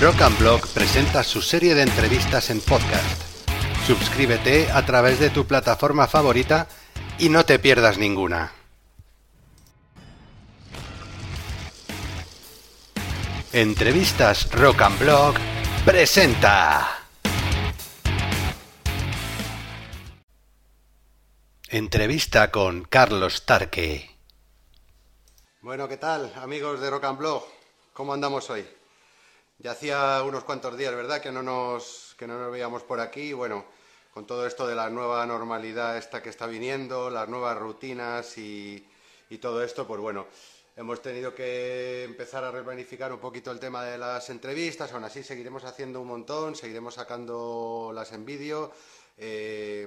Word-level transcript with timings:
Rock 0.00 0.22
and 0.22 0.38
Blog 0.38 0.66
presenta 0.68 1.22
su 1.22 1.42
serie 1.42 1.74
de 1.74 1.82
entrevistas 1.82 2.48
en 2.48 2.62
podcast. 2.62 3.22
Suscríbete 3.86 4.70
a 4.70 4.86
través 4.86 5.20
de 5.20 5.28
tu 5.28 5.46
plataforma 5.46 6.06
favorita 6.06 6.68
y 7.18 7.28
no 7.28 7.44
te 7.44 7.58
pierdas 7.58 7.98
ninguna. 7.98 8.50
Entrevistas 13.52 14.50
Rock 14.52 14.80
and 14.80 14.98
Blog 15.00 15.34
presenta. 15.84 16.88
Entrevista 21.68 22.50
con 22.50 22.84
Carlos 22.84 23.44
Tarque. 23.44 24.16
Bueno, 25.60 25.86
¿qué 25.88 25.98
tal, 25.98 26.32
amigos 26.36 26.80
de 26.80 26.88
Rock 26.88 27.04
and 27.04 27.18
Blog? 27.18 27.44
¿Cómo 27.92 28.14
andamos 28.14 28.48
hoy? 28.48 28.79
Ya 29.62 29.72
hacía 29.72 30.22
unos 30.24 30.44
cuantos 30.44 30.76
días, 30.76 30.94
¿verdad?, 30.94 31.20
que 31.20 31.30
no 31.30 31.42
nos, 31.42 32.14
que 32.18 32.26
no 32.26 32.38
nos 32.38 32.50
veíamos 32.50 32.82
por 32.82 32.98
aquí. 32.98 33.32
Bueno, 33.32 33.64
con 34.12 34.26
todo 34.26 34.46
esto 34.46 34.66
de 34.66 34.74
la 34.74 34.90
nueva 34.90 35.24
normalidad 35.26 35.98
esta 35.98 36.22
que 36.22 36.30
está 36.30 36.46
viniendo, 36.46 37.10
las 37.10 37.28
nuevas 37.28 37.58
rutinas 37.58 38.38
y, 38.38 38.88
y 39.28 39.38
todo 39.38 39.62
esto, 39.62 39.86
pues 39.86 40.00
bueno, 40.00 40.26
hemos 40.76 41.02
tenido 41.02 41.34
que 41.34 42.04
empezar 42.04 42.42
a 42.42 42.50
replanificar 42.50 43.12
un 43.12 43.20
poquito 43.20 43.50
el 43.50 43.60
tema 43.60 43.84
de 43.84 43.98
las 43.98 44.30
entrevistas. 44.30 44.92
Aún 44.92 45.04
así, 45.04 45.22
seguiremos 45.22 45.64
haciendo 45.64 46.00
un 46.00 46.08
montón, 46.08 46.56
seguiremos 46.56 46.94
sacando 46.94 47.92
las 47.94 48.12
en 48.12 48.24
vídeo. 48.24 48.72
Eh, 49.18 49.86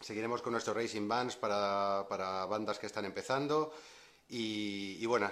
Seguiremos 0.00 0.40
con 0.40 0.52
nuestros 0.52 0.74
Racing 0.74 1.06
Bands 1.06 1.36
para, 1.36 2.06
bandas 2.48 2.78
que 2.78 2.86
están 2.86 3.04
empezando. 3.04 3.70
Y, 4.30 5.04
bueno, 5.04 5.30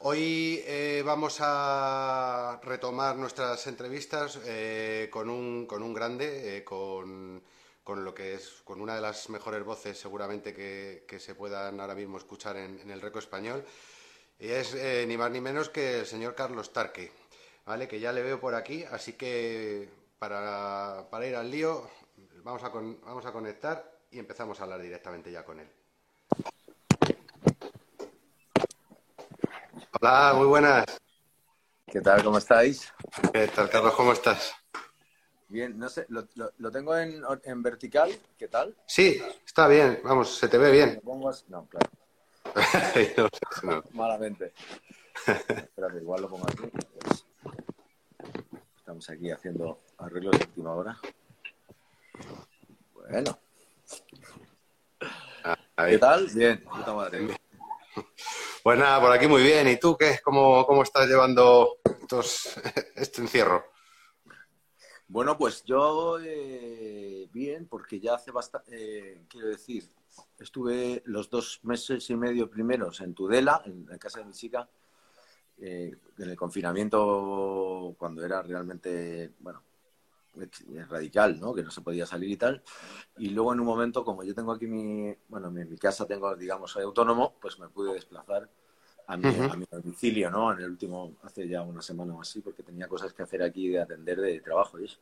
hoy 0.00 0.62
eh, 0.66 1.02
vamos 1.04 1.38
a 1.40 2.60
retomar 2.62 3.16
nuestras 3.16 3.66
entrevistas 3.66 4.38
eh, 4.44 5.08
con, 5.10 5.30
un, 5.30 5.66
con 5.66 5.82
un 5.82 5.94
grande, 5.94 6.58
eh, 6.58 6.64
con, 6.64 7.42
con, 7.82 8.04
lo 8.04 8.14
que 8.14 8.34
es 8.34 8.62
con 8.64 8.80
una 8.80 8.94
de 8.94 9.00
las 9.00 9.28
mejores 9.30 9.64
voces 9.64 9.98
seguramente 9.98 10.54
que, 10.54 11.18
se 11.18 11.34
puedan 11.34 11.80
ahora 11.80 11.94
mismo 11.94 12.18
escuchar 12.18 12.56
en, 12.56 12.90
el 12.90 13.00
reco 13.00 13.18
español. 13.18 13.64
Y 14.38 14.48
es 14.48 14.76
ni 15.06 15.16
más 15.16 15.30
ni 15.30 15.40
menos 15.40 15.70
que 15.70 16.00
el 16.00 16.06
señor 16.06 16.34
Carlos 16.34 16.72
Tarque, 16.72 17.10
¿vale? 17.64 17.88
que 17.88 17.98
ya 17.98 18.12
le 18.12 18.22
veo 18.22 18.38
por 18.38 18.54
aquí, 18.54 18.84
así 18.84 19.14
que 19.14 19.88
para, 20.18 21.06
para 21.10 21.26
ir 21.26 21.36
al 21.36 21.50
lío 21.50 21.88
vamos 22.42 22.62
a, 22.62 22.68
vamos 22.68 23.24
a 23.24 23.32
conectar 23.32 23.98
y 24.10 24.18
empezamos 24.18 24.60
a 24.60 24.64
hablar 24.64 24.82
directamente 24.82 25.32
ya 25.32 25.44
con 25.44 25.60
él. 25.60 25.85
Hola, 30.08 30.34
muy 30.36 30.46
buenas. 30.46 30.84
¿Qué 31.84 32.00
tal? 32.00 32.22
¿Cómo 32.22 32.38
estáis? 32.38 32.92
¿Qué 33.32 33.48
tal, 33.48 33.68
Carlos? 33.68 33.92
¿Cómo 33.96 34.12
estás? 34.12 34.54
Bien, 35.48 35.76
no 35.76 35.88
sé, 35.88 36.06
lo, 36.10 36.70
tengo 36.70 36.96
en, 36.96 37.60
vertical, 37.60 38.16
¿qué 38.38 38.46
tal? 38.46 38.76
Sí, 38.86 39.20
está 39.44 39.66
bien, 39.66 40.00
vamos, 40.04 40.38
se 40.38 40.46
te 40.46 40.58
ve 40.58 40.70
bien. 40.70 41.02
No, 41.48 41.66
claro. 41.66 41.90
Malamente. 43.94 44.52
Espérate, 45.26 45.98
igual 45.98 46.22
lo 46.22 46.28
pongo 46.28 46.46
aquí. 46.52 46.70
Estamos 48.76 49.10
aquí 49.10 49.32
haciendo 49.32 49.80
arreglos 49.98 50.38
de 50.38 50.44
última 50.44 50.72
hora. 50.72 51.00
Bueno. 52.94 53.36
¿Qué 55.88 55.98
tal? 55.98 56.28
Bien, 56.28 56.62
puta 56.62 56.94
madre. 56.94 57.36
Pues 58.66 58.80
nada, 58.80 59.00
por 59.00 59.12
aquí 59.12 59.28
muy 59.28 59.44
bien. 59.44 59.68
¿Y 59.68 59.78
tú 59.78 59.96
qué? 59.96 60.18
¿Cómo, 60.24 60.66
cómo 60.66 60.82
estás 60.82 61.06
llevando 61.06 61.78
este 62.96 63.20
encierro? 63.20 63.64
Bueno, 65.06 65.38
pues 65.38 65.62
yo 65.62 66.18
eh, 66.20 67.28
bien, 67.32 67.68
porque 67.68 68.00
ya 68.00 68.16
hace 68.16 68.32
bastante, 68.32 68.72
eh, 69.12 69.26
quiero 69.28 69.46
decir, 69.46 69.88
estuve 70.40 71.00
los 71.06 71.30
dos 71.30 71.60
meses 71.62 72.10
y 72.10 72.16
medio 72.16 72.50
primeros 72.50 73.00
en 73.02 73.14
Tudela, 73.14 73.62
en 73.66 73.86
la 73.86 73.98
casa 73.98 74.18
de 74.18 74.24
mi 74.24 74.32
chica, 74.32 74.68
eh, 75.58 75.92
en 76.18 76.28
el 76.28 76.34
confinamiento, 76.34 77.94
cuando 77.96 78.24
era 78.24 78.42
realmente, 78.42 79.30
bueno, 79.38 79.62
radical, 80.88 81.40
¿no? 81.40 81.54
Que 81.54 81.62
no 81.62 81.70
se 81.70 81.80
podía 81.80 82.06
salir 82.06 82.30
y 82.30 82.36
tal. 82.36 82.62
Y 83.18 83.30
luego 83.30 83.52
en 83.52 83.60
un 83.60 83.66
momento, 83.66 84.04
como 84.04 84.22
yo 84.22 84.34
tengo 84.34 84.52
aquí 84.52 84.66
mi, 84.66 85.14
bueno, 85.28 85.48
en 85.48 85.70
mi 85.70 85.78
casa 85.78 86.06
tengo, 86.06 86.34
digamos, 86.36 86.70
soy 86.70 86.84
autónomo, 86.84 87.34
pues 87.40 87.58
me 87.58 87.68
pude 87.68 87.94
desplazar 87.94 88.48
a 89.08 89.16
mi, 89.16 89.28
a 89.28 89.56
mi 89.56 89.66
domicilio, 89.70 90.30
¿no? 90.30 90.52
En 90.52 90.60
el 90.60 90.70
último, 90.70 91.16
hace 91.22 91.48
ya 91.48 91.62
una 91.62 91.82
semana 91.82 92.14
o 92.14 92.20
así, 92.20 92.40
porque 92.40 92.62
tenía 92.62 92.88
cosas 92.88 93.12
que 93.12 93.22
hacer 93.22 93.42
aquí 93.42 93.68
de 93.68 93.80
atender 93.80 94.20
de 94.20 94.40
trabajo 94.40 94.80
y 94.80 94.84
eso. 94.84 94.98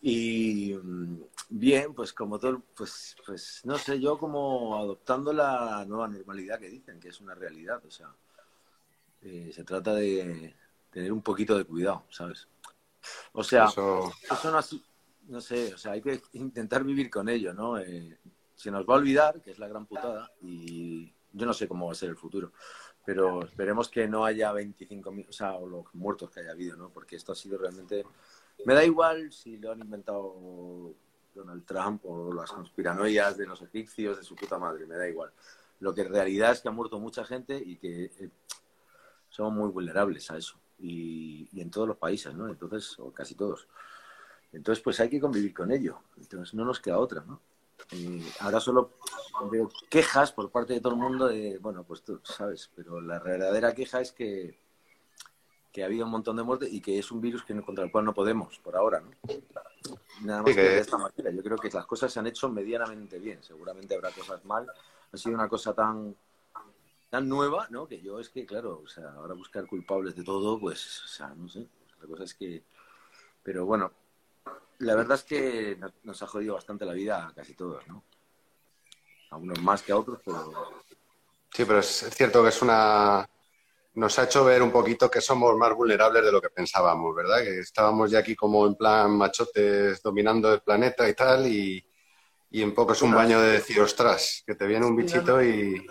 Y 0.00 0.74
mm, 0.74 1.22
bien, 1.50 1.94
pues 1.94 2.12
como 2.12 2.38
todo, 2.38 2.62
pues, 2.74 3.16
pues 3.24 3.60
no 3.64 3.78
sé, 3.78 4.00
yo 4.00 4.18
como 4.18 4.76
adoptando 4.76 5.32
la 5.32 5.84
nueva 5.86 6.08
normalidad 6.08 6.58
que 6.58 6.68
dicen, 6.68 6.98
que 6.98 7.08
es 7.08 7.20
una 7.20 7.34
realidad, 7.34 7.80
o 7.86 7.90
sea, 7.90 8.08
eh, 9.22 9.50
se 9.54 9.62
trata 9.62 9.94
de 9.94 10.54
tener 10.90 11.12
un 11.12 11.22
poquito 11.22 11.56
de 11.56 11.64
cuidado, 11.64 12.04
¿sabes? 12.10 12.48
O 13.32 13.42
sea, 13.42 13.66
eso, 13.66 14.12
no, 15.28 15.40
sé, 15.40 15.74
o 15.74 15.78
sea, 15.78 15.92
hay 15.92 16.02
que 16.02 16.22
intentar 16.34 16.84
vivir 16.84 17.10
con 17.10 17.28
ello, 17.28 17.54
¿no? 17.54 17.78
Eh, 17.78 18.18
se 18.54 18.70
nos 18.70 18.86
va 18.86 18.94
a 18.94 18.98
olvidar, 18.98 19.40
que 19.40 19.50
es 19.50 19.58
la 19.58 19.68
gran 19.68 19.86
putada, 19.86 20.30
y 20.40 21.12
yo 21.32 21.46
no 21.46 21.52
sé 21.52 21.66
cómo 21.66 21.86
va 21.86 21.92
a 21.92 21.96
ser 21.96 22.10
el 22.10 22.16
futuro, 22.16 22.52
pero 23.04 23.44
esperemos 23.44 23.88
que 23.88 24.06
no 24.06 24.24
haya 24.24 24.52
25.000, 24.52 25.28
o 25.28 25.32
sea, 25.32 25.54
o 25.54 25.66
los 25.66 25.86
muertos 25.94 26.30
que 26.30 26.40
haya 26.40 26.52
habido, 26.52 26.76
¿no? 26.76 26.90
Porque 26.90 27.16
esto 27.16 27.32
ha 27.32 27.36
sido 27.36 27.58
realmente... 27.58 28.04
Me 28.64 28.74
da 28.74 28.84
igual 28.84 29.32
si 29.32 29.56
lo 29.56 29.72
han 29.72 29.80
inventado 29.80 30.94
Donald 31.34 31.64
Trump 31.64 32.04
o 32.04 32.32
las 32.32 32.52
conspiranoias 32.52 33.36
de 33.36 33.46
los 33.46 33.60
egipcios, 33.62 34.18
de 34.18 34.22
su 34.22 34.36
puta 34.36 34.58
madre, 34.58 34.86
me 34.86 34.96
da 34.96 35.08
igual. 35.08 35.32
Lo 35.80 35.92
que 35.94 36.02
en 36.02 36.12
realidad 36.12 36.52
es 36.52 36.60
que 36.60 36.68
ha 36.68 36.72
muerto 36.72 37.00
mucha 37.00 37.24
gente 37.24 37.56
y 37.56 37.76
que 37.76 38.04
eh, 38.04 38.30
somos 39.28 39.52
muy 39.52 39.70
vulnerables 39.70 40.30
a 40.30 40.36
eso 40.36 40.61
y, 40.82 41.48
en 41.60 41.70
todos 41.70 41.88
los 41.88 41.96
países, 41.96 42.34
¿no? 42.34 42.48
Entonces, 42.48 42.98
o 42.98 43.12
casi 43.12 43.34
todos. 43.34 43.68
Entonces, 44.52 44.82
pues 44.82 45.00
hay 45.00 45.08
que 45.08 45.20
convivir 45.20 45.54
con 45.54 45.70
ello. 45.70 46.00
Entonces, 46.18 46.54
no 46.54 46.64
nos 46.64 46.80
queda 46.80 46.98
otra, 46.98 47.22
¿no? 47.26 47.40
ahora 48.40 48.60
solo 48.60 48.92
veo 49.50 49.68
quejas 49.90 50.30
por 50.30 50.50
parte 50.50 50.72
de 50.72 50.80
todo 50.80 50.92
el 50.92 51.00
mundo 51.00 51.26
de, 51.26 51.58
bueno, 51.58 51.82
pues 51.82 52.02
tú 52.02 52.20
sabes, 52.22 52.70
pero 52.76 53.00
la 53.00 53.18
verdadera 53.18 53.74
queja 53.74 54.00
es 54.00 54.12
que, 54.12 54.56
que 55.72 55.82
ha 55.82 55.86
habido 55.86 56.04
un 56.04 56.12
montón 56.12 56.36
de 56.36 56.44
muertes 56.44 56.72
y 56.72 56.80
que 56.80 56.98
es 56.98 57.10
un 57.10 57.20
virus 57.20 57.42
que, 57.42 57.60
contra 57.62 57.84
el 57.84 57.90
cual 57.90 58.04
no 58.04 58.14
podemos, 58.14 58.58
por 58.60 58.76
ahora, 58.76 59.00
¿no? 59.00 59.10
Nada 60.22 60.42
más 60.42 60.54
que 60.54 60.62
de 60.62 60.78
esta 60.78 60.96
manera. 60.96 61.30
Yo 61.32 61.42
creo 61.42 61.56
que 61.56 61.70
las 61.70 61.86
cosas 61.86 62.12
se 62.12 62.20
han 62.20 62.26
hecho 62.28 62.48
medianamente 62.48 63.18
bien. 63.18 63.42
Seguramente 63.42 63.94
habrá 63.94 64.10
cosas 64.10 64.44
mal. 64.44 64.66
Ha 65.12 65.16
sido 65.16 65.34
una 65.34 65.48
cosa 65.48 65.74
tan 65.74 66.14
tan 67.12 67.28
nueva, 67.28 67.66
¿no? 67.68 67.86
Que 67.86 68.00
yo 68.00 68.18
es 68.18 68.30
que, 68.30 68.46
claro, 68.46 68.80
o 68.82 68.88
sea, 68.88 69.12
ahora 69.12 69.34
buscar 69.34 69.66
culpables 69.66 70.16
de 70.16 70.24
todo, 70.24 70.58
pues, 70.58 71.02
o 71.04 71.06
sea, 71.06 71.28
no 71.36 71.46
sé. 71.46 71.66
La 72.00 72.08
cosa 72.08 72.24
es 72.24 72.32
que. 72.32 72.62
Pero 73.42 73.66
bueno, 73.66 73.92
la 74.78 74.94
verdad 74.94 75.18
es 75.18 75.24
que 75.24 75.78
nos 76.04 76.22
ha 76.22 76.26
jodido 76.26 76.54
bastante 76.54 76.86
la 76.86 76.94
vida 76.94 77.26
a 77.26 77.34
casi 77.34 77.52
todos, 77.52 77.86
¿no? 77.86 78.02
A 79.28 79.36
unos 79.36 79.60
más 79.60 79.82
que 79.82 79.92
a 79.92 79.98
otros, 79.98 80.20
pero. 80.24 80.52
Sí, 81.52 81.66
pero 81.66 81.80
es 81.80 82.08
cierto 82.14 82.42
que 82.42 82.48
es 82.48 82.62
una. 82.62 83.28
Nos 83.92 84.18
ha 84.18 84.24
hecho 84.24 84.42
ver 84.46 84.62
un 84.62 84.72
poquito 84.72 85.10
que 85.10 85.20
somos 85.20 85.54
más 85.54 85.74
vulnerables 85.74 86.24
de 86.24 86.32
lo 86.32 86.40
que 86.40 86.48
pensábamos, 86.48 87.14
¿verdad? 87.14 87.42
Que 87.42 87.58
estábamos 87.58 88.10
ya 88.10 88.20
aquí 88.20 88.34
como 88.34 88.66
en 88.66 88.74
plan 88.74 89.10
machotes 89.18 90.02
dominando 90.02 90.54
el 90.54 90.62
planeta 90.62 91.06
y 91.06 91.12
tal, 91.12 91.46
y, 91.46 91.84
y 92.50 92.62
en 92.62 92.74
poco 92.74 92.94
es 92.94 93.02
un 93.02 93.12
baño 93.12 93.38
de 93.38 93.52
decir, 93.52 93.78
ostras, 93.82 94.42
que 94.46 94.54
te 94.54 94.66
viene 94.66 94.86
un 94.86 94.96
bichito 94.96 95.42
y 95.42 95.86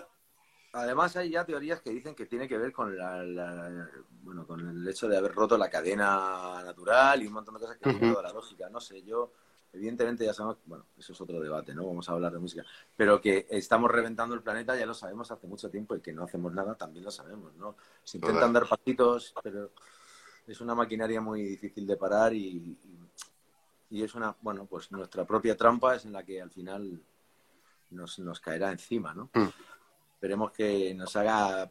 Además 0.74 1.14
hay 1.16 1.30
ya 1.30 1.44
teorías 1.44 1.82
que 1.82 1.90
dicen 1.90 2.14
que 2.14 2.24
tiene 2.24 2.48
que 2.48 2.56
ver 2.56 2.72
con 2.72 2.96
la, 2.96 3.90
bueno, 4.22 4.46
con 4.46 4.60
el 4.60 4.88
hecho 4.88 5.06
de 5.06 5.18
haber 5.18 5.34
roto 5.34 5.58
la 5.58 5.68
cadena 5.68 6.62
natural 6.64 7.22
y 7.22 7.26
un 7.26 7.34
montón 7.34 7.54
de 7.54 7.60
cosas 7.60 7.76
que 7.76 7.90
han 7.90 8.10
uh 8.10 8.22
la 8.22 8.32
lógica. 8.32 8.70
No 8.70 8.80
sé, 8.80 9.02
yo 9.02 9.32
evidentemente 9.70 10.24
ya 10.24 10.32
sabemos, 10.32 10.58
bueno, 10.64 10.86
eso 10.96 11.12
es 11.12 11.20
otro 11.20 11.40
debate, 11.40 11.74
¿no? 11.74 11.86
Vamos 11.86 12.08
a 12.08 12.12
hablar 12.12 12.32
de 12.32 12.38
música, 12.38 12.64
pero 12.96 13.20
que 13.20 13.46
estamos 13.50 13.90
reventando 13.90 14.34
el 14.34 14.40
planeta 14.40 14.74
ya 14.74 14.86
lo 14.86 14.94
sabemos 14.94 15.30
hace 15.30 15.46
mucho 15.46 15.68
tiempo 15.68 15.94
y 15.94 16.00
que 16.00 16.14
no 16.14 16.24
hacemos 16.24 16.54
nada 16.54 16.74
también 16.74 17.04
lo 17.04 17.10
sabemos, 17.10 17.54
¿no? 17.56 17.76
Se 18.02 18.16
intentan 18.16 18.54
dar 18.54 18.66
pasitos, 18.66 19.34
pero 19.42 19.72
es 20.46 20.58
una 20.62 20.74
maquinaria 20.74 21.20
muy 21.20 21.42
difícil 21.42 21.86
de 21.86 21.96
parar 21.98 22.32
y, 22.32 22.78
y, 23.90 24.02
es 24.02 24.14
una, 24.14 24.34
bueno, 24.40 24.64
pues 24.64 24.90
nuestra 24.90 25.26
propia 25.26 25.54
trampa 25.54 25.96
es 25.96 26.06
en 26.06 26.12
la 26.12 26.22
que 26.22 26.40
al 26.40 26.50
final 26.50 26.98
nos, 27.90 28.18
nos 28.20 28.40
caerá 28.40 28.72
encima, 28.72 29.12
¿no? 29.12 29.28
Mm 29.34 29.48
esperemos 30.22 30.52
que 30.52 30.94
nos 30.94 31.16
haga 31.16 31.68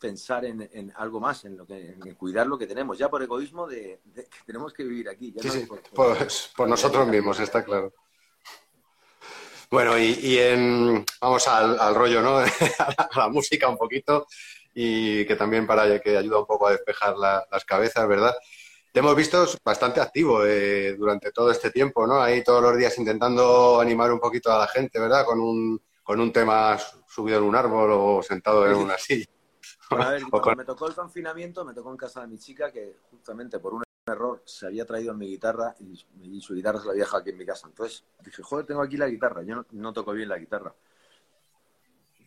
pensar 0.00 0.44
en, 0.44 0.92
algo 0.94 1.18
más, 1.18 1.44
en 1.44 1.56
lo 1.56 1.66
que 1.66 1.96
en 2.04 2.14
cuidar 2.14 2.46
lo 2.46 2.56
que 2.56 2.68
tenemos, 2.68 2.96
ya 2.96 3.08
por 3.08 3.20
egoísmo 3.20 3.66
de, 3.66 4.00
que 4.14 4.28
tenemos 4.46 4.72
que 4.72 4.84
vivir 4.84 5.08
aquí. 5.08 5.34
sí, 5.40 5.50
sí, 5.50 5.66
pues, 5.92 6.52
por, 6.54 6.68
nosotros 6.68 7.08
mismos, 7.08 7.40
está 7.40 7.64
claro. 7.64 7.92
Bueno, 9.72 9.98
y, 9.98 10.38
en, 10.38 11.04
vamos 11.20 11.48
al, 11.48 11.94
rollo, 11.96 12.22
¿no? 12.22 12.38
a, 12.78 13.08
la, 13.16 13.28
música 13.28 13.68
un 13.68 13.76
poquito 13.76 14.28
y 14.72 15.26
que 15.26 15.34
también 15.34 15.66
para 15.66 16.00
que 16.00 16.16
ayuda 16.16 16.38
un 16.38 16.46
poco 16.46 16.68
a 16.68 16.72
despejar 16.72 17.16
las 17.16 17.64
cabezas, 17.64 18.06
¿verdad? 18.06 18.34
te 18.92 19.00
hemos 19.00 19.16
visto 19.16 19.48
bastante 19.64 20.00
activo 20.00 20.46
eh, 20.46 20.94
durante 20.96 21.32
todo 21.32 21.50
este 21.50 21.72
tiempo, 21.72 22.06
¿no? 22.06 22.22
Ahí 22.22 22.44
todos 22.44 22.62
los 22.62 22.78
días 22.78 22.96
intentando 22.98 23.80
animar 23.80 24.12
un 24.12 24.20
poquito 24.20 24.52
a 24.52 24.58
la 24.58 24.68
gente, 24.68 25.00
¿verdad? 25.00 25.24
Con 25.24 25.40
un, 25.40 25.82
con 26.04 26.20
un 26.20 26.32
tema 26.32 26.78
subido 27.14 27.38
en 27.38 27.44
un 27.44 27.54
árbol 27.54 27.90
o 27.92 28.22
sentado 28.22 28.66
en 28.66 28.76
una 28.76 28.98
silla. 28.98 29.26
a 29.90 30.10
ver, 30.10 30.22
cuando 30.30 30.56
me 30.56 30.64
tocó 30.64 30.88
el 30.88 30.94
confinamiento, 30.94 31.64
me 31.64 31.72
tocó 31.72 31.90
en 31.90 31.96
casa 31.96 32.22
de 32.22 32.26
mi 32.26 32.38
chica 32.38 32.72
que 32.72 32.96
justamente 33.10 33.60
por 33.60 33.74
un 33.74 33.84
error 34.06 34.42
se 34.44 34.66
había 34.66 34.84
traído 34.84 35.14
mi 35.14 35.28
guitarra 35.28 35.74
y, 35.78 36.40
su 36.40 36.54
guitarra 36.54 36.80
se 36.80 36.86
la 36.86 36.92
había 36.92 37.04
dejado 37.04 37.20
aquí 37.20 37.30
en 37.30 37.38
mi 37.38 37.46
casa. 37.46 37.68
Entonces 37.68 38.04
dije, 38.24 38.42
joder, 38.42 38.66
tengo 38.66 38.82
aquí 38.82 38.96
la 38.96 39.08
guitarra. 39.08 39.42
Yo 39.42 39.64
no 39.70 39.92
toco 39.92 40.12
bien 40.12 40.28
la 40.28 40.38
guitarra 40.38 40.74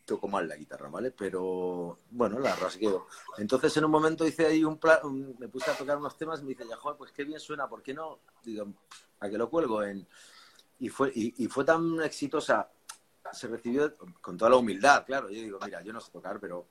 toco 0.05 0.29
mal 0.29 0.47
la 0.47 0.55
guitarra, 0.55 0.87
¿vale? 0.87 1.11
Pero 1.11 1.99
bueno, 2.11 2.39
la 2.39 2.55
rasgueo. 2.55 3.07
Entonces 3.37 3.75
en 3.75 3.83
un 3.83 3.91
momento 3.91 4.25
hice 4.25 4.45
ahí 4.45 4.63
un 4.63 4.77
plan, 4.77 4.99
me 5.37 5.49
puse 5.49 5.69
a 5.69 5.75
tocar 5.75 5.97
unos 5.97 6.15
temas 6.17 6.39
y 6.39 6.43
me 6.43 6.49
dice, 6.51 6.65
ya, 6.65 6.77
joder, 6.77 6.97
pues 6.97 7.11
qué 7.11 7.25
bien 7.25 7.41
suena, 7.41 7.67
¿por 7.67 7.83
qué 7.83 7.93
no? 7.93 8.19
Digo, 8.41 8.67
¿a 9.19 9.29
qué 9.29 9.37
lo 9.37 9.49
cuelgo? 9.49 9.83
En... 9.83 10.07
Y, 10.79 10.87
fue, 10.87 11.11
y, 11.13 11.47
fue 11.47 11.65
tan 11.65 12.01
exitosa, 12.01 12.71
se 13.33 13.47
recibió 13.47 13.93
con 14.21 14.37
toda 14.37 14.51
la 14.51 14.57
humildad, 14.57 15.05
claro. 15.05 15.29
Yo 15.29 15.41
digo, 15.41 15.59
mira, 15.63 15.81
yo 15.81 15.93
no 15.93 15.99
sé 15.99 16.11
tocar, 16.11 16.39
pero 16.39 16.67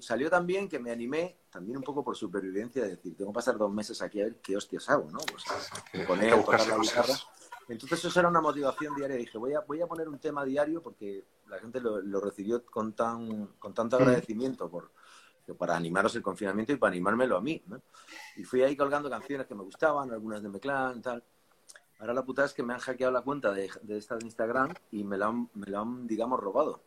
salió 0.00 0.30
tan 0.30 0.46
bien 0.46 0.68
que 0.68 0.78
me 0.78 0.90
animé, 0.90 1.38
también 1.50 1.76
un 1.76 1.82
poco 1.82 2.02
por 2.04 2.16
supervivencia, 2.16 2.82
de 2.82 2.90
decir, 2.90 3.16
tengo 3.16 3.30
que 3.30 3.36
pasar 3.36 3.56
dos 3.56 3.72
meses 3.72 4.00
aquí 4.02 4.20
a 4.20 4.24
ver 4.24 4.36
qué 4.40 4.56
hostias 4.56 4.88
hago, 4.88 5.10
¿no? 5.10 5.18
Pues 5.18 6.06
poner, 6.06 6.34
tocar 6.34 6.66
la 6.66 6.78
guitarra. 6.78 7.14
Entonces 7.68 8.04
eso 8.04 8.18
era 8.18 8.28
una 8.28 8.40
motivación 8.40 8.96
diaria. 8.96 9.16
Dije, 9.16 9.38
voy 9.38 9.54
a, 9.54 9.60
voy 9.60 9.80
a 9.80 9.86
poner 9.86 10.08
un 10.08 10.18
tema 10.18 10.44
diario 10.44 10.82
porque 10.82 11.24
la 11.48 11.58
gente 11.58 11.80
lo, 11.80 12.20
recibió 12.20 12.64
con, 12.64 12.94
tan, 12.94 13.46
con 13.58 13.72
tanto 13.72 13.96
mm. 13.98 14.02
agradecimiento 14.02 14.68
por, 14.68 14.90
para 15.56 15.76
animaros 15.76 16.14
el 16.16 16.22
confinamiento 16.22 16.72
y 16.72 16.76
para 16.76 16.90
animármelo 16.90 17.36
a 17.36 17.40
mí. 17.40 17.62
Y 18.36 18.44
fui 18.44 18.62
ahí 18.62 18.76
colgando 18.76 19.08
canciones 19.08 19.46
que 19.46 19.54
me 19.54 19.62
gustaban, 19.62 20.10
algunas 20.10 20.42
de 20.42 20.48
Meclán, 20.48 21.00
tal. 21.00 21.22
Ahora 22.00 22.14
la 22.14 22.24
putada 22.24 22.46
es 22.46 22.54
que 22.54 22.62
me 22.62 22.74
han 22.74 22.80
hackeado 22.80 23.12
la 23.12 23.22
cuenta 23.22 23.52
de, 23.52 23.70
esta 23.88 24.16
de 24.16 24.24
Instagram 24.24 24.74
y 24.90 25.04
me 25.04 25.16
la 25.16 25.26
han, 25.26 25.48
me 25.54 25.66
la 25.66 25.80
han 25.80 26.06
digamos, 26.06 26.40
robado. 26.40 26.82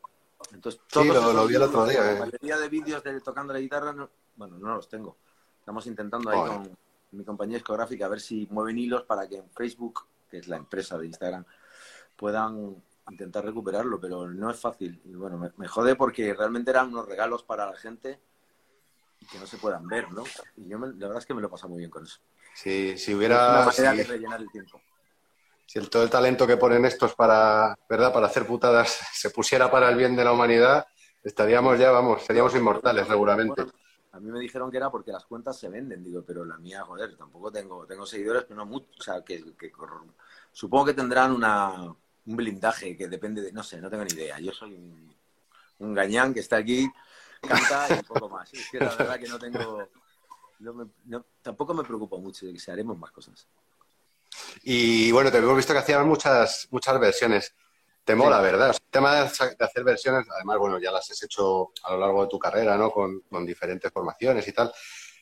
Entonces, 0.51 0.81
sí, 0.87 1.07
lo, 1.07 1.47
vi 1.47 1.55
el 1.55 1.61
otro 1.61 1.85
día. 1.85 2.01
La 2.01 2.13
eh. 2.13 2.19
mayoría 2.19 2.57
de 2.57 2.67
vídeos 2.67 3.03
de 3.03 3.21
tocando 3.21 3.53
la 3.53 3.59
guitarra, 3.59 3.95
bueno, 4.35 4.57
no 4.57 4.75
los 4.75 4.89
tengo. 4.89 5.15
Estamos 5.59 5.87
intentando 5.87 6.29
ahí 6.29 6.39
con 6.39 6.77
mi 7.11 7.23
compañía 7.23 7.57
discográfica 7.57 8.07
a 8.07 8.09
ver 8.09 8.19
si 8.19 8.47
mueven 8.51 8.77
hilos 8.77 9.03
para 9.03 9.27
que 9.29 9.37
en 9.37 9.49
Facebook 9.51 10.01
que 10.33 10.39
es 10.39 10.47
la 10.47 10.57
empresa 10.57 10.97
de 10.97 11.05
Instagram, 11.05 11.45
puedan 12.15 12.83
intentar 13.11 13.45
recuperarlo, 13.45 13.99
pero 13.99 14.27
no 14.27 14.49
es 14.49 14.59
fácil. 14.59 14.99
Y 15.05 15.13
bueno, 15.13 15.37
me, 15.55 15.67
jode 15.67 15.95
porque 15.95 16.33
realmente 16.33 16.71
eran 16.71 16.87
unos 16.87 17.07
regalos 17.07 17.43
para 17.43 17.67
la 17.67 17.77
gente 17.77 18.19
y 19.19 19.27
que 19.27 19.37
no 19.37 19.45
se 19.45 19.57
puedan 19.57 19.87
ver, 19.87 20.11
¿no? 20.11 20.23
Y 20.57 20.67
yo 20.67 20.79
la 20.79 20.87
verdad 20.87 21.19
es 21.19 21.27
que 21.27 21.35
me 21.35 21.41
lo 21.41 21.49
he 21.49 21.51
pasado 21.51 21.69
muy 21.69 21.77
bien 21.77 21.91
con 21.91 22.03
eso. 22.03 22.19
Si, 22.55 22.97
si 22.97 23.13
hubiera... 23.13 23.69
Es 23.69 23.77
una 23.77 23.91
rellenar 23.91 24.41
el 24.41 24.49
tiempo. 24.49 24.81
Si 25.65 25.79
el, 25.79 25.89
todo 25.89 26.03
el 26.03 26.09
talento 26.09 26.45
que 26.45 26.57
ponen 26.57 26.85
estos 26.85 27.15
para, 27.15 27.77
¿verdad? 27.89 28.13
Para 28.13 28.27
hacer 28.27 28.45
putadas 28.45 28.99
se 29.13 29.29
pusiera 29.29 29.71
para 29.71 29.89
el 29.89 29.95
bien 29.95 30.15
de 30.15 30.23
la 30.23 30.33
humanidad, 30.33 30.85
estaríamos 31.23 31.79
ya, 31.79 31.91
vamos, 31.91 32.23
seríamos 32.23 32.55
inmortales 32.55 33.07
seguramente. 33.07 33.63
A 34.11 34.19
mí 34.19 34.29
me 34.29 34.39
dijeron 34.39 34.69
que 34.69 34.77
era 34.77 34.91
porque 34.91 35.11
las 35.11 35.25
cuentas 35.25 35.57
se 35.57 35.69
venden, 35.69 36.03
digo, 36.03 36.23
pero 36.23 36.45
la 36.45 36.57
mía, 36.57 36.83
joder, 36.83 37.17
tampoco 37.17 37.51
tengo, 37.51 37.87
tengo 37.87 38.05
seguidores, 38.05 38.43
pero 38.43 38.57
no 38.57 38.65
mucho, 38.65 38.87
o 38.99 39.01
sea, 39.01 39.23
que, 39.23 39.43
supongo 40.51 40.85
que 40.85 40.93
tendrán 40.93 41.31
una, 41.31 41.95
un 42.25 42.35
blindaje 42.35 42.95
que 42.95 43.07
depende 43.07 43.41
de, 43.41 43.51
no 43.51 43.63
sé, 43.63 43.81
no 43.81 43.89
tengo 43.89 44.03
ni 44.03 44.13
idea. 44.13 44.39
Yo 44.39 44.51
soy 44.51 44.75
un, 44.75 45.93
gañán 45.95 46.31
que 46.33 46.41
está 46.41 46.57
aquí, 46.57 46.87
canta 47.41 47.87
y 47.89 47.93
un 47.93 48.03
poco 48.03 48.29
más. 48.29 48.53
Es 48.53 48.69
que 48.69 48.79
la 48.79 48.95
verdad 48.95 49.19
que 49.19 49.27
no 49.27 49.39
tengo, 49.39 49.89
tampoco 51.41 51.73
me 51.73 51.83
preocupo 51.83 52.19
mucho 52.19 52.45
de 52.45 52.53
que 52.53 52.59
se 52.59 52.71
haremos 52.71 52.97
más 52.97 53.11
cosas. 53.11 53.47
Y 54.63 55.11
bueno, 55.11 55.31
te 55.31 55.37
hemos 55.37 55.55
visto 55.55 55.73
que 55.73 55.79
hacían 55.79 56.07
muchas, 56.07 56.67
muchas 56.71 56.99
versiones. 56.99 57.55
Te 58.03 58.15
mola, 58.15 58.41
¿verdad? 58.41 58.69
el 58.69 58.81
tema 58.89 59.15
de 59.15 59.21
hacer 59.59 59.83
versiones, 59.83 60.27
además, 60.29 60.57
bueno, 60.57 60.79
ya 60.79 60.91
las 60.91 61.09
has 61.09 61.23
hecho 61.23 61.71
a 61.83 61.93
lo 61.93 61.99
largo 61.99 62.23
de 62.23 62.29
tu 62.29 62.37
carrera, 62.37 62.77
¿no? 62.77 62.91
Con, 62.91 63.23
diferentes 63.45 63.91
formaciones 63.91 64.45
y 64.47 64.51
tal. 64.51 64.71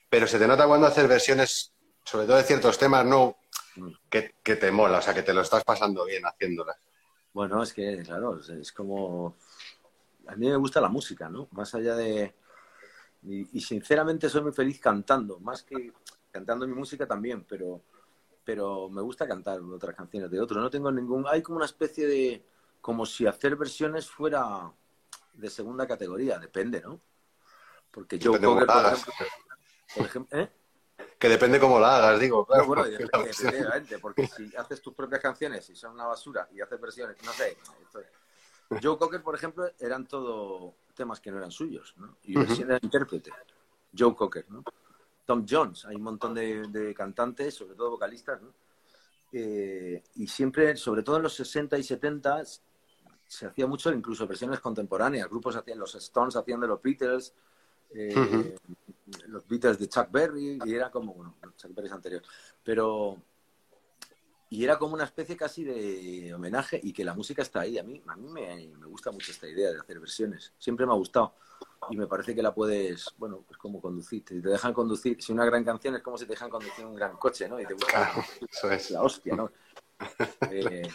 Pero 0.10 0.26
se 0.28 0.40
te 0.40 0.48
nota 0.48 0.66
cuando 0.66 0.88
haces 0.88 1.08
versiones, 1.08 1.74
sobre 2.04 2.26
todo 2.26 2.38
de 2.38 2.44
ciertos 2.44 2.78
temas, 2.78 3.06
¿no? 3.06 3.38
Que, 4.10 4.34
te 4.44 4.72
mola, 4.72 4.98
o 4.98 5.02
sea, 5.02 5.14
que 5.14 5.24
te 5.24 5.34
lo 5.34 5.42
estás 5.42 5.64
pasando 5.64 6.06
bien 6.06 6.24
haciéndolas. 6.26 6.78
Bueno, 7.34 7.62
es 7.62 7.74
que, 7.74 8.02
claro, 8.04 8.40
es 8.40 8.72
como... 8.72 9.36
A 10.28 10.36
mí 10.36 10.48
me 10.48 10.56
gusta 10.56 10.82
la 10.82 10.90
música, 10.90 11.30
¿no? 11.30 11.48
Más 11.52 11.74
allá 11.76 11.96
de... 11.96 12.36
Y, 13.24 13.58
y 13.58 13.62
sinceramente 13.62 14.28
soy 14.28 14.42
muy 14.42 14.52
feliz 14.52 14.80
cantando, 14.80 15.40
más 15.40 15.62
que 15.62 15.94
cantando 16.32 16.68
mi 16.68 16.74
música 16.74 17.06
también, 17.06 17.46
pero, 17.48 17.84
pero 18.44 18.90
me 18.90 19.02
gusta 19.02 19.28
cantar 19.28 19.60
otras 19.62 19.96
canciones 19.96 20.32
de 20.32 20.40
otros. 20.40 20.62
No 20.62 20.70
tengo 20.70 20.92
ningún... 20.92 21.26
Hay 21.28 21.42
como 21.42 21.58
una 21.58 21.66
especie 21.66 22.08
de 22.08 22.46
como 22.82 23.06
si 23.06 23.28
hacer 23.28 23.56
versiones 23.56 24.10
fuera 24.10 24.72
de 25.34 25.50
segunda 25.50 25.88
categoría, 25.88 26.40
depende, 26.40 26.82
¿no? 26.82 27.00
Porque 27.92 28.18
yo 28.18 28.32
Cocker, 28.32 28.68
por 29.96 30.06
ejemplo, 30.06 30.40
¿eh? 30.40 30.50
Que 31.20 31.30
depende 31.30 31.60
cómo 31.60 31.80
la 31.80 31.98
hagas, 31.98 32.20
digo. 32.20 32.46
Claro, 32.46 32.66
bueno, 32.66 32.86
efectivamente, 32.86 34.00
porque 34.00 34.26
si 34.28 34.56
haces 34.56 34.82
tus 34.82 34.94
propias 34.94 35.22
canciones 35.22 35.70
y 35.70 35.76
son 35.76 35.94
una 35.94 36.06
basura 36.06 36.48
y 36.52 36.62
haces 36.62 36.82
versiones, 36.82 37.18
no 37.24 37.32
sé. 37.34 37.58
Joe 38.82 38.98
Cocker, 38.98 39.22
por 39.22 39.36
ejemplo, 39.36 39.70
eran 39.80 40.08
todo 40.08 40.76
temas 40.96 41.20
que 41.20 41.30
no 41.30 41.38
eran 41.38 41.52
suyos, 41.52 41.94
¿no? 41.98 42.18
Y 42.24 42.34
yo 42.34 42.64
era 42.64 42.80
intérprete. 42.82 43.32
Joe 43.96 44.16
Cocker, 44.16 44.46
¿no? 44.50 44.64
Tom 45.26 45.46
Jones, 45.48 45.86
hay 45.86 45.96
un 45.96 46.04
montón 46.04 46.34
de, 46.34 46.68
de 46.68 46.94
cantantes, 46.94 47.54
sobre 47.54 47.76
todo 47.76 47.92
vocalistas, 47.92 48.42
¿no? 48.42 48.54
Eh, 49.34 50.04
y 50.16 50.28
siempre, 50.28 50.76
sobre 50.76 51.04
todo 51.04 51.18
en 51.18 51.24
los 51.24 51.34
60 51.36 51.78
y 51.78 51.84
70, 51.84 52.44
se 53.28 53.46
hacía 53.46 53.66
mucho 53.66 53.92
incluso 53.92 54.28
versiones 54.28 54.60
contemporáneas. 54.60 55.30
Grupos 55.30 55.56
hacían, 55.56 55.80
los 55.80 55.96
Stones 55.96 56.36
hacían 56.36 56.60
de 56.60 56.68
los 56.68 56.82
Beatles, 56.82 57.34
eh, 57.94 58.56
los 59.28 59.48
Beatles 59.48 59.80
de 59.80 59.88
Chuck 59.88 60.12
Berry, 60.12 60.60
y 60.66 60.74
era 60.74 60.92
como, 60.92 61.14
bueno, 61.14 61.36
Chuck 61.56 61.74
Berry 61.74 61.88
es 61.88 61.94
anterior, 61.94 62.22
pero. 62.64 63.18
Y 64.52 64.66
era 64.66 64.78
como 64.78 64.96
una 64.96 65.06
especie 65.06 65.38
casi 65.38 65.64
de 65.64 66.34
homenaje 66.34 66.78
y 66.84 66.92
que 66.92 67.06
la 67.06 67.14
música 67.14 67.42
está 67.42 67.62
ahí. 67.62 67.78
A 67.78 67.84
mí, 67.84 68.04
a 68.06 68.18
mí 68.18 68.28
me, 68.28 68.68
me 68.78 68.86
gusta 68.86 69.10
mucho 69.10 69.32
esta 69.32 69.48
idea 69.48 69.72
de 69.72 69.80
hacer 69.80 69.98
versiones. 69.98 70.52
Siempre 70.60 70.86
me 70.86 70.92
ha 70.92 70.96
gustado 70.96 71.36
y 71.90 71.96
me 71.96 72.06
parece 72.06 72.36
que 72.36 72.44
la 72.44 72.54
puedes, 72.54 73.06
bueno, 73.18 73.44
pues 73.48 73.58
como 73.58 73.82
conducir, 73.82 74.26
te 74.26 74.36
dejan 74.42 74.74
conducir, 74.74 75.22
si 75.22 75.32
una 75.32 75.46
gran 75.46 75.64
canción 75.64 75.96
es 75.96 76.02
como 76.02 76.18
si 76.18 76.26
te 76.26 76.34
dejan 76.34 76.50
conducir 76.50 76.86
un 76.86 76.96
gran 76.96 77.16
coche, 77.16 77.48
¿no? 77.48 77.60
Y 77.62 77.66
te 77.66 77.74
gusta 77.74 78.12
eso 78.52 78.72
es. 78.72 78.92
la 78.92 79.02
hostia, 79.02 79.36
¿no? 79.36 79.52
Eh, 80.52 80.90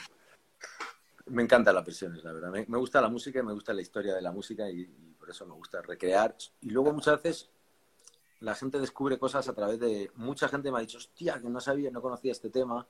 me 1.27 1.43
encantan 1.43 1.75
las 1.75 1.85
versiones, 1.85 2.23
la 2.23 2.33
verdad. 2.33 2.51
Me, 2.51 2.79
gusta 2.79 3.01
la 3.01 3.09
música 3.09 3.39
y 3.39 3.43
me 3.43 3.53
gusta 3.53 3.73
la 3.73 3.81
historia 3.81 4.15
de 4.15 4.21
la 4.21 4.33
música 4.33 4.69
y, 4.69 4.85
por 5.19 5.31
eso 5.31 5.47
me 5.47 5.55
gusta 5.55 5.81
recrear. 5.81 6.37
Y 6.61 6.71
luego 6.71 6.93
muchas 6.93 7.23
veces 7.23 7.49
la 8.41 8.55
gente 8.55 8.79
descubre 8.79 9.19
cosas 9.19 9.49
a 9.49 9.55
través 9.55 9.81
de... 9.81 10.11
Mucha 10.17 10.49
gente 10.49 10.71
me 10.71 10.79
ha 10.79 10.81
dicho, 10.83 10.99
hostia, 10.99 11.41
que 11.41 11.49
no 11.49 11.61
sabía, 11.61 11.91
no 11.91 12.03
conocía 12.03 12.33
este 12.33 12.51
tema 12.51 12.87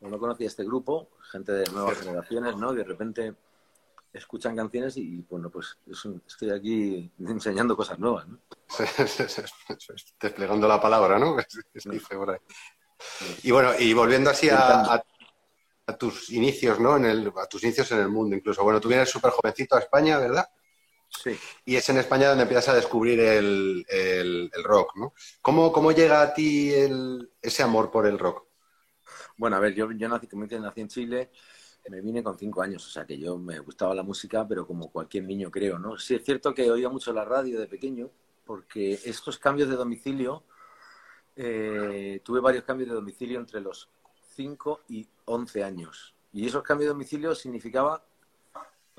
no 0.00 0.18
conocía 0.18 0.46
este 0.46 0.64
grupo, 0.64 1.10
gente 1.30 1.52
de 1.52 1.70
nuevas 1.70 1.98
generaciones, 1.98 2.56
¿no? 2.56 2.72
Y 2.72 2.76
de 2.76 2.84
repente 2.84 3.34
escuchan 4.12 4.56
canciones 4.56 4.96
y, 4.96 5.24
bueno, 5.28 5.50
pues 5.50 5.76
estoy 6.26 6.50
aquí 6.50 7.10
enseñando 7.18 7.76
cosas 7.76 7.98
nuevas, 7.98 8.26
¿no? 8.26 8.38
Desplegando 10.20 10.66
la 10.66 10.80
palabra, 10.80 11.18
¿no? 11.18 11.36
Y 13.42 13.50
bueno, 13.50 13.72
y 13.78 13.92
volviendo 13.92 14.30
así 14.30 14.48
a, 14.50 15.02
a 15.90 15.96
tus 15.96 16.30
inicios, 16.30 16.80
¿no? 16.80 16.96
En 16.96 17.04
el, 17.04 17.32
a 17.36 17.46
tus 17.46 17.62
inicios 17.64 17.90
en 17.92 17.98
el 17.98 18.08
mundo 18.08 18.36
incluso. 18.36 18.62
Bueno, 18.62 18.80
tú 18.80 18.88
vienes 18.88 19.10
súper 19.10 19.32
jovencito 19.32 19.76
a 19.76 19.80
España, 19.80 20.18
¿verdad? 20.18 20.48
Sí. 21.08 21.36
Y 21.64 21.76
es 21.76 21.88
en 21.88 21.98
España 21.98 22.28
donde 22.28 22.42
empiezas 22.42 22.68
a 22.68 22.74
descubrir 22.74 23.18
el, 23.18 23.84
el, 23.88 24.50
rock, 24.62 24.96
¿no? 24.96 25.12
¿Cómo, 25.42 25.72
¿Cómo, 25.72 25.90
llega 25.90 26.22
a 26.22 26.32
ti 26.32 26.72
ese 27.42 27.62
amor 27.62 27.90
por 27.90 28.06
el 28.06 28.18
rock? 28.18 28.46
Bueno, 29.40 29.56
a 29.56 29.60
ver, 29.60 29.72
yo, 29.72 29.90
yo 29.92 30.06
nací, 30.06 30.26
como 30.26 30.44
nací 30.44 30.82
en 30.82 30.88
Chile, 30.88 31.30
me 31.88 32.02
vine 32.02 32.22
con 32.22 32.36
cinco 32.36 32.60
años, 32.60 32.86
o 32.86 32.90
sea 32.90 33.06
que 33.06 33.18
yo 33.18 33.38
me 33.38 33.58
gustaba 33.60 33.94
la 33.94 34.02
música, 34.02 34.46
pero 34.46 34.66
como 34.66 34.92
cualquier 34.92 35.24
niño 35.24 35.50
creo, 35.50 35.78
¿no? 35.78 35.96
Sí 35.96 36.14
es 36.14 36.22
cierto 36.22 36.52
que 36.52 36.70
oía 36.70 36.90
mucho 36.90 37.10
la 37.14 37.24
radio 37.24 37.58
de 37.58 37.66
pequeño, 37.66 38.10
porque 38.44 39.00
estos 39.02 39.38
cambios 39.38 39.70
de 39.70 39.76
domicilio, 39.76 40.44
eh, 41.36 42.20
tuve 42.22 42.40
varios 42.40 42.64
cambios 42.64 42.90
de 42.90 42.96
domicilio 42.96 43.40
entre 43.40 43.62
los 43.62 43.88
5 44.36 44.80
y 44.90 45.08
11 45.24 45.64
años. 45.64 46.14
Y 46.34 46.46
esos 46.46 46.62
cambios 46.62 46.88
de 46.88 46.92
domicilio 46.92 47.34
significaba, 47.34 48.04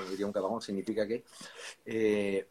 diría 0.10 0.26
un 0.26 0.34
catalán, 0.34 0.60
significa 0.60 1.06
que 1.06 1.24
eh, 1.86 2.48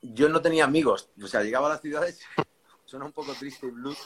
yo 0.00 0.30
no 0.30 0.40
tenía 0.40 0.64
amigos. 0.64 1.10
O 1.22 1.26
sea, 1.26 1.42
llegaba 1.42 1.66
a 1.66 1.72
las 1.72 1.82
ciudades, 1.82 2.22
suena 2.86 3.04
un 3.04 3.12
poco 3.12 3.34
triste 3.34 3.66
y 3.66 3.70
blues, 3.70 3.98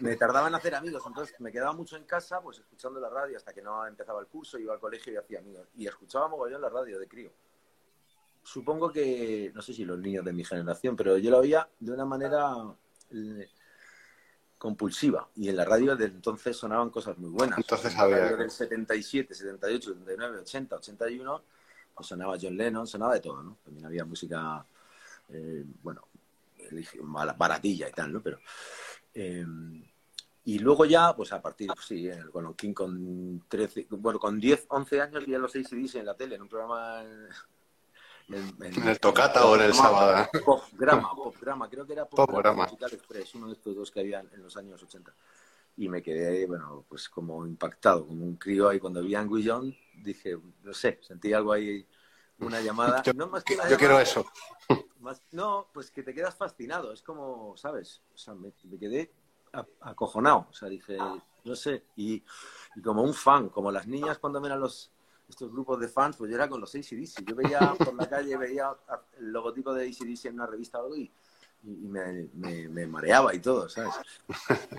me, 0.00 0.16
tardaba 0.16 0.48
en 0.48 0.54
hacer 0.56 0.74
amigos. 0.74 1.02
Entonces 1.06 1.40
me 1.40 1.50
quedaba 1.50 1.72
mucho 1.72 1.96
en 1.96 2.04
casa, 2.04 2.40
pues 2.42 2.58
escuchando 2.58 3.00
la 3.00 3.08
radio 3.08 3.36
hasta 3.36 3.54
que 3.54 3.62
no 3.62 3.86
empezaba 3.86 4.20
el 4.20 4.26
curso, 4.26 4.58
iba 4.58 4.74
al 4.74 4.80
colegio 4.80 5.12
y 5.12 5.16
hacía 5.16 5.38
amigos. 5.38 5.68
Y 5.76 5.86
escuchaba 5.86 6.28
mogollón 6.28 6.60
la 6.60 6.68
radio 6.68 6.98
de 6.98 7.08
crío. 7.08 7.30
Supongo 8.42 8.92
que, 8.92 9.50
no 9.54 9.62
sé 9.62 9.72
si 9.72 9.84
los 9.84 9.98
niños 9.98 10.24
de 10.24 10.32
mi 10.32 10.44
generación, 10.44 10.94
pero 10.96 11.16
yo 11.16 11.30
lo 11.30 11.38
oía 11.38 11.66
de 11.80 11.92
una 11.92 12.04
manera... 12.04 12.54
Eh, 13.10 13.48
compulsiva. 14.58 15.28
Y 15.36 15.48
en 15.48 15.56
la 15.56 15.64
radio 15.64 15.96
de 15.96 16.06
entonces 16.06 16.56
sonaban 16.56 16.90
cosas 16.90 17.18
muy 17.18 17.30
buenas. 17.30 17.58
Entonces 17.58 17.92
en 17.92 18.00
había... 18.00 18.16
la 18.16 18.22
radio 18.24 18.36
del 18.38 18.50
77, 18.50 19.34
78, 19.34 19.90
79, 19.90 20.38
80, 20.40 20.76
81, 20.76 21.42
pues 21.94 22.08
sonaba 22.08 22.36
John 22.40 22.56
Lennon, 22.56 22.86
sonaba 22.86 23.14
de 23.14 23.20
todo, 23.20 23.42
¿no? 23.42 23.58
También 23.62 23.86
había 23.86 24.04
música, 24.04 24.64
eh, 25.28 25.64
bueno, 25.82 26.08
baratilla 27.36 27.88
y 27.88 27.92
tal, 27.92 28.12
¿no? 28.12 28.22
Pero... 28.22 28.38
Eh, 29.14 29.44
y 30.46 30.60
luego 30.60 30.84
ya, 30.84 31.14
pues 31.16 31.32
a 31.32 31.42
partir, 31.42 31.66
pues 31.74 31.86
sí, 31.86 32.08
con 32.30 32.54
King 32.54 32.72
con 32.72 33.44
13, 33.48 33.88
bueno, 33.90 34.20
con 34.20 34.38
10, 34.38 34.66
11 34.68 35.00
años 35.00 35.26
ya 35.26 35.40
los 35.40 35.52
en 35.56 36.06
la 36.06 36.14
tele, 36.14 36.36
en 36.36 36.42
un 36.42 36.48
programa... 36.48 37.02
En, 38.28 38.54
en, 38.60 38.88
el 38.88 39.00
Tocata 39.00 39.44
o 39.44 39.56
en 39.56 39.62
el 39.62 39.74
Sábado. 39.74 40.28
Popgrama, 40.44 41.14
Popgrama, 41.16 41.68
creo 41.68 41.84
que 41.84 41.94
era 41.94 42.08
Popgrama. 42.08 42.64
Express, 42.64 43.34
uno 43.34 43.48
de 43.48 43.54
estos 43.54 43.74
dos 43.74 43.90
que 43.90 44.00
había 44.00 44.20
en 44.20 44.40
los 44.40 44.56
años 44.56 44.80
80. 44.80 45.12
Y 45.78 45.88
me 45.88 46.00
quedé, 46.00 46.46
bueno, 46.46 46.84
pues 46.88 47.08
como 47.08 47.44
impactado, 47.44 48.06
como 48.06 48.24
un 48.24 48.36
crío 48.36 48.68
ahí. 48.68 48.78
Cuando 48.78 49.02
vi 49.02 49.16
a 49.16 49.20
Angus 49.20 49.44
Young, 49.44 49.74
dije, 49.94 50.38
no 50.62 50.72
sé, 50.72 51.00
sentí 51.02 51.32
algo 51.32 51.52
ahí, 51.52 51.84
una 52.38 52.60
llamada. 52.60 53.02
Yo, 53.02 53.12
no 53.14 53.26
más 53.28 53.44
que 53.44 53.54
una 53.54 53.64
yo 53.64 53.70
llamada, 53.70 53.78
quiero 53.78 54.00
eso. 54.00 54.26
Más, 55.00 55.22
no, 55.32 55.68
pues 55.72 55.90
que 55.90 56.02
te 56.02 56.14
quedas 56.14 56.34
fascinado. 56.34 56.92
Es 56.92 57.02
como, 57.02 57.56
¿sabes? 57.56 58.02
O 58.14 58.18
sea, 58.18 58.34
me, 58.34 58.52
me 58.64 58.78
quedé 58.78 59.12
acojonado. 59.80 60.46
O 60.50 60.52
sea, 60.52 60.68
dije, 60.68 60.98
no 61.44 61.56
sé. 61.56 61.84
Y, 61.96 62.22
y, 62.74 62.82
como 62.82 63.02
un 63.02 63.14
fan, 63.14 63.48
como 63.48 63.70
las 63.70 63.86
niñas 63.86 64.18
cuando 64.18 64.40
ven 64.40 64.52
a 64.52 64.56
los 64.56 64.90
estos 65.28 65.50
grupos 65.50 65.80
de 65.80 65.88
fans, 65.88 66.16
pues 66.16 66.30
yo 66.30 66.36
era 66.36 66.48
con 66.48 66.60
los 66.60 66.74
ACDC. 66.74 67.24
Yo 67.24 67.34
veía 67.34 67.74
por 67.78 67.94
la 67.94 68.08
calle, 68.08 68.36
veía 68.36 68.70
el 69.18 69.32
logotipo 69.32 69.74
de 69.74 69.88
ACDC 69.88 70.26
en 70.26 70.34
una 70.34 70.46
revista 70.46 70.78
o 70.78 70.84
algo 70.84 70.96
y, 70.96 71.10
y 71.64 71.88
me, 71.88 72.28
me, 72.34 72.68
me, 72.68 72.86
mareaba 72.86 73.34
y 73.34 73.40
todo, 73.40 73.68
¿sabes? 73.68 73.94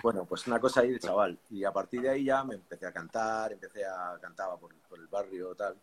Bueno, 0.02 0.26
pues 0.26 0.48
una 0.48 0.60
cosa 0.60 0.82
ahí 0.82 0.92
de 0.92 1.00
chaval. 1.00 1.38
Y 1.50 1.64
a 1.64 1.74
partir 1.74 2.02
de 2.02 2.10
ahí 2.10 2.26
ya 2.26 2.44
me 2.44 2.56
empecé 2.56 2.86
a 2.86 2.94
cantar, 2.94 3.52
empecé 3.52 3.86
a 3.86 4.18
cantaba 4.22 4.58
por, 4.58 4.74
por 4.88 5.00
el 5.00 5.08
barrio 5.08 5.54
tal. 5.56 5.76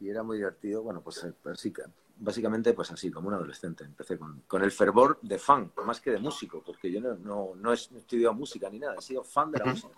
Y 0.00 0.08
era 0.08 0.22
muy 0.22 0.38
divertido. 0.38 0.82
Bueno, 0.82 1.00
pues 1.02 1.24
así, 1.24 1.72
básicamente 2.16 2.72
pues 2.72 2.90
así, 2.90 3.10
como 3.10 3.28
un 3.28 3.34
adolescente. 3.34 3.84
Empecé 3.84 4.18
con, 4.18 4.42
con, 4.46 4.62
el 4.62 4.72
fervor 4.72 5.18
de 5.22 5.38
fan, 5.38 5.72
más 5.84 6.00
que 6.00 6.12
de 6.12 6.18
músico, 6.18 6.62
porque 6.64 6.90
yo 6.90 7.00
no, 7.00 7.14
no, 7.16 7.54
no 7.56 7.72
he 7.72 7.74
estudiado 7.74 8.34
música 8.34 8.68
ni 8.70 8.78
nada, 8.78 8.96
he 8.98 9.02
sido 9.02 9.24
fan 9.24 9.50
de 9.50 9.58
la 9.58 9.64
uh 9.64 9.68
-huh. 9.68 9.72
música. 9.72 9.94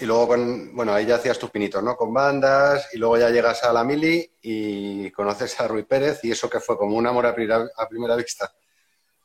Y 0.00 0.04
luego, 0.04 0.28
con, 0.28 0.76
bueno, 0.76 0.92
ahí 0.92 1.06
ya 1.06 1.16
hacías 1.16 1.38
tus 1.38 1.50
pinitos, 1.50 1.82
¿no? 1.82 1.96
Con 1.96 2.12
bandas, 2.12 2.88
y 2.92 2.98
luego 2.98 3.16
ya 3.16 3.30
llegas 3.30 3.64
a 3.64 3.72
la 3.72 3.82
Mili 3.82 4.30
y 4.42 5.10
conoces 5.12 5.58
a 5.60 5.66
Rui 5.66 5.84
Pérez, 5.84 6.22
y 6.22 6.30
eso 6.30 6.48
que 6.48 6.60
fue 6.60 6.76
como 6.76 6.94
un 6.94 7.06
amor 7.06 7.26
a 7.26 7.34
primera, 7.34 7.68
a 7.74 7.88
primera 7.88 8.14
vista. 8.14 8.52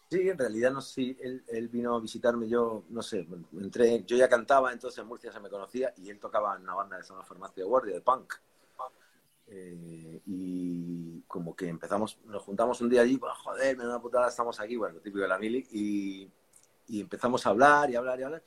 Sí, 0.09 0.29
en 0.29 0.37
realidad 0.37 0.71
no 0.71 0.81
sé, 0.81 1.17
él, 1.21 1.43
él, 1.47 1.67
vino 1.67 1.95
a 1.95 1.99
visitarme, 1.99 2.47
yo 2.47 2.85
no 2.89 3.01
sé, 3.01 3.27
entré, 3.59 4.03
yo 4.05 4.15
ya 4.15 4.29
cantaba, 4.29 4.71
entonces 4.71 4.99
en 4.99 5.07
Murcia 5.07 5.31
se 5.31 5.39
me 5.39 5.49
conocía, 5.49 5.93
y 5.97 6.09
él 6.09 6.19
tocaba 6.19 6.55
en 6.55 6.63
una 6.63 6.75
banda 6.75 7.03
se 7.03 7.09
llama 7.09 7.25
Farmacia 7.25 7.63
de 7.63 7.69
Guardia, 7.69 7.95
de 7.95 8.01
punk. 8.01 8.33
Eh, 9.47 10.21
y 10.25 11.21
como 11.27 11.55
que 11.55 11.67
empezamos, 11.67 12.17
nos 12.25 12.41
juntamos 12.43 12.79
un 12.81 12.89
día 12.89 13.01
allí, 13.01 13.17
pues, 13.17 13.33
joder, 13.33 13.77
me 13.77 13.83
da 13.83 13.89
una 13.91 14.01
putada, 14.01 14.29
estamos 14.29 14.59
aquí, 14.59 14.75
bueno, 14.75 14.95
lo 14.95 15.01
típico 15.01 15.21
de 15.21 15.27
la 15.27 15.37
Mili, 15.37 15.67
y, 15.71 16.31
empezamos 16.99 17.45
a 17.45 17.49
hablar 17.49 17.89
y 17.89 17.95
hablar 17.95 18.19
y 18.19 18.23
hablar 18.23 18.43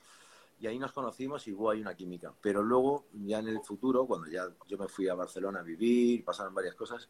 y 0.59 0.67
ahí 0.67 0.79
nos 0.79 0.93
conocimos 0.93 1.47
y 1.47 1.53
hubo 1.53 1.71
ahí 1.71 1.81
una 1.81 1.95
química. 1.95 2.33
Pero 2.41 2.63
luego, 2.63 3.07
ya 3.13 3.39
en 3.41 3.49
el 3.49 3.61
futuro, 3.61 4.07
cuando 4.07 4.29
ya 4.29 4.49
yo 4.67 4.79
me 4.79 4.89
fui 4.89 5.09
a 5.09 5.15
Barcelona 5.15 5.61
a 5.61 5.63
vivir, 5.63 6.25
pasaron 6.25 6.55
varias 6.55 6.75
cosas, 6.75 7.09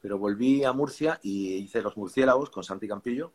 pero 0.00 0.18
volví 0.18 0.64
a 0.64 0.72
Murcia 0.72 1.20
y 1.22 1.54
hice 1.54 1.82
Los 1.82 1.96
Murciélagos 1.96 2.50
con 2.50 2.64
Santi 2.64 2.88
Campillo. 2.88 3.32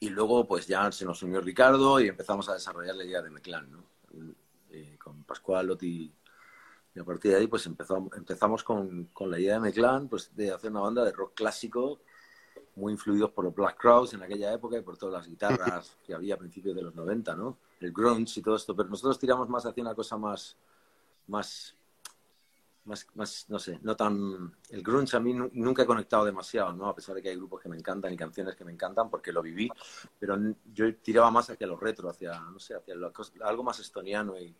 Y 0.00 0.10
luego, 0.10 0.46
pues 0.46 0.66
ya 0.66 0.92
se 0.92 1.04
nos 1.04 1.22
unió 1.22 1.40
Ricardo 1.40 2.00
y 2.00 2.08
empezamos 2.08 2.48
a 2.48 2.54
desarrollar 2.54 2.94
la 2.94 3.04
idea 3.04 3.22
de 3.22 3.30
Meclán, 3.30 3.70
¿no? 3.70 3.84
Eh, 4.70 4.96
con 4.98 5.24
Pascual, 5.24 5.66
Loti. 5.66 6.12
Y 6.98 7.00
a 7.00 7.04
partir 7.04 7.30
de 7.30 7.36
ahí, 7.36 7.46
pues 7.46 7.64
empezamos, 7.66 8.12
empezamos 8.16 8.64
con, 8.64 9.04
con 9.12 9.30
la 9.30 9.38
idea 9.38 9.54
de 9.54 9.60
Meclán, 9.60 10.08
pues 10.08 10.34
de 10.34 10.50
hacer 10.50 10.72
una 10.72 10.80
banda 10.80 11.04
de 11.04 11.12
rock 11.12 11.32
clásico 11.32 12.00
muy 12.74 12.92
influidos 12.92 13.30
por 13.30 13.44
los 13.44 13.54
Black 13.54 13.76
Crowes 13.78 14.14
en 14.14 14.22
aquella 14.24 14.52
época 14.52 14.76
y 14.76 14.82
por 14.82 14.98
todas 14.98 15.14
las 15.14 15.28
guitarras 15.28 15.96
que 16.04 16.12
había 16.12 16.34
a 16.34 16.38
principios 16.38 16.74
de 16.74 16.82
los 16.82 16.96
90, 16.96 17.36
¿no? 17.36 17.56
El 17.78 17.92
grunge 17.92 18.40
y 18.40 18.42
todo 18.42 18.56
esto, 18.56 18.74
pero 18.74 18.88
nosotros 18.88 19.16
tiramos 19.16 19.48
más 19.48 19.64
hacia 19.64 19.80
una 19.80 19.94
cosa 19.94 20.16
más, 20.16 20.56
más, 21.28 21.76
más, 22.84 23.06
más 23.14 23.46
no 23.48 23.60
sé, 23.60 23.78
no 23.80 23.94
tan... 23.94 24.52
El 24.70 24.82
grunge 24.82 25.16
a 25.16 25.20
mí 25.20 25.32
nunca 25.32 25.84
he 25.84 25.86
conectado 25.86 26.24
demasiado, 26.24 26.72
¿no? 26.72 26.88
A 26.88 26.96
pesar 26.96 27.14
de 27.14 27.22
que 27.22 27.28
hay 27.28 27.36
grupos 27.36 27.62
que 27.62 27.68
me 27.68 27.76
encantan 27.76 28.12
y 28.12 28.16
canciones 28.16 28.56
que 28.56 28.64
me 28.64 28.72
encantan 28.72 29.08
porque 29.08 29.30
lo 29.30 29.40
viví, 29.40 29.70
pero 30.18 30.36
yo 30.74 30.92
tiraba 30.96 31.30
más 31.30 31.48
hacia 31.48 31.68
lo 31.68 31.76
retro, 31.76 32.10
hacia, 32.10 32.40
no 32.40 32.58
sé, 32.58 32.74
hacia 32.74 32.96
lo, 32.96 33.12
algo 33.42 33.62
más 33.62 33.78
estoniano 33.78 34.36
y 34.36 34.52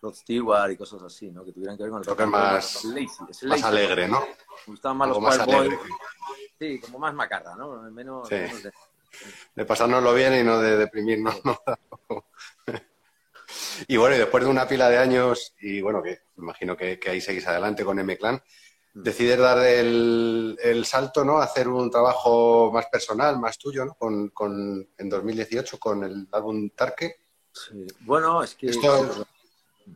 Rod 0.00 0.14
Stewart 0.14 0.70
y 0.72 0.76
cosas 0.76 1.02
así, 1.02 1.30
¿no? 1.30 1.44
Que 1.44 1.52
tuvieran 1.52 1.76
que 1.76 1.84
ver 1.84 1.90
con 1.90 2.00
el... 2.00 2.06
Toque 2.06 2.26
más, 2.26 2.84
lazy, 2.84 3.24
es 3.28 3.42
lazy, 3.42 3.62
más 3.62 3.64
alegre, 3.64 4.08
¿no? 4.08 4.20
Me 4.20 4.72
gustaban 4.72 4.96
más 4.98 5.08
algo 5.08 5.20
los 5.20 5.38
más 5.38 5.48
alegre. 5.48 5.78
Sí, 6.58 6.80
como 6.80 6.98
más 6.98 7.14
macarra, 7.14 7.54
¿no? 7.56 7.82
Menos, 7.90 8.28
sí. 8.28 8.34
menos 8.34 8.62
de... 8.62 8.72
de... 9.54 9.64
pasárnoslo 9.64 10.14
bien 10.14 10.34
y 10.40 10.42
no 10.42 10.58
de 10.58 10.76
deprimirnos. 10.76 11.36
¿no? 11.44 11.58
y 13.88 13.96
bueno, 13.96 14.16
y 14.16 14.18
después 14.18 14.44
de 14.44 14.50
una 14.50 14.66
pila 14.66 14.88
de 14.88 14.98
años, 14.98 15.54
y 15.60 15.80
bueno, 15.80 16.02
que 16.02 16.20
me 16.36 16.44
imagino 16.44 16.76
que, 16.76 16.98
que 16.98 17.10
ahí 17.10 17.20
seguís 17.20 17.46
adelante 17.46 17.84
con 17.84 17.98
M-Clan, 17.98 18.42
decides 18.94 19.38
dar 19.38 19.58
el, 19.58 20.58
el, 20.62 20.84
salto, 20.86 21.24
¿no? 21.24 21.38
Hacer 21.38 21.68
un 21.68 21.90
trabajo 21.90 22.70
más 22.72 22.86
personal, 22.86 23.38
más 23.38 23.58
tuyo, 23.58 23.84
¿no? 23.84 23.94
Con, 23.94 24.30
con 24.30 24.88
en 24.96 25.08
2018 25.08 25.78
con 25.78 26.04
el 26.04 26.26
álbum 26.32 26.70
Tarque. 26.70 27.16
Sí. 27.52 27.86
Bueno, 28.00 28.42
es 28.42 28.54
que... 28.54 28.68
Esto... 28.68 29.26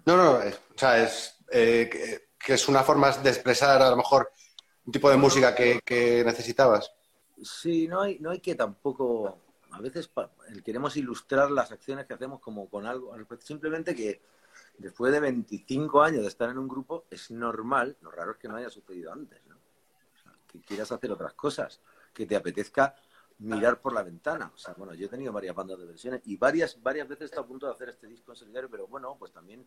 No, 0.06 0.16
no, 0.16 0.40
es, 0.40 0.54
o 0.54 0.78
sea, 0.78 1.02
es 1.02 1.36
eh, 1.50 1.90
que, 2.38 2.54
es 2.54 2.68
una 2.68 2.82
forma 2.82 3.10
de 3.10 3.30
expresar 3.30 3.82
a 3.82 3.90
lo 3.90 3.96
mejor 3.96 4.30
un 4.86 4.92
tipo 4.92 5.10
de 5.10 5.16
música 5.16 5.54
que, 5.54 5.80
que 5.84 6.24
necesitabas. 6.24 6.90
Sí, 7.42 7.88
no 7.88 8.02
hay, 8.02 8.18
no 8.18 8.30
hay 8.30 8.40
que 8.40 8.54
tampoco, 8.54 9.38
a 9.70 9.80
veces 9.80 10.10
queremos 10.64 10.96
ilustrar 10.96 11.50
las 11.50 11.72
acciones 11.72 12.06
que 12.06 12.14
hacemos 12.14 12.40
como 12.40 12.68
con 12.68 12.86
algo, 12.86 13.14
simplemente 13.40 13.94
que 13.94 14.20
después 14.78 15.12
de 15.12 15.20
25 15.20 16.02
años 16.02 16.22
de 16.22 16.28
estar 16.28 16.50
en 16.50 16.58
un 16.58 16.68
grupo 16.68 17.06
es 17.10 17.30
normal, 17.30 17.96
lo 18.00 18.10
raro 18.10 18.32
es 18.32 18.38
que 18.38 18.48
no 18.48 18.56
haya 18.56 18.70
sucedido 18.70 19.12
antes, 19.12 19.40
¿no? 19.46 19.56
O 19.56 20.22
sea, 20.22 20.32
que 20.46 20.60
quieras 20.60 20.92
hacer 20.92 21.10
otras 21.12 21.34
cosas, 21.34 21.80
que 22.12 22.26
te 22.26 22.36
apetezca 22.36 22.94
mirar 23.40 23.80
por 23.80 23.92
la 23.92 24.02
ventana. 24.02 24.52
O 24.54 24.58
sea, 24.58 24.74
bueno, 24.74 24.94
yo 24.94 25.06
he 25.06 25.08
tenido 25.08 25.32
varias 25.32 25.54
bandas 25.54 25.78
de 25.78 25.86
versiones 25.86 26.20
y 26.26 26.36
varias, 26.36 26.80
varias 26.82 27.08
veces 27.08 27.22
he 27.22 27.24
estado 27.26 27.42
a 27.42 27.48
punto 27.48 27.66
de 27.66 27.72
hacer 27.72 27.88
este 27.88 28.06
disco 28.06 28.32
en 28.32 28.36
solidario, 28.36 28.70
pero 28.70 28.86
bueno, 28.86 29.16
pues 29.18 29.32
también 29.32 29.66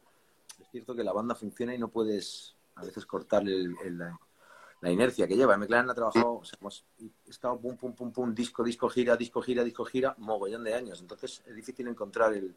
es 0.59 0.69
cierto 0.69 0.95
que 0.95 1.03
la 1.03 1.11
banda 1.11 1.35
funciona 1.35 1.73
y 1.73 1.77
no 1.77 1.87
puedes 1.87 2.55
a 2.75 2.83
veces 2.83 3.05
cortarle 3.05 3.53
el, 3.53 3.75
el, 3.83 3.97
la, 3.97 4.19
la, 4.81 4.91
inercia 4.91 5.27
que 5.27 5.35
lleva. 5.35 5.57
McLaren 5.57 5.89
ha 5.89 5.95
trabajado, 5.95 6.39
o 6.39 6.45
sea, 6.45 6.57
hemos 6.59 6.85
estado 7.27 7.59
pum, 7.59 7.75
pum, 7.75 7.93
pum, 7.93 8.11
pum, 8.11 8.33
disco, 8.33 8.63
disco, 8.63 8.89
gira, 8.89 9.15
disco, 9.15 9.41
gira, 9.41 9.63
disco, 9.63 9.85
gira, 9.85 10.15
mogollón 10.19 10.63
de 10.63 10.73
años. 10.73 11.01
Entonces 11.01 11.43
es 11.45 11.55
difícil 11.55 11.87
encontrar 11.87 12.33
el, 12.33 12.55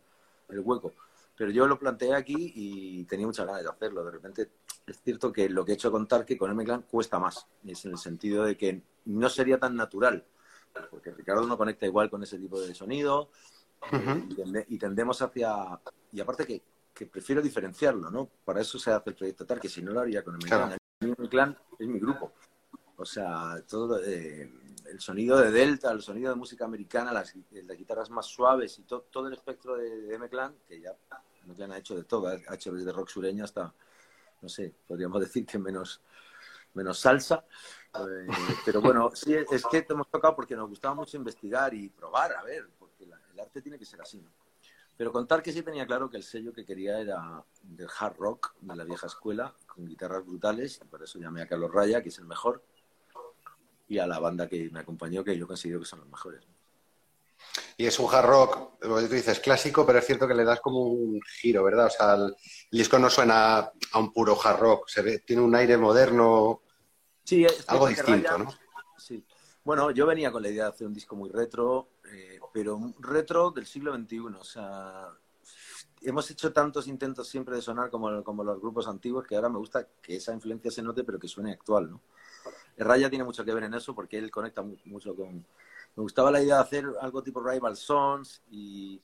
el 0.49 0.61
hueco. 0.61 0.93
Pero 1.37 1.51
yo 1.51 1.67
lo 1.67 1.79
planteé 1.79 2.15
aquí 2.15 2.53
y 2.55 3.05
tenía 3.05 3.27
muchas 3.27 3.47
ganas 3.47 3.63
de 3.63 3.69
hacerlo. 3.69 4.05
De 4.05 4.11
repente 4.11 4.51
es 4.87 5.01
cierto 5.03 5.33
que 5.33 5.49
lo 5.49 5.65
que 5.65 5.73
he 5.73 5.75
hecho 5.75 5.91
contar 5.91 6.25
que 6.25 6.37
con 6.37 6.55
McLaren 6.55 6.87
cuesta 6.91 7.19
más. 7.19 7.47
Es 7.67 7.85
en 7.85 7.93
el 7.93 7.99
sentido 7.99 8.45
de 8.45 8.57
que 8.57 8.83
no 9.07 9.29
sería 9.29 9.59
tan 9.59 9.77
natural 9.77 10.25
porque 10.91 11.13
Ricardo 11.13 11.47
no 11.47 11.57
conecta 11.57 11.87
igual 11.87 12.11
con 12.11 12.23
ese 12.23 12.39
tipo 12.39 12.61
de 12.61 12.75
sonido 12.75 13.31
uh 13.93 13.97
-huh. 13.97 14.31
y, 14.31 14.35
tende, 14.35 14.67
y, 14.69 14.79
tendemos 14.79 15.21
hacia... 15.23 15.81
Y 16.13 16.21
aparte 16.21 16.47
que, 16.47 16.63
que, 16.95 17.07
prefiero 17.07 17.43
diferenciarlo, 17.43 18.11
¿no? 18.11 18.29
Para 18.45 18.61
eso 18.61 18.79
se 18.79 18.91
hace 18.91 19.11
el 19.11 19.17
proyecto 19.17 19.45
tal, 19.45 19.61
que 19.61 19.69
si 19.69 19.83
no 19.83 19.93
lo 19.93 20.01
haría 20.01 20.23
con 20.23 20.35
el 20.35 20.41
claro. 20.41 20.77
clan. 20.99 21.15
Mi 21.19 21.29
clan 21.29 21.59
es 21.79 21.87
mi 21.87 21.99
grupo. 21.99 22.33
O 22.97 23.05
sea, 23.05 23.63
todo 23.69 24.03
eh, 24.03 24.51
el 24.87 25.01
sonido 25.01 25.39
de 25.39 25.51
Delta, 25.51 25.93
el 25.93 26.01
sonido 26.01 26.31
de 26.31 26.37
música 26.37 26.65
americana, 26.65 27.13
las, 27.13 27.35
las 27.51 27.77
guitarras 27.77 28.11
más 28.11 28.27
suaves 28.27 28.79
y 28.79 28.83
to, 28.83 29.03
todo 29.11 29.29
el 29.29 29.35
espectro 29.35 29.77
de, 29.77 30.03
de 30.03 30.15
M-Clan, 30.15 30.55
que 30.67 30.81
ya 30.81 30.97
M-Clan 31.45 31.73
ha 31.73 31.79
hecho 31.79 31.95
de 31.95 32.05
todo, 32.05 32.29
ha 32.29 32.55
hecho 32.55 32.73
desde 32.73 32.93
rock 32.93 33.09
sureño 33.09 33.45
hasta, 33.45 33.73
no 34.41 34.49
sé, 34.49 34.75
podríamos 34.87 35.21
decir 35.27 35.45
que 35.47 35.59
menos, 35.59 36.01
menos 36.75 36.99
salsa. 36.99 37.45
Eh, 38.09 38.27
pero 38.65 38.81
bueno, 38.81 39.11
sí, 39.15 39.35
es 39.35 39.65
que 39.67 39.83
te 39.83 39.93
hemos 39.93 40.11
tocado 40.11 40.35
porque 40.37 40.57
nos 40.57 40.69
gustaba 40.69 40.95
mucho 40.95 41.17
investigar 41.17 41.73
y 41.75 41.89
probar, 41.89 42.35
a 42.35 42.43
ver, 42.43 42.69
porque 42.79 43.05
el 43.05 43.41
arte 43.41 43.63
tiene 43.63 43.79
que 43.79 43.85
ser 43.85 44.01
así, 44.01 44.21
¿no? 44.21 44.31
Pero 44.97 45.13
contar 45.13 45.43
que 45.43 45.53
sí 45.53 45.63
tenía 45.63 45.87
claro 45.87 46.09
que 46.09 46.17
el 46.17 46.23
sello 46.23 46.53
que 46.53 46.65
quería 46.65 46.99
era 46.99 47.45
del 47.63 47.89
hard 47.99 48.17
rock, 48.17 48.55
de 48.61 48.77
la 48.77 48.85
vieja 48.85 49.07
escuela, 49.07 49.55
con 49.67 49.87
guitarras 49.87 50.25
brutales, 50.25 50.81
y 50.83 50.87
por 50.87 51.03
eso 51.03 51.19
llamé 51.19 51.43
a 51.43 51.47
Carlos 51.47 51.71
Raya, 51.71 52.03
que 52.03 52.09
es 52.09 52.19
el 52.19 52.25
mejor, 52.25 52.63
y 53.89 53.99
a 53.99 54.07
la 54.07 54.19
banda 54.19 54.49
que 54.49 54.71
me 54.71 54.81
acompañó, 54.81 55.23
que 55.23 55.37
yo 55.37 55.47
considero 55.47 55.81
que 55.81 55.87
son 55.87 56.01
los 56.01 56.09
mejores. 56.09 56.43
Y 57.77 57.85
es 57.85 57.99
un 57.99 58.13
hard 58.13 58.27
rock, 58.27 58.81
como 58.81 58.99
tú 59.01 59.09
dices, 59.09 59.39
clásico, 59.41 59.85
pero 59.85 59.99
es 59.99 60.07
cierto 60.07 60.27
que 60.27 60.35
le 60.35 60.45
das 60.45 60.61
como 60.61 60.85
un 60.85 61.21
giro, 61.41 61.63
¿verdad? 61.63 61.87
O 61.87 61.91
sea, 61.91 62.15
el 62.15 62.35
disco 62.71 62.99
no 62.99 63.11
suena 63.11 63.59
a 63.93 63.99
un 63.99 64.13
puro 64.15 64.39
hard 64.43 64.59
rock, 64.59 64.89
se 64.89 65.03
ve, 65.03 65.19
tiene 65.19 65.43
un 65.43 65.55
aire 65.55 65.77
moderno, 65.77 66.63
Sí, 67.27 67.45
algo 67.67 67.89
distinto, 67.89 68.39
¿no? 68.39 68.55
Sí. 68.97 69.25
Bueno, 69.65 69.91
yo 69.91 70.07
venía 70.07 70.31
con 70.31 70.45
la 70.45 70.49
idea 70.49 70.65
de 70.65 70.71
hacer 70.71 70.87
un 70.87 70.95
disco 70.95 71.17
muy 71.17 71.29
retro, 71.29 71.89
eh, 72.13 72.39
pero 72.53 72.81
retro 73.01 73.51
del 73.51 73.67
siglo 73.67 73.93
XXI. 73.97 74.19
O 74.21 74.45
sea, 74.45 75.09
hemos 76.03 76.31
hecho 76.31 76.53
tantos 76.53 76.87
intentos 76.87 77.27
siempre 77.27 77.57
de 77.57 77.63
sonar 77.63 77.91
como, 77.91 78.23
como 78.23 78.45
los 78.45 78.61
grupos 78.61 78.87
antiguos 78.87 79.27
que 79.27 79.35
ahora 79.35 79.49
me 79.49 79.59
gusta 79.59 79.89
que 80.01 80.17
esa 80.17 80.33
influencia 80.33 80.71
se 80.71 80.83
note, 80.83 81.03
pero 81.03 81.19
que 81.19 81.27
suene 81.27 81.51
actual, 81.51 81.91
¿no? 81.91 82.01
Raya 82.79 83.11
tiene 83.11 83.25
mucho 83.25 83.45
que 83.45 83.55
ver 83.55 83.65
en 83.65 83.75
eso 83.75 83.93
porque 83.93 84.19
él 84.19 84.31
conecta 84.31 84.63
mucho 84.85 85.17
con... 85.17 85.35
Me 85.97 86.03
gustaba 86.03 86.31
la 86.31 86.41
idea 86.41 86.57
de 86.57 86.63
hacer 86.63 86.87
algo 87.01 87.25
tipo 87.25 87.43
Rival 87.43 87.77
Sons 87.77 88.41
y, 88.53 89.03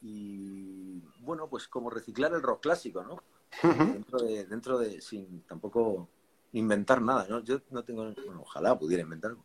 y 0.00 1.02
bueno, 1.18 1.46
pues 1.46 1.68
como 1.68 1.90
reciclar 1.90 2.32
el 2.32 2.40
rock 2.40 2.62
clásico, 2.62 3.02
¿no? 3.02 3.22
dentro, 3.62 4.18
de, 4.20 4.46
dentro 4.46 4.78
de, 4.78 5.02
sin 5.02 5.42
tampoco 5.42 6.08
inventar 6.52 7.00
nada, 7.00 7.26
¿no? 7.28 7.40
Yo 7.40 7.60
no 7.70 7.84
tengo, 7.84 8.12
bueno, 8.26 8.42
ojalá 8.42 8.78
pudiera 8.78 9.02
inventar 9.02 9.32
algo. 9.32 9.44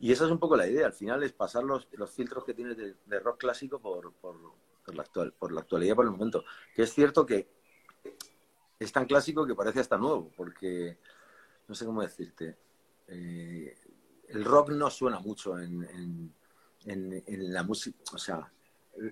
Y 0.00 0.12
esa 0.12 0.24
es 0.24 0.30
un 0.30 0.38
poco 0.38 0.56
la 0.56 0.66
idea, 0.66 0.86
al 0.86 0.92
final 0.92 1.22
es 1.22 1.32
pasar 1.32 1.64
los, 1.64 1.88
los 1.92 2.10
filtros 2.10 2.44
que 2.44 2.54
tienes 2.54 2.76
de, 2.76 3.20
rock 3.20 3.38
clásico 3.38 3.80
por, 3.80 4.12
por, 4.14 4.36
por, 4.84 4.94
la 4.94 5.02
actual, 5.02 5.32
por 5.32 5.52
la 5.52 5.60
actualidad, 5.60 5.96
por 5.96 6.04
el 6.04 6.12
momento. 6.12 6.44
Que 6.74 6.82
es 6.82 6.92
cierto 6.92 7.26
que 7.26 7.48
es 8.78 8.92
tan 8.92 9.06
clásico 9.06 9.46
que 9.46 9.54
parece 9.54 9.80
hasta 9.80 9.98
nuevo, 9.98 10.30
porque 10.36 10.98
no 11.66 11.74
sé 11.74 11.84
cómo 11.84 12.02
decirte. 12.02 12.56
Eh, 13.08 13.76
el 14.28 14.44
rock 14.44 14.70
no 14.70 14.90
suena 14.90 15.18
mucho 15.18 15.58
en, 15.58 15.82
en, 16.84 17.24
en, 17.26 17.52
la 17.52 17.62
música, 17.62 17.98
o 18.12 18.18
sea, 18.18 18.50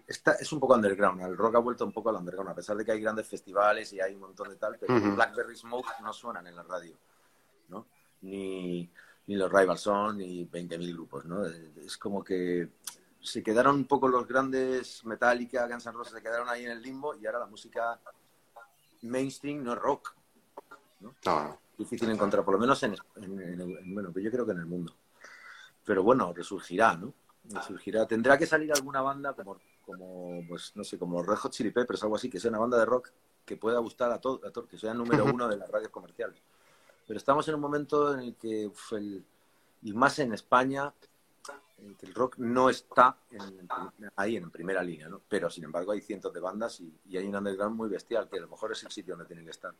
está, 0.07 0.33
es 0.33 0.52
un 0.52 0.61
poco 0.61 0.75
underground, 0.75 1.23
el 1.23 1.37
rock 1.37 1.57
ha 1.57 1.61
vuelto 1.61 1.85
un 1.85 1.93
poco 1.93 2.11
al 2.11 2.16
underground, 2.16 2.50
a 2.50 2.55
pesar 2.55 2.76
de 2.76 2.85
que 2.85 2.93
hay 2.93 3.00
grandes 3.00 3.26
festivales 3.26 3.93
y 3.93 4.00
hay 4.00 4.14
un 4.14 4.21
montón 4.21 4.50
de 4.50 4.57
tal, 4.57 4.76
pero 4.78 4.95
Blackberry 5.14 5.57
Smoke 5.57 5.88
no 6.02 6.12
suenan 6.12 6.47
en 6.47 6.57
la 6.57 6.62
radio. 6.62 6.97
Ni, 8.23 8.88
ni 9.26 9.37
los 9.37 9.52
Rival 9.52 9.78
Son, 9.78 10.18
ni 10.18 10.46
20.000 10.46 10.92
grupos, 10.92 11.25
¿no? 11.25 11.44
Es 11.44 11.96
como 11.99 12.23
que 12.23 12.68
se 13.20 13.42
quedaron 13.42 13.76
un 13.76 13.85
poco 13.87 14.08
los 14.08 14.26
grandes 14.26 15.04
Metallica, 15.04 15.66
Guns 15.66 15.87
N' 15.87 15.92
Roses, 15.92 16.14
se 16.14 16.23
quedaron 16.23 16.49
ahí 16.49 16.64
en 16.64 16.70
el 16.70 16.82
limbo 16.82 17.14
y 17.14 17.26
ahora 17.26 17.40
la 17.40 17.46
música 17.46 17.99
mainstream 19.02 19.62
no 19.62 19.73
es 19.73 19.78
rock, 19.78 20.14
¿no? 21.00 21.14
Difícil 21.76 22.08
encontrar, 22.11 22.44
por 22.44 22.54
lo 22.54 22.61
menos 22.61 22.82
en, 22.85 22.96
en, 23.16 23.94
bueno, 23.94 24.11
pues 24.12 24.25
yo 24.25 24.30
creo 24.30 24.46
que 24.46 24.52
en 24.52 24.58
el 24.58 24.66
mundo. 24.66 24.94
Pero 25.85 26.02
bueno, 26.02 26.32
resurgirá, 26.32 26.96
¿no? 26.96 27.12
Resurgirá. 27.50 28.06
Tendrá 28.06 28.38
que 28.38 28.46
salir 28.46 28.73
alguna 28.73 29.02
banda 29.02 29.35
como, 29.35 29.58
como 29.85 30.42
pues 30.49 30.73
no 30.75 30.85
sé, 30.85 30.99
como 30.99 31.23
Red 31.23 31.37
Hot 31.37 31.52
Chili 31.52 31.70
Peppers, 31.70 32.02
algo 32.02 32.16
así, 32.16 32.30
que 32.30 32.40
sea 32.40 32.50
una 32.50 32.61
banda 32.61 32.78
de 32.78 32.87
rock 32.87 33.11
que 33.44 33.56
pueda 33.56 33.78
gustar 33.78 34.11
a 34.11 34.20
todos, 34.20 34.40
a 34.44 34.68
que 34.68 34.78
sea 34.78 34.92
el 34.92 34.99
número 34.99 35.25
uno 35.25 35.49
de 35.49 35.56
las 35.56 35.70
radios 35.70 35.90
comerciales. 35.90 36.40
Pero 37.06 37.18
estamos 37.18 37.46
en 37.48 37.54
un 37.54 37.60
momento 37.60 38.14
en 38.14 38.20
el 38.20 38.34
que, 38.36 38.70
y 39.82 39.92
más 39.92 40.18
en 40.18 40.32
España, 40.32 40.92
el 41.78 42.14
rock 42.14 42.38
no 42.38 42.70
está 42.70 43.16
ahí 44.16 44.36
en 44.36 44.50
primera 44.50 44.82
línea, 44.82 45.08
¿no? 45.08 45.20
Pero 45.28 45.50
sin 45.50 45.64
embargo 45.64 45.92
hay 45.92 46.00
cientos 46.00 46.32
de 46.32 46.40
bandas 46.40 46.80
y, 46.80 46.92
y 47.08 47.16
hay 47.16 47.26
un 47.26 47.36
underground 47.36 47.76
muy 47.76 47.88
bestial 47.88 48.28
que 48.28 48.38
a 48.38 48.40
lo 48.40 48.48
mejor 48.48 48.72
es 48.72 48.82
el 48.82 48.90
sitio 48.90 49.14
donde 49.14 49.26
tienen 49.26 49.44
que 49.44 49.50
estar. 49.50 49.72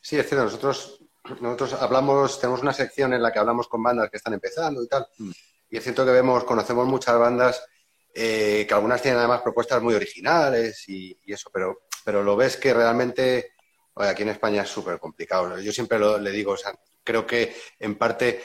Sí, 0.00 0.16
es 0.16 0.28
cierto, 0.28 0.44
nosotros, 0.44 1.00
nosotros 1.40 1.74
hablamos, 1.74 2.40
tenemos 2.40 2.62
una 2.62 2.72
sección 2.72 3.12
en 3.12 3.22
la 3.22 3.32
que 3.32 3.40
hablamos 3.40 3.68
con 3.68 3.82
bandas 3.82 4.10
que 4.10 4.16
están 4.16 4.34
empezando 4.34 4.82
y 4.82 4.88
tal, 4.88 5.06
mm. 5.18 5.30
y 5.70 5.76
es 5.76 5.82
cierto 5.82 6.04
que 6.04 6.12
vemos, 6.12 6.44
conocemos 6.44 6.86
muchas 6.86 7.18
bandas 7.18 7.62
eh, 8.14 8.64
que 8.66 8.74
algunas 8.74 9.02
tienen 9.02 9.18
además 9.18 9.42
propuestas 9.42 9.82
muy 9.82 9.94
originales 9.94 10.88
y, 10.88 11.16
eso, 11.26 11.50
pero, 11.52 11.82
pero 12.04 12.22
lo 12.22 12.36
ves 12.36 12.56
que 12.56 12.72
realmente 12.72 13.52
aquí 14.00 14.22
en 14.22 14.30
España 14.30 14.62
es 14.62 14.68
súper 14.68 14.98
complicado. 14.98 15.58
Yo 15.60 15.72
siempre 15.72 15.98
lo, 15.98 16.18
le 16.18 16.30
digo, 16.30 16.52
o 16.52 16.56
sea, 16.56 16.72
creo 17.02 17.26
que 17.26 17.54
en 17.78 17.96
parte, 17.96 18.42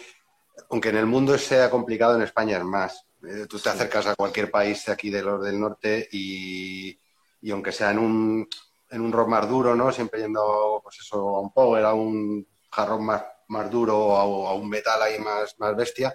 aunque 0.70 0.90
en 0.90 0.98
el 0.98 1.06
mundo 1.06 1.38
sea 1.38 1.70
complicado, 1.70 2.16
en 2.16 2.24
España 2.24 2.58
es 2.58 2.64
más. 2.64 3.06
Eh, 3.28 3.46
tú 3.48 3.60
te 3.60 3.70
acercas 3.70 4.08
a 4.08 4.16
cualquier 4.16 4.52
país 4.52 4.90
aquí 4.90 5.10
de 5.10 5.22
los 5.22 5.44
del 5.44 5.60
norte 5.60 6.10
y, 6.12 7.00
y 7.42 7.52
aunque 7.52 7.72
sea 7.72 7.92
en 7.92 8.00
un, 8.00 8.50
en 8.90 9.02
un 9.02 9.12
rock 9.12 9.28
más 9.28 9.50
duro, 9.50 9.76
¿no? 9.76 9.92
Siempre 9.92 10.22
yendo, 10.22 10.80
pues 10.84 11.00
eso, 11.00 11.36
a 11.36 11.42
un 11.42 11.52
power, 11.52 11.84
a 11.86 11.94
un 11.94 12.48
hard 12.72 13.00
más, 13.00 13.24
más 13.48 13.70
duro 13.70 13.98
o 13.98 14.48
a, 14.48 14.54
un 14.54 14.70
metal 14.70 15.02
ahí 15.02 15.20
más, 15.20 15.56
más 15.60 15.76
bestia. 15.76 16.14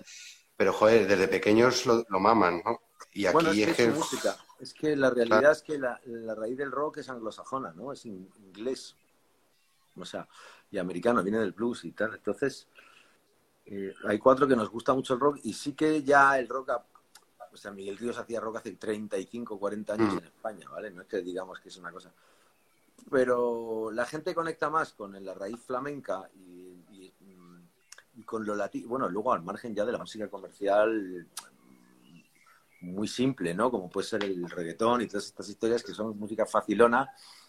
Pero, 0.56 0.72
joder, 0.72 1.06
desde 1.06 1.28
pequeños 1.28 1.86
lo, 1.86 2.04
maman, 2.20 2.62
¿no? 2.64 2.80
Y 3.12 3.26
aquí 3.26 3.62
es, 3.62 3.76
que, 3.76 3.88
música. 3.88 4.36
Es 4.60 4.74
que 4.74 4.96
la 4.96 5.10
realidad 5.10 5.52
es 5.52 5.62
que 5.62 5.78
la, 5.78 6.00
raíz 6.34 6.56
del 6.56 6.70
rock 6.70 6.98
es 6.98 7.08
anglosajona, 7.08 7.72
¿no? 7.72 7.92
Es 7.92 8.06
inglés. 8.06 8.96
O 10.02 10.06
sea, 10.06 10.28
y 10.70 10.78
americano, 10.78 11.22
viene 11.22 11.38
del 11.38 11.52
blues 11.52 11.84
y 11.84 11.92
tal. 11.92 12.14
Entonces, 12.14 12.68
eh, 13.66 13.94
hay 14.06 14.18
cuatro 14.18 14.46
que 14.46 14.56
nos 14.56 14.70
gusta 14.70 14.94
mucho 14.94 15.14
el 15.14 15.20
rock 15.20 15.40
y 15.44 15.52
sí 15.52 15.74
que 15.74 16.02
ya 16.02 16.38
el 16.38 16.48
rock 16.48 16.70
o 17.50 17.56
sea, 17.56 17.70
Miguel 17.72 17.96
Ríos 17.96 18.18
hacía 18.18 18.40
rock 18.40 18.58
hace 18.58 18.72
35, 18.72 19.58
40 19.58 19.94
años 19.94 20.14
mm. 20.14 20.18
en 20.18 20.24
España, 20.24 20.68
¿vale? 20.70 20.90
No 20.90 21.02
es 21.02 21.08
que 21.08 21.22
digamos 21.22 21.58
que 21.60 21.70
es 21.70 21.76
una 21.78 21.90
cosa 21.90 22.12
pero 23.10 23.90
la 23.90 24.04
gente 24.04 24.34
conecta 24.34 24.70
más 24.70 24.92
con 24.92 25.24
la 25.24 25.34
raíz 25.34 25.60
flamenca 25.60 26.28
y, 26.34 26.66
con 28.24 28.44
lo 28.44 28.54
latino, 28.54 28.88
bueno, 28.88 29.08
luego 29.08 29.32
al 29.32 29.42
margen 29.42 29.74
ya 29.74 29.86
de 29.86 29.92
la 29.92 29.98
música 29.98 30.28
comercial 30.28 31.26
muy 32.80 33.08
simple, 33.08 33.54
¿no? 33.54 33.70
Como 33.70 33.88
puede 33.88 34.06
ser 34.06 34.24
el 34.24 34.50
reggaetón 34.50 35.00
y 35.00 35.06
todas 35.06 35.26
estas 35.26 35.48
historias 35.48 35.82
que 35.82 35.94
son 35.94 36.18
música 36.18 36.44
facilona 36.44 37.08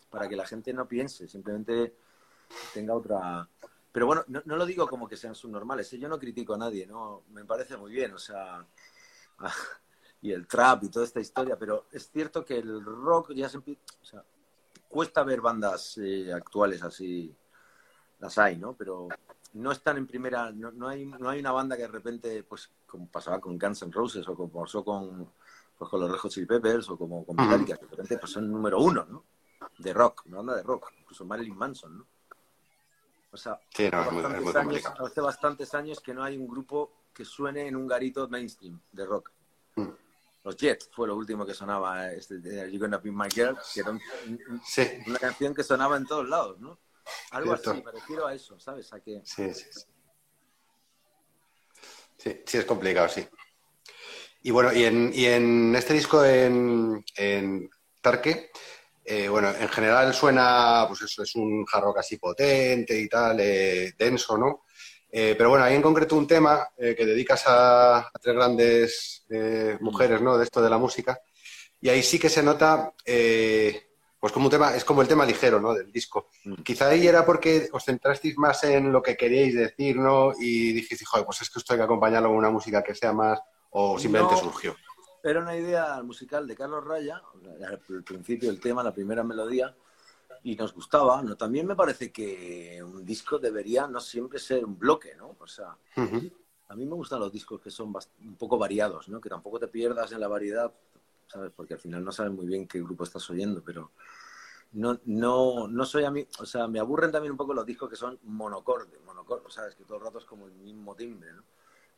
para 0.10 0.30
que 0.30 0.38
la 0.38 0.46
gente 0.46 0.72
no 0.72 0.88
piense, 0.88 1.28
simplemente 1.28 1.96
tenga 2.74 2.94
otra... 2.94 3.48
Pero 3.92 4.06
bueno, 4.06 4.24
no, 4.28 4.56
lo 4.56 4.66
digo 4.66 4.88
como 4.88 5.08
que 5.08 5.18
sean 5.18 5.34
subnormales, 5.34 5.92
¿eh? 5.94 6.00
yo 6.00 6.08
no 6.08 6.20
critico 6.20 6.54
a 6.54 6.58
nadie, 6.58 6.86
¿no? 6.86 7.24
Me 7.32 7.46
parece 7.46 7.78
muy 7.78 7.92
bien, 7.92 8.14
o 8.14 8.20
sea... 8.20 8.66
y 10.22 10.32
el 10.32 10.48
trap 10.48 10.84
y 10.84 10.90
toda 10.90 11.06
esta 11.06 11.20
historia, 11.20 11.58
pero 11.58 11.86
es 11.92 12.10
cierto 12.12 12.46
que 12.46 12.58
el 12.58 12.84
rock 12.84 13.34
ya 13.34 13.50
se 13.50 13.58
empieza... 13.58 13.82
O 14.02 14.06
sea, 14.06 14.24
cuesta 14.88 15.24
ver 15.24 15.40
bandas 15.40 15.98
eh, 15.98 16.34
actuales 16.34 16.84
así, 16.84 17.34
las 18.20 18.38
hay, 18.38 18.58
¿no? 18.58 18.74
Pero 18.74 19.08
no 19.54 19.72
están 19.72 19.98
en 19.98 20.08
primera, 20.08 20.52
no, 20.52 20.88
hay, 20.88 21.06
no 21.06 21.30
hay 21.30 21.40
una 21.40 21.52
banda 21.52 21.76
que 21.76 21.84
de 21.84 21.88
repente, 21.88 22.44
pues 22.44 22.70
como 22.86 23.08
pasaba 23.08 23.40
con 23.40 23.58
Guns 23.58 23.84
N' 23.84 23.92
Roses 23.92 24.28
o 24.28 24.36
como 24.36 24.62
pasó 24.62 24.84
con, 24.84 25.32
pues, 25.78 25.90
con 25.90 26.00
los 26.02 26.12
Red 26.12 26.18
Hot 26.18 26.32
Chili 26.32 26.46
Peppers 26.46 26.90
o 26.90 26.98
como 26.98 27.26
con 27.26 27.36
Metallica, 27.36 27.78
que 27.78 27.86
de 27.86 27.92
repente 27.92 28.18
pues, 28.18 28.32
son 28.32 28.52
número 28.52 28.80
uno, 28.80 29.06
¿no? 29.06 29.24
De 29.78 29.94
rock, 29.94 30.24
una 30.26 30.38
banda 30.38 30.56
de 30.56 30.64
rock, 30.64 30.92
incluso 31.00 31.26
Marilyn 31.26 31.58
Manson, 31.58 31.98
¿no? 32.00 32.08
O 33.32 33.38
sea, 33.38 33.60
hace, 35.00 35.22
bastantes 35.22 35.74
años, 35.74 36.00
que 36.00 36.14
no 36.14 36.24
hay 36.24 36.38
un 36.38 36.48
grupo 36.48 36.92
que 37.14 37.24
suene 37.24 37.68
en 37.68 37.76
un 37.76 37.88
garito 37.88 38.28
mainstream 38.28 38.80
de 38.92 39.06
rock. 39.06 39.32
Mm 39.76 39.90
los 40.44 40.56
Jets 40.56 40.90
fue 40.92 41.08
lo 41.08 41.16
último 41.16 41.46
que 41.46 41.54
sonaba, 41.54 42.12
este, 42.12 42.42
You 42.72 42.80
Gonna 42.80 42.98
Be 42.98 43.12
My 43.12 43.30
Girl, 43.30 43.58
que 43.74 43.82
era 43.82 43.92
una 43.92 45.20
canción 45.20 45.54
que 45.54 45.64
sonaba 45.64 45.98
en 45.98 46.06
todos 46.06 46.28
lados, 46.28 46.60
¿no? 46.60 46.80
Algo 47.32 47.54
así, 47.54 47.82
parecido 47.82 48.28
a 48.28 48.34
eso, 48.34 48.60
¿sabes? 48.60 48.92
A 48.94 49.00
que... 49.00 49.22
Sí, 49.24 49.54
sí. 49.54 49.66
Sí, 52.18 52.44
sí, 52.46 52.58
es 52.58 52.66
complicado, 52.66 53.08
sí. 53.10 53.28
Y 54.42 54.52
bueno, 54.52 54.74
y 54.74 54.84
en, 54.84 55.12
y 55.14 55.26
en 55.26 55.76
este 55.76 55.94
disco 55.94 56.24
en, 56.24 57.04
en 57.16 57.70
Tarque, 58.02 58.52
eh, 59.12 59.28
bueno, 59.28 59.50
en 59.50 59.68
general 59.70 60.14
suena, 60.14 60.86
pues 60.88 61.02
eso, 61.02 61.24
es 61.24 61.34
un 61.36 61.66
jarro 61.66 61.92
casi 61.92 62.18
potente 62.18 62.96
y 62.96 63.10
tal, 63.10 63.40
eh, 63.40 63.94
denso, 63.98 64.38
¿no? 64.38 64.66
Eh, 65.12 65.34
pero 65.36 65.50
bueno, 65.50 65.66
hay 65.66 65.74
en 65.74 65.82
concreto 65.82 66.16
un 66.16 66.28
tema 66.28 66.68
eh, 66.78 66.94
que 66.96 67.08
dedicas 67.08 67.44
a, 67.48 68.08
tres 68.22 68.36
grandes 68.36 69.26
eh, 69.32 69.80
mujeres, 69.82 70.22
¿no? 70.22 70.38
De 70.38 70.44
esto 70.44 70.62
de 70.62 70.70
la 70.70 70.78
música. 70.78 71.20
Y 71.82 71.90
ahí 71.90 72.04
sí 72.04 72.20
que 72.20 72.30
se 72.30 72.44
nota, 72.44 72.94
pues 74.20 74.32
como 74.32 74.46
un 74.46 74.52
tema, 74.52 74.76
es 74.76 74.86
como 74.86 75.02
el 75.02 75.08
tema 75.08 75.26
ligero, 75.26 75.60
¿no? 75.60 75.74
Del 75.74 75.92
disco. 75.92 76.30
Mm. 76.44 76.62
Quizá 76.62 76.90
ahí 76.90 77.08
era 77.08 77.26
porque 77.26 77.68
os 77.72 77.84
centrasteis 77.84 78.38
más 78.38 78.64
en 78.64 78.92
lo 78.92 79.02
que 79.02 79.18
queríais 79.18 79.56
decir, 79.56 79.96
¿no? 79.96 80.34
Y 80.40 80.74
dijisteis, 80.74 81.10
joder, 81.10 81.26
pues 81.26 81.42
es 81.42 81.50
que 81.50 81.58
esto 81.58 81.74
hay 81.74 81.80
que 81.80 81.86
acompañarlo 81.86 82.30
con 82.30 82.38
una 82.38 82.52
música 82.52 82.84
que 82.84 82.94
sea 82.94 83.12
más, 83.12 83.40
o 83.72 83.98
simplemente 83.98 84.38
surgió. 84.38 84.76
Era 85.24 85.42
una 85.42 85.56
idea 85.56 86.02
musical 86.04 86.48
de 86.48 86.56
Carlos 86.56 86.84
Raya, 86.84 87.22
al 87.68 88.04
principio 88.04 88.50
el 88.50 88.60
tema, 88.60 88.84
la 88.84 88.94
primera 88.94 89.24
melodía, 89.24 89.76
y 90.44 90.56
nos 90.56 90.74
gustaba, 90.74 91.22
¿no? 91.22 91.36
También 91.36 91.68
me 91.68 91.76
parece 91.76 92.12
que 92.12 92.82
un 92.82 93.06
disco 93.06 93.38
debería 93.38 93.88
no 93.88 94.00
siempre 94.00 94.40
ser 94.40 94.64
un 94.64 94.80
bloque, 94.80 95.16
¿no? 95.16 95.36
O 95.40 95.48
sea, 95.48 95.76
a 96.70 96.76
mí 96.76 96.86
me 96.86 96.94
gustan 96.94 97.20
los 97.20 97.32
discos 97.32 97.62
que 97.62 97.70
son 97.70 97.94
un 98.22 98.36
poco 98.36 98.58
variados, 98.58 99.10
¿no? 99.10 99.20
Que 99.20 99.30
tampoco 99.30 99.60
te 99.60 99.68
pierdas 99.68 100.12
en 100.14 100.22
la 100.22 100.28
variedad, 100.28 100.72
¿sabes? 101.28 101.52
Porque 101.54 101.74
al 101.74 101.80
final 101.80 102.04
no 102.04 102.12
sabes 102.12 102.32
muy 102.32 102.46
bien 102.46 102.68
qué 102.68 102.80
grupo 102.82 103.04
estás 103.04 103.30
oyendo, 103.30 103.62
pero 103.62 103.92
no, 104.74 105.00
no, 105.06 105.68
no 105.68 105.86
soy 105.86 106.06
a 106.06 106.12
mí, 106.12 106.26
o 106.40 106.46
sea, 106.46 106.68
me 106.68 106.80
aburren 106.80 107.12
también 107.12 107.32
un 107.32 107.38
poco 107.38 107.54
los 107.54 107.66
discos 107.66 107.90
que 107.90 107.96
son 107.96 108.20
monocorde, 108.24 109.00
monocorde, 109.06 109.50
¿sabes? 109.50 109.76
Que 109.76 109.84
todo 109.84 109.98
el 109.98 110.04
rato 110.04 110.20
es 110.20 110.26
como 110.26 110.46
el 110.46 110.54
mismo 110.54 110.96
timbre, 110.96 111.34
¿no? 111.34 111.44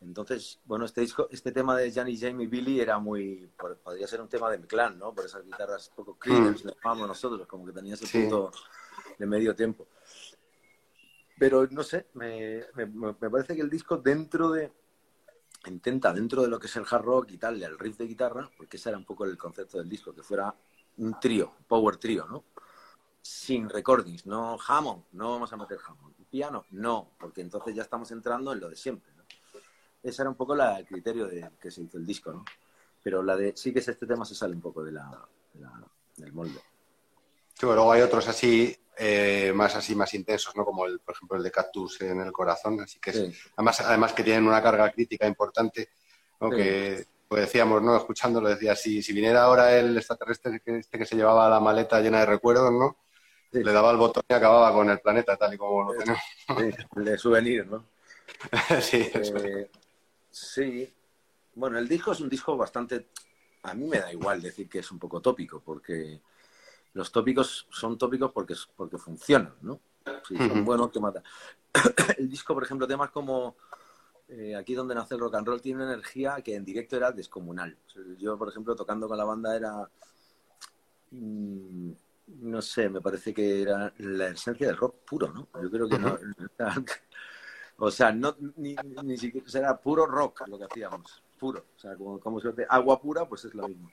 Entonces, 0.01 0.59
bueno, 0.65 0.85
este 0.85 1.01
disco, 1.01 1.27
este 1.29 1.51
tema 1.51 1.77
de 1.77 1.91
Johnny 1.93 2.17
Jamie 2.17 2.47
Billy 2.47 2.79
era 2.79 2.97
muy, 2.97 3.49
podría 3.83 4.07
ser 4.07 4.19
un 4.19 4.27
tema 4.27 4.49
de 4.49 4.57
mi 4.57 4.65
clan, 4.65 4.97
¿no? 4.97 5.13
Por 5.13 5.25
esas 5.25 5.45
guitarras 5.45 5.91
poco 5.95 6.17
cleaners, 6.17 6.65
le 6.65 6.73
llamamos 6.73 7.07
nosotros, 7.07 7.47
como 7.47 7.65
que 7.65 7.71
tenía 7.71 7.93
ese 7.93 8.07
punto 8.07 8.51
de 9.17 9.25
medio 9.27 9.55
tiempo. 9.55 9.87
Pero 11.37 11.67
no 11.67 11.83
sé, 11.83 12.07
me, 12.13 12.65
me, 12.75 13.13
parece 13.13 13.55
que 13.55 13.61
el 13.61 13.69
disco 13.69 13.97
dentro 13.97 14.49
de, 14.51 14.71
intenta 15.67 16.11
dentro 16.13 16.41
de 16.41 16.47
lo 16.47 16.59
que 16.59 16.65
es 16.65 16.75
el 16.75 16.85
hard 16.89 17.03
rock 17.03 17.31
y 17.31 17.37
tal, 17.37 17.59
del 17.59 17.77
riff 17.77 17.97
de 17.97 18.07
guitarra, 18.07 18.49
porque 18.57 18.77
ese 18.77 18.89
era 18.89 18.97
un 18.97 19.05
poco 19.05 19.25
el 19.25 19.37
concepto 19.37 19.77
del 19.77 19.89
disco, 19.89 20.13
que 20.13 20.23
fuera 20.23 20.53
un 20.97 21.19
trío, 21.19 21.51
power 21.67 21.97
trío, 21.97 22.25
¿no? 22.25 22.43
Sin 23.21 23.69
recordings, 23.69 24.25
no 24.25 24.57
Hammond, 24.67 25.03
no 25.11 25.31
vamos 25.31 25.53
a 25.53 25.57
meter 25.57 25.77
Hammond. 25.87 26.15
Piano, 26.31 26.65
no, 26.71 27.11
porque 27.19 27.41
entonces 27.41 27.75
ya 27.75 27.81
estamos 27.81 28.09
entrando 28.11 28.53
en 28.53 28.61
lo 28.61 28.69
de 28.69 28.77
siempre. 28.77 29.10
¿No? 30.03 30.09
Ese 30.09 30.21
era 30.21 30.29
un 30.29 30.35
poco 30.35 30.55
la, 30.55 30.79
el 30.79 30.85
criterio 30.85 31.27
de 31.27 31.49
que 31.59 31.71
se 31.71 31.81
hizo 31.81 31.97
el 31.97 32.05
disco, 32.05 32.31
¿no? 32.31 32.45
Pero 33.03 33.23
la 33.23 33.35
de 33.35 33.53
sí 33.55 33.73
que 33.73 33.79
es 33.79 33.87
este 33.87 34.05
tema 34.05 34.25
se 34.25 34.35
sale 34.35 34.53
un 34.53 34.61
poco 34.61 34.83
de 34.83 34.91
la, 34.91 35.09
de 35.53 35.61
la 35.61 35.83
del 36.17 36.33
molde. 36.33 36.59
Sí, 37.53 37.65
bueno, 37.65 37.75
luego 37.75 37.91
hay 37.91 38.01
otros 38.01 38.27
así 38.27 38.75
eh, 38.97 39.51
más 39.55 39.75
así 39.75 39.95
más 39.95 40.13
intensos, 40.13 40.55
¿no? 40.55 40.63
Como 40.65 40.85
el, 40.85 40.99
por 40.99 41.15
ejemplo, 41.15 41.37
el 41.37 41.43
de 41.43 41.51
Cactus 41.51 42.01
en 42.01 42.19
el 42.21 42.31
corazón, 42.31 42.79
así 42.81 42.99
que 42.99 43.09
es, 43.11 43.15
Sí. 43.17 43.33
además, 43.55 43.81
además 43.81 44.13
que 44.13 44.23
tienen 44.23 44.47
una 44.47 44.61
carga 44.61 44.91
crítica 44.91 45.25
importante, 45.27 45.89
¿no? 46.39 46.49
Sí. 46.49 46.55
Que 46.57 47.05
pues 47.27 47.43
decíamos, 47.43 47.81
¿no? 47.81 47.95
Escuchándolo, 47.95 48.49
decía, 48.49 48.75
si, 48.75 49.01
si 49.01 49.13
viniera 49.13 49.43
ahora 49.43 49.77
el 49.77 49.95
extraterrestre 49.95 50.59
que, 50.59 50.79
este 50.79 50.97
que 50.97 51.05
se 51.05 51.15
llevaba 51.15 51.49
la 51.49 51.61
maleta 51.61 52.01
llena 52.01 52.19
de 52.19 52.25
recuerdos, 52.25 52.71
¿no? 52.73 52.97
Sí. 53.51 53.63
Le 53.63 53.71
daba 53.71 53.91
el 53.91 53.97
botón 53.97 54.23
y 54.27 54.33
acababa 54.33 54.73
con 54.73 54.89
el 54.89 54.99
planeta, 54.99 55.37
tal 55.37 55.53
y 55.53 55.57
como 55.57 55.91
lo 55.93 55.97
tenemos. 55.97 56.21
Sí, 56.47 56.85
el 56.97 57.05
de 57.05 57.17
souvenir, 57.17 57.67
¿no? 57.67 57.85
sí, 58.81 59.09
eso. 59.13 59.37
Eh, 59.37 59.69
sí. 60.31 60.91
Bueno, 61.53 61.77
el 61.77 61.87
disco 61.87 62.11
es 62.13 62.19
un 62.21 62.29
disco 62.29 62.55
bastante. 62.57 63.09
A 63.63 63.73
mí 63.73 63.87
me 63.87 63.99
da 63.99 64.11
igual 64.11 64.41
decir 64.41 64.67
que 64.67 64.79
es 64.79 64.91
un 64.91 64.97
poco 64.97 65.21
tópico, 65.21 65.59
porque 65.59 66.21
los 66.93 67.11
tópicos 67.11 67.67
son 67.69 67.97
tópicos 67.97 68.31
porque, 68.31 68.55
porque 68.75 68.97
funcionan, 68.97 69.53
¿no? 69.61 69.79
Si 70.27 70.35
son 70.35 70.65
buenos, 70.65 70.89
que 70.91 70.99
mata. 70.99 71.21
El 72.17 72.29
disco, 72.29 72.53
por 72.53 72.63
ejemplo, 72.63 72.87
temas 72.87 73.11
como 73.11 73.55
eh, 74.27 74.55
Aquí 74.55 74.73
donde 74.73 74.95
nace 74.95 75.13
el 75.13 75.19
rock 75.19 75.35
and 75.35 75.47
roll 75.47 75.61
tiene 75.61 75.83
una 75.83 75.93
energía 75.93 76.41
que 76.41 76.55
en 76.55 76.63
directo 76.63 76.95
era 76.95 77.11
descomunal. 77.11 77.77
Yo, 78.17 78.37
por 78.37 78.47
ejemplo, 78.47 78.75
tocando 78.75 79.07
con 79.07 79.17
la 79.17 79.25
banda 79.25 79.55
era. 79.55 79.89
mm, 81.11 81.91
No 82.39 82.61
sé, 82.61 82.89
me 82.89 83.01
parece 83.01 83.33
que 83.33 83.61
era 83.61 83.93
la 83.97 84.29
esencia 84.29 84.67
del 84.67 84.77
rock 84.77 84.95
puro, 85.05 85.31
¿no? 85.33 85.49
Yo 85.61 85.69
creo 85.69 85.89
que 85.89 85.99
no. 85.99 86.17
O 87.83 87.89
sea, 87.89 88.11
no, 88.11 88.35
ni, 88.57 88.75
ni 89.03 89.17
siquiera, 89.17 89.47
o 89.47 89.49
sea, 89.49 89.61
era 89.61 89.81
puro 89.81 90.05
rock 90.05 90.47
lo 90.47 90.59
que 90.59 90.65
hacíamos, 90.65 91.23
puro. 91.39 91.65
O 91.75 91.79
sea, 91.79 91.95
como, 91.95 92.19
como 92.19 92.39
suerte, 92.39 92.63
agua 92.69 93.01
pura, 93.01 93.27
pues 93.27 93.43
es 93.45 93.55
lo 93.55 93.67
mismo. 93.67 93.91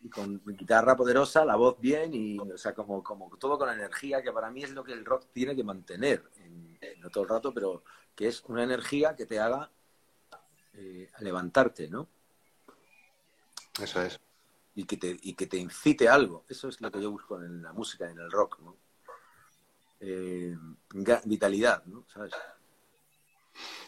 Y 0.00 0.08
con 0.08 0.42
guitarra 0.44 0.96
poderosa, 0.96 1.44
la 1.44 1.54
voz 1.54 1.78
bien, 1.78 2.12
y, 2.12 2.36
o 2.40 2.58
sea, 2.58 2.74
como, 2.74 3.00
como 3.00 3.30
todo 3.36 3.56
con 3.56 3.70
energía, 3.70 4.22
que 4.24 4.32
para 4.32 4.50
mí 4.50 4.64
es 4.64 4.72
lo 4.72 4.82
que 4.82 4.92
el 4.92 5.04
rock 5.04 5.26
tiene 5.32 5.54
que 5.54 5.62
mantener, 5.62 6.24
en- 6.38 6.76
no 7.00 7.10
todo 7.10 7.22
el 7.22 7.30
rato, 7.30 7.54
pero 7.54 7.84
que 8.16 8.26
es 8.26 8.42
una 8.48 8.64
energía 8.64 9.14
que 9.14 9.24
te 9.24 9.38
haga 9.38 9.70
eh, 10.74 11.08
levantarte, 11.20 11.88
¿no? 11.88 12.08
Eso 13.80 14.02
es. 14.02 14.18
Y 14.74 14.84
que, 14.84 14.96
te, 14.96 15.16
y 15.22 15.34
que 15.34 15.46
te 15.46 15.58
incite 15.58 16.08
a 16.08 16.14
algo. 16.14 16.44
Eso 16.48 16.68
es 16.68 16.80
lo 16.80 16.90
que 16.90 17.00
yo 17.00 17.12
busco 17.12 17.40
en 17.40 17.62
la 17.62 17.72
música, 17.72 18.10
en 18.10 18.18
el 18.18 18.32
rock, 18.32 18.58
¿no? 18.58 18.76
Eh, 20.00 20.56
vitalidad, 21.24 21.84
¿no? 21.84 22.04
¿Sabes? 22.08 22.32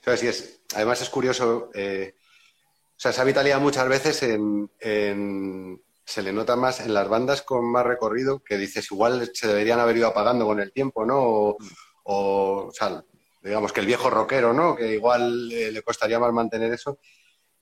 ¿Sabes? 0.04 0.22
Y 0.22 0.26
es, 0.28 0.60
además 0.74 1.00
es 1.02 1.08
curioso, 1.10 1.70
eh, 1.74 2.16
o 2.96 3.12
sea, 3.12 3.24
vitalidad 3.24 3.60
muchas 3.60 3.88
veces 3.88 4.22
en, 4.22 4.70
en- 4.80 5.82
se 6.06 6.22
le 6.22 6.32
nota 6.32 6.54
más 6.56 6.80
en 6.80 6.92
las 6.92 7.08
bandas 7.08 7.42
con 7.42 7.64
más 7.70 7.84
recorrido, 7.86 8.40
que 8.40 8.58
dices, 8.58 8.90
igual 8.90 9.30
se 9.32 9.48
deberían 9.48 9.80
haber 9.80 9.96
ido 9.96 10.08
apagando 10.08 10.44
con 10.46 10.60
el 10.60 10.70
tiempo, 10.72 11.04
¿no? 11.06 11.18
O, 11.18 11.56
o, 12.04 12.66
o 12.68 12.72
sea, 12.72 13.02
digamos 13.42 13.72
que 13.72 13.80
el 13.80 13.86
viejo 13.86 14.10
rockero, 14.10 14.52
¿no? 14.52 14.76
Que 14.76 14.92
igual 14.94 15.50
eh, 15.52 15.72
le 15.72 15.82
costaría 15.82 16.18
más 16.18 16.32
mantener 16.32 16.72
eso. 16.72 16.98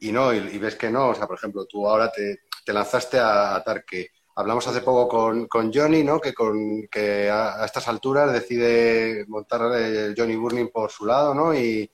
Y 0.00 0.10
no, 0.10 0.32
y, 0.34 0.58
ves 0.58 0.74
que 0.74 0.90
no, 0.90 1.10
o 1.10 1.14
sea, 1.14 1.26
por 1.28 1.36
ejemplo, 1.36 1.64
tú 1.66 1.88
ahora 1.88 2.10
te, 2.10 2.40
te 2.64 2.72
lanzaste 2.72 3.18
a, 3.20 3.54
a 3.54 3.62
Tarque. 3.62 4.08
Hablamos 4.34 4.66
hace 4.66 4.80
poco 4.80 5.08
con, 5.08 5.46
con 5.46 5.72
Johnny, 5.72 6.02
¿no? 6.04 6.20
Que, 6.20 6.32
con, 6.32 6.86
que 6.90 7.28
a, 7.30 7.62
a 7.62 7.66
estas 7.66 7.86
alturas 7.88 8.32
decide 8.32 9.24
montar 9.28 9.60
eh, 9.76 10.14
Johnny 10.16 10.36
Burning 10.36 10.68
por 10.72 10.90
su 10.90 11.04
lado, 11.06 11.34
¿no? 11.34 11.54
Y, 11.54 11.90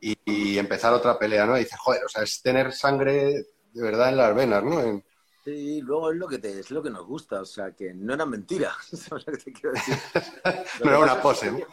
y, 0.00 0.16
y 0.24 0.58
empezar 0.58 0.92
otra 0.94 1.18
pelea, 1.18 1.44
¿no? 1.46 1.56
Y 1.56 1.60
dices, 1.60 1.78
joder, 1.78 2.04
o 2.04 2.08
sea, 2.08 2.22
es 2.22 2.40
tener 2.42 2.72
sangre 2.72 3.44
de 3.72 3.82
verdad 3.82 4.08
en 4.08 4.16
las 4.16 4.34
venas, 4.34 4.64
¿no? 4.64 4.80
En- 4.80 5.04
Sí, 5.44 5.80
luego 5.80 6.12
es 6.12 6.18
lo 6.18 6.28
que 6.28 6.38
te, 6.38 6.60
es 6.60 6.70
lo 6.70 6.80
que 6.82 6.90
nos 6.90 7.04
gusta, 7.04 7.40
o 7.40 7.44
sea, 7.44 7.72
que 7.72 7.92
no 7.92 8.14
eran 8.14 8.30
mentiras, 8.30 8.76
¿sabes 8.92 9.26
lo 9.26 9.32
que 9.32 9.38
te 9.38 9.52
quiero 9.52 9.72
decir? 9.72 9.96
Lo 10.80 10.86
No 10.86 10.90
era 10.92 10.98
una 11.00 11.20
pose, 11.22 11.46
es 11.46 11.52
¿no? 11.52 11.58
que- 11.58 11.66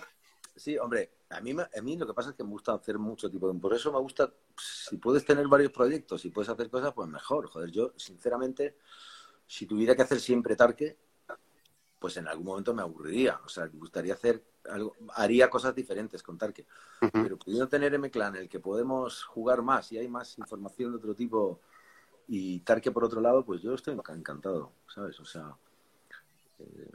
Sí, 0.55 0.77
hombre, 0.77 1.11
a 1.29 1.39
mí, 1.39 1.51
a 1.51 1.81
mí 1.81 1.95
lo 1.97 2.05
que 2.05 2.13
pasa 2.13 2.31
es 2.31 2.35
que 2.35 2.43
me 2.43 2.49
gusta 2.49 2.73
hacer 2.73 2.97
mucho 2.99 3.29
tipo 3.31 3.47
de... 3.51 3.57
Por 3.59 3.73
eso 3.73 3.93
me 3.93 3.99
gusta, 3.99 4.33
si 4.57 4.97
puedes 4.97 5.23
tener 5.23 5.47
varios 5.47 5.71
proyectos 5.71 6.25
y 6.25 6.31
puedes 6.31 6.49
hacer 6.49 6.69
cosas, 6.69 6.91
pues 6.93 7.07
mejor. 7.07 7.47
Joder, 7.47 7.71
yo, 7.71 7.93
sinceramente, 7.95 8.75
si 9.49 9.65
tuviera 9.65 9.95
que 9.95 10.03
hacer 10.03 10.19
siempre 10.19 10.55
Tarque, 10.55 10.95
pues 11.97 12.15
en 12.17 12.27
algún 12.27 12.45
momento 12.45 12.71
me 12.73 12.83
aburriría. 12.83 13.41
O 13.43 13.49
sea, 13.49 13.65
me 13.65 13.79
gustaría 13.79 14.13
hacer 14.13 14.43
algo, 14.69 14.95
haría 15.15 15.49
cosas 15.49 15.73
diferentes 15.73 16.21
con 16.21 16.37
Tarque. 16.37 16.67
Pero 17.11 17.37
pudiendo 17.37 17.67
tener 17.67 17.91
M-Clan, 17.95 18.35
en 18.35 18.43
el 18.43 18.47
que 18.47 18.59
podemos 18.59 19.23
jugar 19.23 19.63
más 19.63 19.91
y 19.91 19.97
hay 19.97 20.07
más 20.07 20.37
información 20.37 20.91
de 20.91 20.97
otro 20.97 21.15
tipo 21.15 21.59
y 22.27 22.59
Tarque 22.59 22.91
por 22.91 23.03
otro 23.03 23.21
lado, 23.21 23.43
pues 23.43 23.59
yo 23.63 23.73
estoy 23.73 23.95
enca- 23.95 24.15
encantado, 24.15 24.71
¿sabes? 24.87 25.19
O 25.19 25.25
sea, 25.25 25.57
eh, 26.59 26.91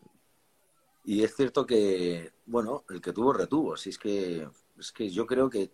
y 1.07 1.25
es 1.25 1.35
cierto 1.35 1.67
que, 1.67 2.33
bueno, 2.47 2.85
el 2.88 3.01
que 3.01 3.12
tuvo 3.12 3.33
retuvo, 3.33 3.77
si 3.77 3.90
es 3.90 3.99
que, 3.99 4.49
es 4.79 4.93
que 4.93 5.11
yo 5.11 5.27
creo 5.27 5.51
que, 5.51 5.73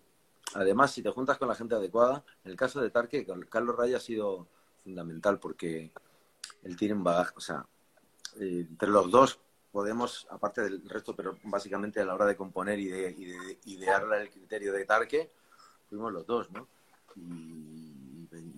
además, 0.54 0.92
si 0.92 1.02
te 1.02 1.10
juntas 1.10 1.36
con 1.36 1.46
la 1.46 1.54
gente 1.54 1.74
adecuada, 1.74 2.24
en 2.42 2.52
el 2.52 2.56
caso 2.56 2.80
de 2.80 2.90
Tarque, 2.90 3.26
con 3.26 3.42
Carlos 3.42 3.76
Raya 3.76 3.98
ha 3.98 4.00
sido 4.00 4.48
fundamental 4.82 5.38
porque 5.38 5.92
él 6.62 6.76
tiene 6.76 6.94
un 6.94 7.04
bagaje, 7.04 7.32
o 7.36 7.40
sea, 7.40 7.64
eh, 8.36 8.66
entre 8.68 8.88
los 8.88 9.10
dos 9.10 9.40
podemos, 9.72 10.26
aparte 10.30 10.62
del 10.62 10.88
resto, 10.88 11.14
pero 11.14 11.38
básicamente 11.44 12.00
a 12.00 12.04
la 12.04 12.14
hora 12.14 12.26
de 12.26 12.36
componer 12.36 12.78
y 12.78 12.88
de, 12.88 13.10
y 13.10 13.24
de 13.24 13.58
idear 13.66 14.04
el 14.20 14.30
criterio 14.30 14.72
de 14.72 14.84
Tarque, 14.84 15.30
fuimos 15.88 16.12
los 16.12 16.26
dos, 16.26 16.50
¿no? 16.50 16.66
Y, 17.16 17.90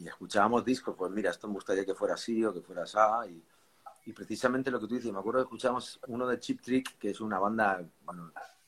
y 0.03 0.09
escuchábamos 0.09 0.65
discos, 0.65 0.95
pues 0.97 1.11
mira, 1.13 1.31
esto 1.31 1.49
me 1.49 1.55
gustaría 1.55 1.85
que 1.85 1.95
fuera 1.95 2.15
así 2.15 2.45
o 2.45 2.53
que 2.53 2.61
fuera 2.61 2.83
así, 2.83 3.43
y, 4.05 4.13
precisamente 4.13 4.71
lo 4.71 4.81
que 4.81 4.89
tú 4.89 4.95
dices, 4.97 5.13
me 5.13 5.21
acuerdo 5.21 5.41
que 5.41 5.45
escuchamos 5.45 6.01
uno 6.09 6.27
de 6.27 6.41
Chip 6.41 6.61
Trick, 6.61 6.99
que 6.99 7.11
es 7.11 7.21
una 7.21 7.39
banda 7.39 7.85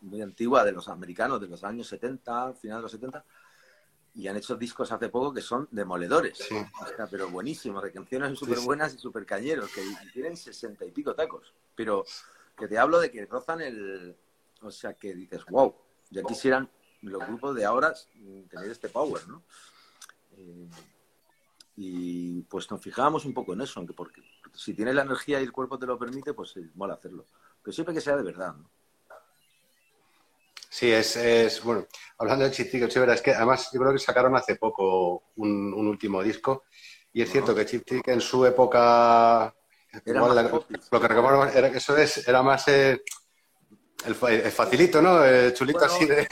muy 0.00 0.22
antigua 0.22 0.64
de 0.64 0.70
los 0.70 0.88
americanos, 0.88 1.40
de 1.40 1.48
los 1.48 1.64
años 1.64 1.88
70, 1.88 2.54
final 2.54 2.78
de 2.78 2.82
los 2.82 2.92
70, 2.92 3.24
y 4.14 4.28
han 4.28 4.36
hecho 4.36 4.54
discos 4.56 4.92
hace 4.92 5.08
poco 5.08 5.32
que 5.34 5.40
son 5.42 5.66
demoledores, 5.70 6.38
Sí. 6.38 6.54
o 6.54 6.86
sea, 6.86 7.06
pero 7.08 7.28
buenísimos, 7.28 7.82
de 7.82 7.92
canciones 7.92 8.38
súper 8.38 8.58
sí. 8.58 8.64
buenas 8.64 8.94
y 8.94 8.98
súper 8.98 9.26
cañeros, 9.26 9.70
que 9.72 9.82
tienen 10.12 10.36
sesenta 10.36 10.84
y 10.84 10.92
pico 10.92 11.14
tacos, 11.14 11.52
pero 11.74 12.04
que 12.56 12.68
te 12.68 12.78
hablo 12.78 13.00
de 13.00 13.10
que 13.10 13.26
rozan 13.26 13.60
el... 13.60 14.16
O 14.62 14.70
sea, 14.70 14.94
que 14.94 15.14
dices, 15.14 15.44
wow, 15.46 15.74
ya 16.10 16.22
quisieran 16.22 16.70
los 17.02 17.26
grupos 17.26 17.54
de 17.56 17.64
ahora 17.64 17.92
tener 18.48 18.70
este 18.70 18.88
power, 18.88 19.26
¿no? 19.28 19.42
Eh, 20.36 20.68
y 21.76 22.42
pues 22.42 22.70
nos 22.70 22.80
fijábamos 22.80 23.24
un 23.24 23.34
poco 23.34 23.52
en 23.52 23.62
eso, 23.62 23.80
aunque 23.80 23.92
porque 23.94 24.22
si 24.54 24.74
tienes 24.74 24.94
la 24.94 25.02
energía 25.02 25.40
y 25.40 25.44
el 25.44 25.52
cuerpo 25.52 25.78
te 25.78 25.86
lo 25.86 25.98
permite, 25.98 26.32
pues 26.32 26.56
eh, 26.56 26.70
mola 26.74 26.94
hacerlo. 26.94 27.26
Pero 27.62 27.74
siempre 27.74 27.94
que 27.94 28.00
sea 28.00 28.16
de 28.16 28.22
verdad, 28.22 28.54
¿no? 28.54 28.70
Sí, 30.74 30.90
es, 30.90 31.14
es 31.16 31.62
bueno, 31.62 31.86
hablando 32.18 32.44
de 32.46 32.50
Chip 32.50 32.74
es 32.74 33.22
que 33.22 33.30
además 33.32 33.70
yo 33.72 33.78
creo 33.78 33.92
que 33.92 33.98
sacaron 34.00 34.34
hace 34.34 34.56
poco 34.56 35.22
un, 35.36 35.72
un 35.72 35.86
último 35.86 36.20
disco 36.20 36.64
y 37.12 37.22
es 37.22 37.30
cierto 37.30 37.54
que 37.54 37.64
Chip 37.64 37.84
Trick 37.86 38.08
en 38.08 38.20
su 38.20 38.44
época, 38.44 39.54
Era 40.04 40.20
más 40.20 40.34
la- 40.34 40.42
lo 40.42 41.00
que 41.00 41.08
recuerdo 41.08 41.46
era 41.46 41.70
que 41.70 41.78
eso 41.78 41.96
es, 41.96 42.26
era 42.26 42.42
más 42.42 42.66
eh, 42.66 43.00
el, 44.04 44.14
fa- 44.16 44.32
el 44.32 44.50
facilito, 44.50 45.00
¿no? 45.00 45.24
El 45.24 45.54
chulito 45.54 45.78
Bueno, 45.78 45.94
así 45.94 46.06
de... 46.06 46.26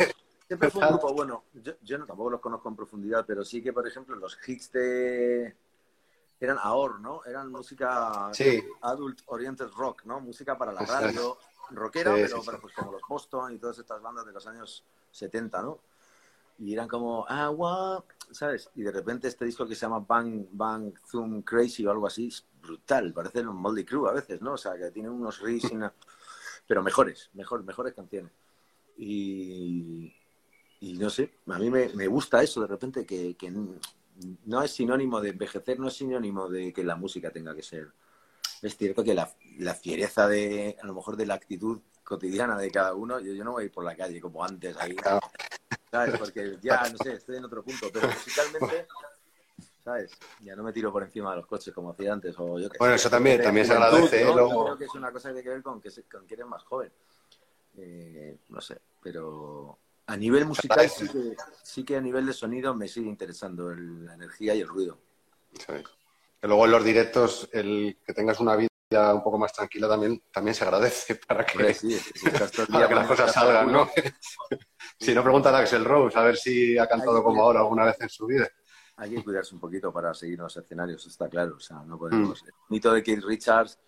Siempre 0.48 0.70
fue 0.70 0.82
un 0.82 0.88
grupo 0.98 1.12
bueno. 1.14 1.44
Yo, 1.54 1.74
yo 1.80 1.98
no, 1.98 2.06
tampoco 2.06 2.30
los 2.30 2.40
conozco 2.40 2.68
en 2.68 2.74
profundidad, 2.74 3.24
pero 3.24 3.44
sí 3.44 3.62
que, 3.62 3.72
por 3.72 3.86
ejemplo, 3.86 4.16
los 4.16 4.36
hits 4.44 4.72
de. 4.72 5.54
Eran 6.42 6.58
AOR, 6.60 6.98
¿no? 7.00 7.24
Eran 7.24 7.52
música 7.52 8.30
Sí. 8.32 8.64
adult 8.80 9.20
oriented 9.26 9.68
rock, 9.76 10.04
¿no? 10.06 10.18
Música 10.20 10.58
para 10.58 10.72
la 10.72 10.80
radio, 10.84 11.38
rockera, 11.70 12.16
Sí, 12.16 12.22
pero, 12.22 12.42
pero, 12.44 12.60
pues 12.60 12.74
como 12.74 12.90
los 12.90 13.02
Boston 13.08 13.54
y 13.54 13.58
todas 13.58 13.78
estas 13.78 14.02
bandas 14.02 14.26
de 14.26 14.32
los 14.32 14.44
años 14.48 14.84
70, 15.12 15.62
¿no? 15.62 15.78
Y 16.58 16.72
eran 16.72 16.88
como 16.88 17.24
agua, 17.28 18.04
¿sabes? 18.32 18.70
Y 18.74 18.82
de 18.82 18.90
repente 18.90 19.28
este 19.28 19.44
disco 19.44 19.68
que 19.68 19.76
se 19.76 19.82
llama 19.82 20.00
Bang 20.00 20.46
Bang 20.50 20.92
Zoom 21.06 21.42
Crazy 21.42 21.86
o 21.86 21.92
algo 21.92 22.08
así, 22.08 22.26
es 22.26 22.44
brutal, 22.60 23.12
parece 23.12 23.40
un 23.46 23.54
Moldy 23.56 23.84
Crew 23.84 24.08
a 24.08 24.12
veces, 24.12 24.42
¿no? 24.42 24.54
O 24.54 24.58
sea, 24.58 24.76
que 24.76 24.90
tiene 24.90 25.10
unos 25.10 25.38
riffs, 25.40 25.70
una- 25.70 25.94
pero 26.66 26.82
mejores, 26.82 27.30
mejor, 27.34 27.62
mejores 27.62 27.94
canciones. 27.94 28.32
Y, 28.98 30.12
y 30.80 30.94
no 30.98 31.08
sé, 31.08 31.34
a 31.46 31.58
mí 31.60 31.70
me, 31.70 31.88
me 31.90 32.08
gusta 32.08 32.42
eso 32.42 32.60
de 32.62 32.66
repente, 32.66 33.06
que, 33.06 33.34
que 33.36 33.52
no 34.44 34.62
es 34.62 34.72
sinónimo 34.72 35.20
de 35.20 35.30
envejecer, 35.30 35.78
no 35.78 35.88
es 35.88 35.94
sinónimo 35.94 36.48
de 36.48 36.72
que 36.72 36.84
la 36.84 36.96
música 36.96 37.30
tenga 37.30 37.54
que 37.54 37.62
ser. 37.62 37.88
Es 38.60 38.76
cierto 38.76 39.02
que 39.02 39.14
la, 39.14 39.32
la 39.58 39.74
fiereza 39.74 40.28
de, 40.28 40.76
a 40.80 40.86
lo 40.86 40.94
mejor, 40.94 41.16
de 41.16 41.26
la 41.26 41.34
actitud 41.34 41.80
cotidiana 42.04 42.56
de 42.58 42.70
cada 42.70 42.94
uno, 42.94 43.18
yo, 43.20 43.32
yo 43.32 43.44
no 43.44 43.52
voy 43.52 43.62
a 43.62 43.66
ir 43.66 43.72
por 43.72 43.84
la 43.84 43.96
calle 43.96 44.20
como 44.20 44.44
antes, 44.44 44.76
ahí. 44.76 44.96
¿sabes? 45.90 46.18
Porque 46.18 46.58
ya, 46.62 46.82
no 46.88 46.98
sé, 46.98 47.14
estoy 47.14 47.36
en 47.36 47.44
otro 47.44 47.62
punto, 47.62 47.88
pero 47.92 48.08
musicalmente, 48.08 48.86
¿sabes? 49.84 50.10
Ya 50.40 50.56
no 50.56 50.62
me 50.62 50.72
tiro 50.72 50.90
por 50.90 51.02
encima 51.02 51.30
de 51.30 51.36
los 51.36 51.46
coches 51.46 51.72
como 51.74 51.90
hacía 51.90 52.12
antes, 52.12 52.34
o 52.38 52.58
yo 52.58 52.68
Bueno, 52.78 52.94
eso 52.94 53.10
también, 53.10 53.42
también 53.42 53.66
se 53.66 53.74
agradece, 53.74 54.24
¿no? 54.24 54.48
Yo 54.48 54.64
creo 54.64 54.78
que 54.78 54.84
es 54.84 54.94
una 54.94 55.12
cosa 55.12 55.28
que 55.28 55.34
tiene 55.34 55.44
que 55.44 55.50
ver 55.50 55.62
con 55.62 55.80
que, 55.80 55.90
con 56.10 56.26
que 56.26 56.34
eres 56.34 56.46
más 56.46 56.62
joven. 56.64 56.90
Eh, 57.76 58.38
no 58.48 58.60
sé, 58.60 58.80
pero 59.02 59.78
a 60.12 60.16
nivel 60.16 60.44
musical 60.44 60.90
sí 60.90 61.08
que, 61.08 61.36
sí 61.62 61.84
que 61.84 61.96
a 61.96 62.00
nivel 62.00 62.26
de 62.26 62.34
sonido 62.34 62.74
me 62.74 62.86
sigue 62.86 63.08
interesando 63.08 63.74
la 63.74 64.12
energía 64.12 64.54
y 64.54 64.60
el 64.60 64.68
ruido. 64.68 64.98
Sí. 65.54 65.72
Que 66.38 66.46
luego 66.48 66.66
en 66.66 66.70
los 66.72 66.84
directos, 66.84 67.48
el 67.50 67.96
que 68.04 68.12
tengas 68.12 68.38
una 68.38 68.56
vida 68.56 68.68
un 69.14 69.22
poco 69.22 69.38
más 69.38 69.54
tranquila 69.54 69.88
también, 69.88 70.22
también 70.30 70.54
se 70.54 70.64
agradece 70.64 71.14
para 71.26 71.46
que, 71.46 71.58
las 71.58 73.06
cosas 73.06 73.32
salgan, 73.32 73.72
¿no? 73.72 73.88
si 75.00 75.14
no, 75.14 75.22
preguntan 75.22 75.54
a 75.54 75.58
Axel 75.58 75.84
Rose 75.84 76.18
a 76.18 76.22
ver 76.22 76.36
si 76.36 76.76
ha 76.76 76.86
cantado 76.86 77.22
como 77.22 77.42
ahora 77.42 77.60
alguna 77.60 77.86
vez 77.86 77.98
en 78.00 78.10
su 78.10 78.26
vida. 78.26 78.46
Hay 78.96 79.14
que 79.14 79.24
cuidarse 79.24 79.54
un 79.54 79.62
poquito 79.62 79.90
para 79.94 80.12
seguir 80.12 80.40
los 80.40 80.54
escenarios, 80.54 81.06
está 81.06 81.26
claro. 81.30 81.56
O 81.56 81.60
sea, 81.60 81.78
no 81.86 81.98
podemos. 81.98 82.42
Mm. 82.42 82.46
El 82.46 82.54
mito 82.68 82.92
de 82.92 83.02
Keith 83.02 83.24
Richards 83.24 83.78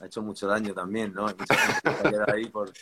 ha 0.00 0.06
hecho 0.06 0.22
mucho 0.22 0.46
daño 0.46 0.72
también, 0.72 1.12
¿no? 1.12 1.26
Hay 1.26 1.34
mucha 1.34 1.54
gente 1.54 2.10
que 2.10 2.32
ahí 2.32 2.46
por 2.46 2.72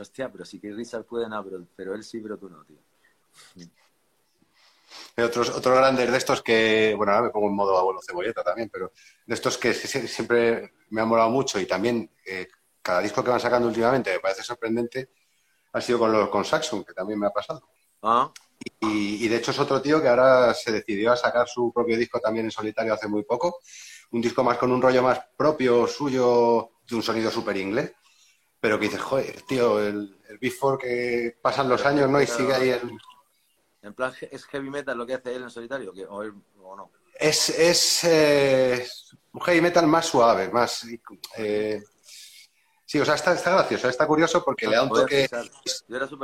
hostia, 0.00 0.30
pero 0.30 0.44
si 0.44 0.60
Keith 0.60 0.74
Richards 0.74 1.06
puede, 1.06 1.28
no, 1.28 1.44
pero, 1.76 1.94
él 1.94 2.04
sí, 2.04 2.20
pero 2.20 2.38
tú 2.38 2.48
no, 2.48 2.64
tío. 2.64 2.78
Otros, 5.16 5.50
otros 5.50 5.76
grandes 5.76 6.10
de 6.10 6.16
estos 6.16 6.42
que, 6.42 6.94
bueno, 6.96 7.12
ahora 7.12 7.24
me 7.24 7.30
pongo 7.30 7.48
en 7.48 7.54
modo 7.54 7.78
abuelo 7.78 8.00
cebolleta 8.06 8.42
también, 8.42 8.70
pero 8.70 8.92
de 9.26 9.34
estos 9.34 9.58
que 9.58 9.74
siempre 9.74 10.72
me 10.88 11.02
han 11.02 11.08
molado 11.08 11.28
mucho 11.28 11.60
y 11.60 11.66
también 11.66 12.10
eh, 12.26 12.48
cada 12.82 13.00
disco 13.00 13.22
que 13.22 13.30
van 13.30 13.40
sacando 13.40 13.68
últimamente 13.68 14.12
me 14.12 14.20
parece 14.20 14.42
sorprendente, 14.42 15.10
ha 15.72 15.80
sido 15.80 15.98
con 15.98 16.12
los 16.12 16.28
con 16.28 16.44
Saxon, 16.44 16.84
que 16.84 16.92
también 16.92 17.18
me 17.18 17.26
ha 17.26 17.30
pasado. 17.30 17.62
Ah. 18.02 18.32
Y, 18.80 19.28
de 19.28 19.36
hecho 19.36 19.50
es 19.50 19.58
otro 19.58 19.80
tío 19.80 20.00
que 20.00 20.08
ahora 20.08 20.52
se 20.54 20.72
decidió 20.72 21.12
a 21.12 21.16
sacar 21.16 21.48
su 21.48 21.72
propio 21.72 21.96
disco 21.96 22.20
también 22.20 22.46
en 22.46 22.50
solitario 22.50 22.94
hace 22.94 23.08
muy 23.08 23.24
poco. 23.24 23.60
Un 24.12 24.20
disco 24.20 24.44
más 24.44 24.58
con 24.58 24.70
un 24.72 24.82
rollo 24.82 25.02
más 25.02 25.20
propio, 25.36 25.86
suyo, 25.86 26.72
de 26.86 26.94
un 26.96 27.02
sonido 27.02 27.30
súper 27.30 27.56
inglés. 27.56 27.92
Pero 28.62 28.78
que 28.78 28.84
dices, 28.84 29.00
joder, 29.00 29.42
tío, 29.42 29.80
el, 29.80 30.16
el 30.28 30.38
Before 30.38 30.78
que 30.78 31.36
pasan 31.42 31.68
los 31.68 31.84
años, 31.84 32.08
¿no? 32.08 32.22
Y 32.22 32.28
sigue 32.28 32.54
ahí 32.54 32.70
el... 32.70 32.92
¿En 33.82 33.92
plan 33.92 34.12
es 34.30 34.44
heavy 34.44 34.70
metal 34.70 34.96
lo 34.96 35.04
que 35.04 35.14
hace 35.14 35.34
él 35.34 35.42
en 35.42 35.50
solitario 35.50 35.92
o, 36.08 36.76
no? 36.76 36.92
Es, 37.18 37.48
es 37.48 38.04
eh, 38.04 38.86
un 39.32 39.40
heavy 39.40 39.60
metal 39.60 39.88
más 39.88 40.06
suave, 40.06 40.48
más... 40.48 40.86
Eh, 41.36 41.82
Sí, 42.84 43.00
o 43.00 43.06
sea, 43.06 43.14
está, 43.14 43.32
está 43.32 43.52
gracioso, 43.52 43.88
está 43.88 44.06
curioso 44.06 44.44
porque 44.44 44.66
le 44.66 44.76
da 44.76 44.82
un 44.82 44.90
toque. 44.90 45.26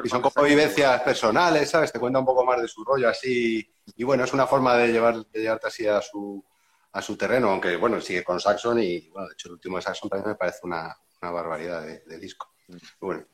Y 0.05 0.09
son 0.11 0.21
como 0.21 0.45
vivencias 0.45 1.01
personales, 1.01 1.71
¿sabes? 1.71 1.91
Te 1.91 1.99
cuenta 1.99 2.19
un 2.19 2.27
poco 2.27 2.45
más 2.45 2.61
de 2.61 2.69
su 2.69 2.85
rollo 2.85 3.09
así. 3.09 3.67
Y 3.97 4.05
bueno, 4.05 4.25
es 4.25 4.35
una 4.35 4.47
forma 4.47 4.77
de, 4.77 4.89
llevar, 4.93 5.25
de 5.29 5.41
llevarte 5.41 5.69
así 5.69 5.87
a 5.87 6.03
su, 6.03 6.45
a 6.93 7.01
su 7.01 7.17
terreno, 7.17 7.49
aunque 7.49 7.75
bueno, 7.77 7.99
sigue 8.03 8.23
con 8.23 8.39
Saxon 8.39 8.83
y 8.83 9.09
bueno, 9.09 9.29
de 9.29 9.33
hecho 9.33 9.49
el 9.49 9.55
último 9.55 9.77
de 9.77 9.83
Saxon 9.83 10.11
también 10.11 10.29
me 10.29 10.35
parece 10.35 10.59
una, 10.65 10.95
una 11.23 11.31
barbaridad 11.31 11.83
de, 11.83 12.19
disco. 12.19 12.55
Bueno, 13.01 13.25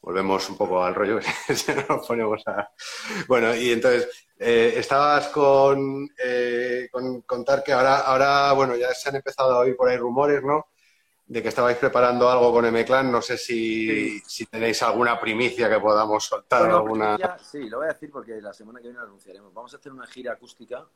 volvemos 0.00 0.48
un 0.50 0.56
poco 0.56 0.84
al 0.84 0.94
rollo, 0.94 1.18
nos 1.88 2.06
ponemos 2.06 2.42
a... 2.46 2.70
Bueno, 3.26 3.54
y 3.54 3.72
entonces, 3.72 4.26
eh, 4.38 4.74
estabas 4.76 5.28
con, 5.28 6.08
eh, 6.22 6.88
con 6.90 7.22
contar 7.22 7.62
que 7.62 7.72
ahora, 7.72 8.00
ahora, 8.00 8.52
bueno, 8.52 8.76
ya 8.76 8.92
se 8.94 9.08
han 9.08 9.16
empezado 9.16 9.52
a 9.52 9.58
oír 9.60 9.76
por 9.76 9.88
ahí 9.88 9.96
rumores, 9.96 10.42
¿no? 10.42 10.66
de 11.32 11.42
que 11.42 11.48
estabais 11.48 11.78
preparando 11.78 12.28
algo 12.28 12.52
con 12.52 12.66
M-Clan. 12.66 13.10
No 13.10 13.22
sé 13.22 13.38
si, 13.38 14.22
tenéis 14.50 14.82
alguna 14.82 15.18
primicia 15.18 15.68
que 15.70 15.80
podamos 15.80 16.24
soltar. 16.24 16.70
alguna... 16.70 17.38
sí, 17.38 17.70
lo 17.70 17.78
voy 17.78 17.86
a 17.86 17.92
decir 17.94 18.10
porque 18.10 18.40
la 18.42 18.52
semana 18.52 18.80
que 18.80 18.88
viene 18.88 18.98
lo 18.98 19.06
anunciaremos. 19.06 19.52
Vamos 19.54 19.72
a 19.72 19.78
hacer 19.78 19.92
una 19.92 20.06
gira 20.06 20.32
acústica, 20.32 20.86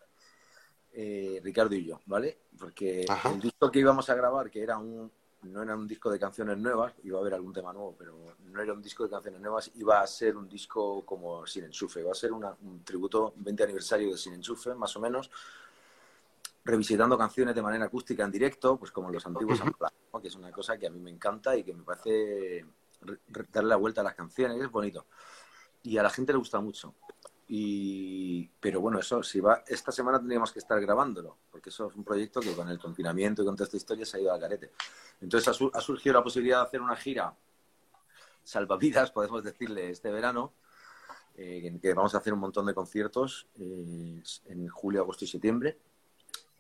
eh, 0.93 1.41
Ricardo 1.43 1.75
y 1.75 1.87
yo, 1.87 2.01
¿vale? 2.05 2.41
Porque 2.59 3.07
el 3.25 3.41
disco 3.41 3.71
que 3.71 3.79
íbamos 3.79 4.11
a 4.11 4.15
grabar, 4.15 4.51
que 4.51 4.63
era 4.63 4.77
un, 4.77 5.11
no 5.43 5.63
era 5.63 5.77
un 5.77 5.87
disco 5.87 6.11
de 6.11 6.19
canciones 6.19 6.59
nuevas, 6.59 6.95
iba 7.05 7.19
a 7.19 7.21
haber 7.21 7.35
algún 7.35 7.53
tema 7.53 7.73
nuevo, 7.73 7.95
pero 7.97 8.37
no 8.41 8.63
era 8.63 8.73
un 8.73 8.83
disco 8.83 9.05
de 9.05 9.11
canciones 9.11 9.41
nuevas, 9.41 9.71
iba 9.75 10.01
a 10.01 10.07
ser 10.07 10.37
un 10.37 10.49
disco 10.49 11.05
como 11.05 11.47
Sin 11.47 11.65
Enchufe, 11.65 12.01
iba 12.01 12.11
a 12.11 12.15
ser 12.15 12.33
un 12.33 12.83
tributo 12.85 13.33
20 13.37 13.63
aniversario 13.63 14.11
de 14.11 14.19
Sin 14.19 14.35
Enchufe, 14.35 14.75
más 14.75 14.97
o 14.97 15.01
menos, 15.01 15.31
revisitando 16.65 17.17
canciones 17.17 17.55
de 17.55 17.63
manera 17.63 17.85
acústica 17.85 18.25
en 18.25 18.33
directo, 18.33 18.77
pues 18.77 18.91
como 18.91 19.11
los 19.11 19.25
antiguos 19.25 19.61
que 20.21 20.29
es 20.29 20.35
una 20.35 20.51
cosa 20.51 20.79
que 20.79 20.87
a 20.87 20.91
mí 20.91 20.99
me 20.99 21.11
encanta 21.11 21.55
y 21.57 21.63
que 21.63 21.75
me 21.75 21.83
parece 21.83 22.65
darle 23.29 23.69
la 23.69 23.77
vuelta 23.77 24.01
a 24.01 24.05
las 24.05 24.15
canciones, 24.15 24.61
es 24.61 24.71
bonito. 24.71 25.07
Y 25.83 25.99
a 25.99 26.03
la 26.03 26.11
gente 26.11 26.33
le 26.33 26.39
gusta 26.39 26.59
mucho. 26.59 26.95
Y, 27.49 28.49
pero 28.61 28.81
bueno, 28.81 28.99
eso, 28.99 29.23
si 29.23 29.41
va, 29.41 29.63
esta 29.67 29.93
semana 29.93 30.19
tendríamos 30.19 30.53
que 30.53 30.59
estar 30.59 30.81
grabándolo, 30.81 31.37
porque 31.51 31.71
eso 31.71 31.89
es 31.89 31.95
un 31.95 32.03
proyecto 32.03 32.41
que 32.41 32.55
con 32.55 32.69
el 32.69 32.79
confinamiento 32.79 33.43
y 33.43 33.45
con 33.45 33.55
toda 33.55 33.67
esta 33.67 33.77
historia 33.77 34.05
se 34.05 34.17
ha 34.17 34.21
ido 34.21 34.33
al 34.33 34.41
carete. 34.41 34.73
Entonces 35.21 35.49
ha, 35.49 35.81
surgido 35.81 36.15
la 36.15 36.25
posibilidad 36.25 36.61
de 36.61 36.67
hacer 36.67 36.81
una 36.81 36.97
gira 36.97 37.35
salvavidas, 38.43 39.11
podemos 39.13 39.45
decirle, 39.45 39.91
este 39.91 40.11
verano, 40.11 40.55
eh, 41.37 41.63
en 41.65 41.79
que 41.79 41.95
vamos 41.95 42.15
a 42.15 42.19
hacer 42.19 42.33
un 42.33 42.41
montón 42.41 42.67
de 42.67 42.75
conciertos 42.75 43.47
eh, 43.59 44.23
en 44.47 44.69
julio, 44.69 45.03
agosto 45.03 45.25
y 45.25 45.29
septiembre 45.29 45.79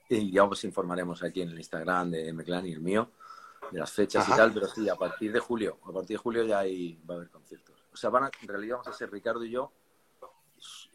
y 0.08 0.30
ya 0.30 0.44
os 0.44 0.62
informaremos 0.64 1.22
aquí 1.22 1.42
en 1.42 1.50
el 1.50 1.58
Instagram 1.58 2.10
de 2.10 2.32
Meclan 2.32 2.66
y 2.66 2.72
el 2.72 2.80
mío 2.80 3.10
de 3.70 3.80
las 3.80 3.90
fechas 3.90 4.28
y 4.28 4.32
tal, 4.32 4.52
pero 4.52 4.68
sí, 4.68 4.88
a 4.88 4.94
partir 4.94 5.32
de 5.32 5.40
julio, 5.40 5.78
a 5.84 5.92
partir 5.92 6.16
de 6.16 6.22
julio 6.22 6.44
ya 6.44 6.60
hay, 6.60 7.00
va 7.08 7.14
a 7.14 7.16
haber 7.18 7.30
conciertos. 7.30 7.74
O 7.92 7.96
sea, 7.96 8.10
van 8.10 8.30
en 8.40 8.48
realidad 8.48 8.76
vamos 8.76 8.88
a 8.88 8.92
ser 8.92 9.10
Ricardo 9.10 9.44
y 9.44 9.50
yo 9.50 9.72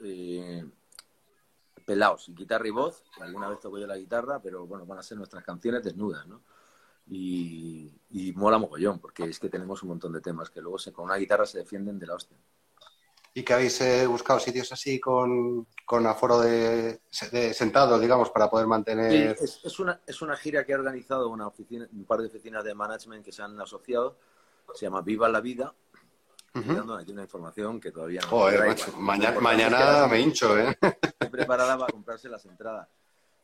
eh, 0.03 0.65
pelados, 1.85 2.29
guitarra 2.29 2.67
y 2.67 2.71
voz, 2.71 3.03
alguna 3.19 3.49
vez 3.49 3.59
toco 3.59 3.77
yo 3.77 3.87
la 3.87 3.97
guitarra, 3.97 4.41
pero 4.41 4.65
bueno, 4.65 4.85
van 4.85 4.99
a 4.99 5.03
ser 5.03 5.17
nuestras 5.17 5.43
canciones 5.43 5.83
desnudas, 5.83 6.27
¿no? 6.27 6.43
Y, 7.07 7.91
y 8.11 8.31
mola 8.33 8.57
mogollón, 8.57 8.99
porque 8.99 9.23
es 9.23 9.39
que 9.39 9.49
tenemos 9.49 9.83
un 9.83 9.89
montón 9.89 10.13
de 10.13 10.21
temas 10.21 10.49
que 10.49 10.61
luego 10.61 10.77
se, 10.77 10.93
con 10.93 11.05
una 11.05 11.15
guitarra 11.15 11.45
se 11.45 11.59
defienden 11.59 11.99
de 11.99 12.07
la 12.07 12.15
hostia 12.15 12.37
y 13.33 13.43
que 13.43 13.53
habéis 13.53 13.79
eh, 13.81 14.05
buscado 14.07 14.39
sitios 14.39 14.71
así 14.71 14.99
con, 14.99 15.65
aforo 16.05 16.41
de, 16.41 17.01
sentado, 17.53 17.97
digamos, 17.97 18.29
para 18.29 18.49
poder 18.49 18.67
mantener. 18.67 19.37
Sí, 19.37 19.59
es, 19.63 19.79
una, 19.79 20.01
es 20.05 20.21
una 20.21 20.35
gira 20.35 20.65
que 20.65 20.73
ha 20.73 20.77
organizado 20.77 21.29
una 21.29 21.47
oficina, 21.47 21.87
un 21.93 22.05
par 22.05 22.19
de 22.19 22.27
oficinas 22.27 22.63
de 22.63 22.75
management 22.75 23.23
que 23.23 23.31
se 23.31 23.41
han 23.41 23.59
asociado. 23.61 24.17
Se 24.73 24.85
llama 24.85 25.01
Viva 25.01 25.29
la 25.29 25.39
Vida. 25.39 25.73
Dando 26.53 26.95
aquí 26.95 27.11
una 27.11 27.23
información 27.23 27.79
que 27.79 27.91
todavía 27.91 28.21
no. 28.21 28.27
Joder, 28.27 28.75
mañana, 28.97 29.39
mañana 29.39 30.07
me 30.07 30.19
hincho, 30.19 30.57
¿eh? 30.57 30.77
Estoy 30.81 31.29
preparada 31.29 31.77
para 31.77 31.91
comprarse 31.91 32.29
las 32.29 32.45
entradas. 32.45 32.87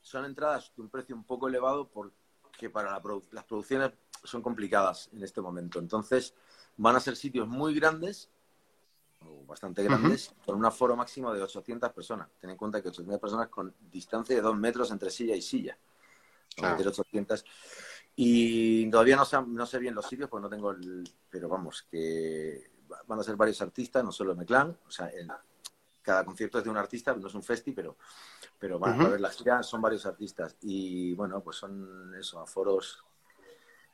Son 0.01 0.25
entradas 0.25 0.71
de 0.75 0.81
un 0.81 0.89
precio 0.89 1.15
un 1.15 1.23
poco 1.23 1.47
elevado 1.47 1.89
porque 1.89 2.69
para 2.69 3.01
las 3.31 3.43
producciones 3.45 3.91
son 4.23 4.41
complicadas 4.41 5.09
en 5.13 5.23
este 5.23 5.41
momento. 5.41 5.79
Entonces, 5.79 6.33
van 6.77 6.95
a 6.95 6.99
ser 6.99 7.15
sitios 7.15 7.47
muy 7.47 7.73
grandes 7.73 8.29
bastante 9.47 9.83
grandes, 9.83 10.33
con 10.45 10.55
un 10.55 10.65
aforo 10.65 10.95
máximo 10.95 11.33
de 11.33 11.41
800 11.41 11.91
personas. 11.91 12.27
Ten 12.39 12.49
en 12.49 12.57
cuenta 12.57 12.81
que 12.81 12.89
800 12.89 13.19
personas 13.19 13.47
con 13.47 13.73
distancia 13.91 14.35
de 14.35 14.41
2 14.41 14.57
metros 14.57 14.91
entre 14.91 15.09
silla 15.09 15.35
y 15.35 15.41
silla. 15.41 15.77
Claro. 16.55 16.77
800. 16.77 17.45
Y 18.15 18.89
todavía 18.89 19.15
no 19.15 19.25
sé, 19.25 19.37
no 19.41 19.65
sé 19.65 19.79
bien 19.79 19.95
los 19.95 20.07
sitios, 20.07 20.29
pues 20.29 20.41
no 20.41 20.49
tengo 20.49 20.71
el... 20.71 21.03
Pero 21.29 21.47
vamos, 21.47 21.85
que 21.89 22.69
van 23.07 23.19
a 23.19 23.23
ser 23.23 23.35
varios 23.35 23.61
artistas, 23.61 24.03
no 24.03 24.11
solo 24.11 24.35
Meclán. 24.35 24.77
O 24.87 24.91
sea, 24.91 25.09
cada 26.01 26.23
concierto 26.23 26.57
es 26.57 26.63
de 26.63 26.69
un 26.69 26.77
artista, 26.77 27.15
no 27.15 27.27
es 27.27 27.35
un 27.35 27.43
festi, 27.43 27.71
pero, 27.71 27.97
pero 28.57 28.79
van 28.79 29.01
a 29.01 29.07
ver 29.09 29.21
la 29.21 29.29
gira, 29.29 29.61
son 29.63 29.81
varios 29.81 30.05
artistas. 30.05 30.55
Y 30.61 31.13
bueno, 31.13 31.41
pues 31.41 31.57
son 31.57 32.13
eso, 32.15 32.39
aforos 32.39 33.03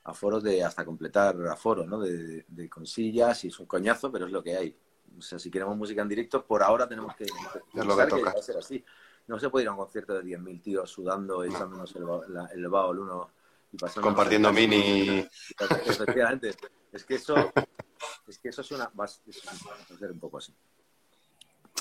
aforos 0.05 0.43
de 0.43 0.63
hasta 0.63 0.83
completar 0.83 1.35
aforo, 1.47 1.85
¿no? 1.85 1.99
De, 1.99 2.45
de, 2.47 2.69
con 2.69 2.85
sillas 2.85 3.43
y 3.45 3.47
es 3.47 3.59
un 3.59 3.65
coñazo, 3.65 4.11
pero 4.11 4.25
es 4.25 4.31
lo 4.31 4.43
que 4.43 4.55
hay. 4.55 4.77
O 5.17 5.21
sea, 5.21 5.39
si 5.39 5.49
queremos 5.49 5.77
música 5.77 6.01
en 6.01 6.09
directo, 6.09 6.45
por 6.45 6.63
ahora 6.63 6.87
tenemos 6.87 7.15
que... 7.15 7.23
Es 7.23 7.85
lo 7.85 7.95
que 7.95 8.05
toca. 8.07 8.33
va 8.33 8.39
a 8.39 8.41
ser 8.41 8.57
así. 8.57 8.83
No 9.27 9.39
se 9.39 9.49
puede 9.49 9.63
ir 9.63 9.69
a 9.69 9.71
un 9.71 9.77
concierto 9.77 10.13
de 10.13 10.23
10.000 10.23 10.61
tíos 10.61 10.89
sudando, 10.89 11.43
echándonos 11.43 11.95
el, 11.95 12.03
el 12.53 12.67
vaho 12.67 12.91
uno 12.91 13.29
y 13.71 13.77
pasando... 13.77 14.07
Compartiendo 14.07 14.51
mini... 14.51 15.25
Efectivamente. 15.85 16.55
Es 16.91 17.05
que 17.05 17.15
eso... 17.15 17.35
Es 18.27 18.39
que 18.39 18.49
eso 18.49 18.61
es 18.61 18.71
una... 18.71 18.91
Va 18.99 19.05
a 19.05 19.07
ser 19.07 20.11
un 20.11 20.19
poco 20.19 20.37
así. 20.37 20.55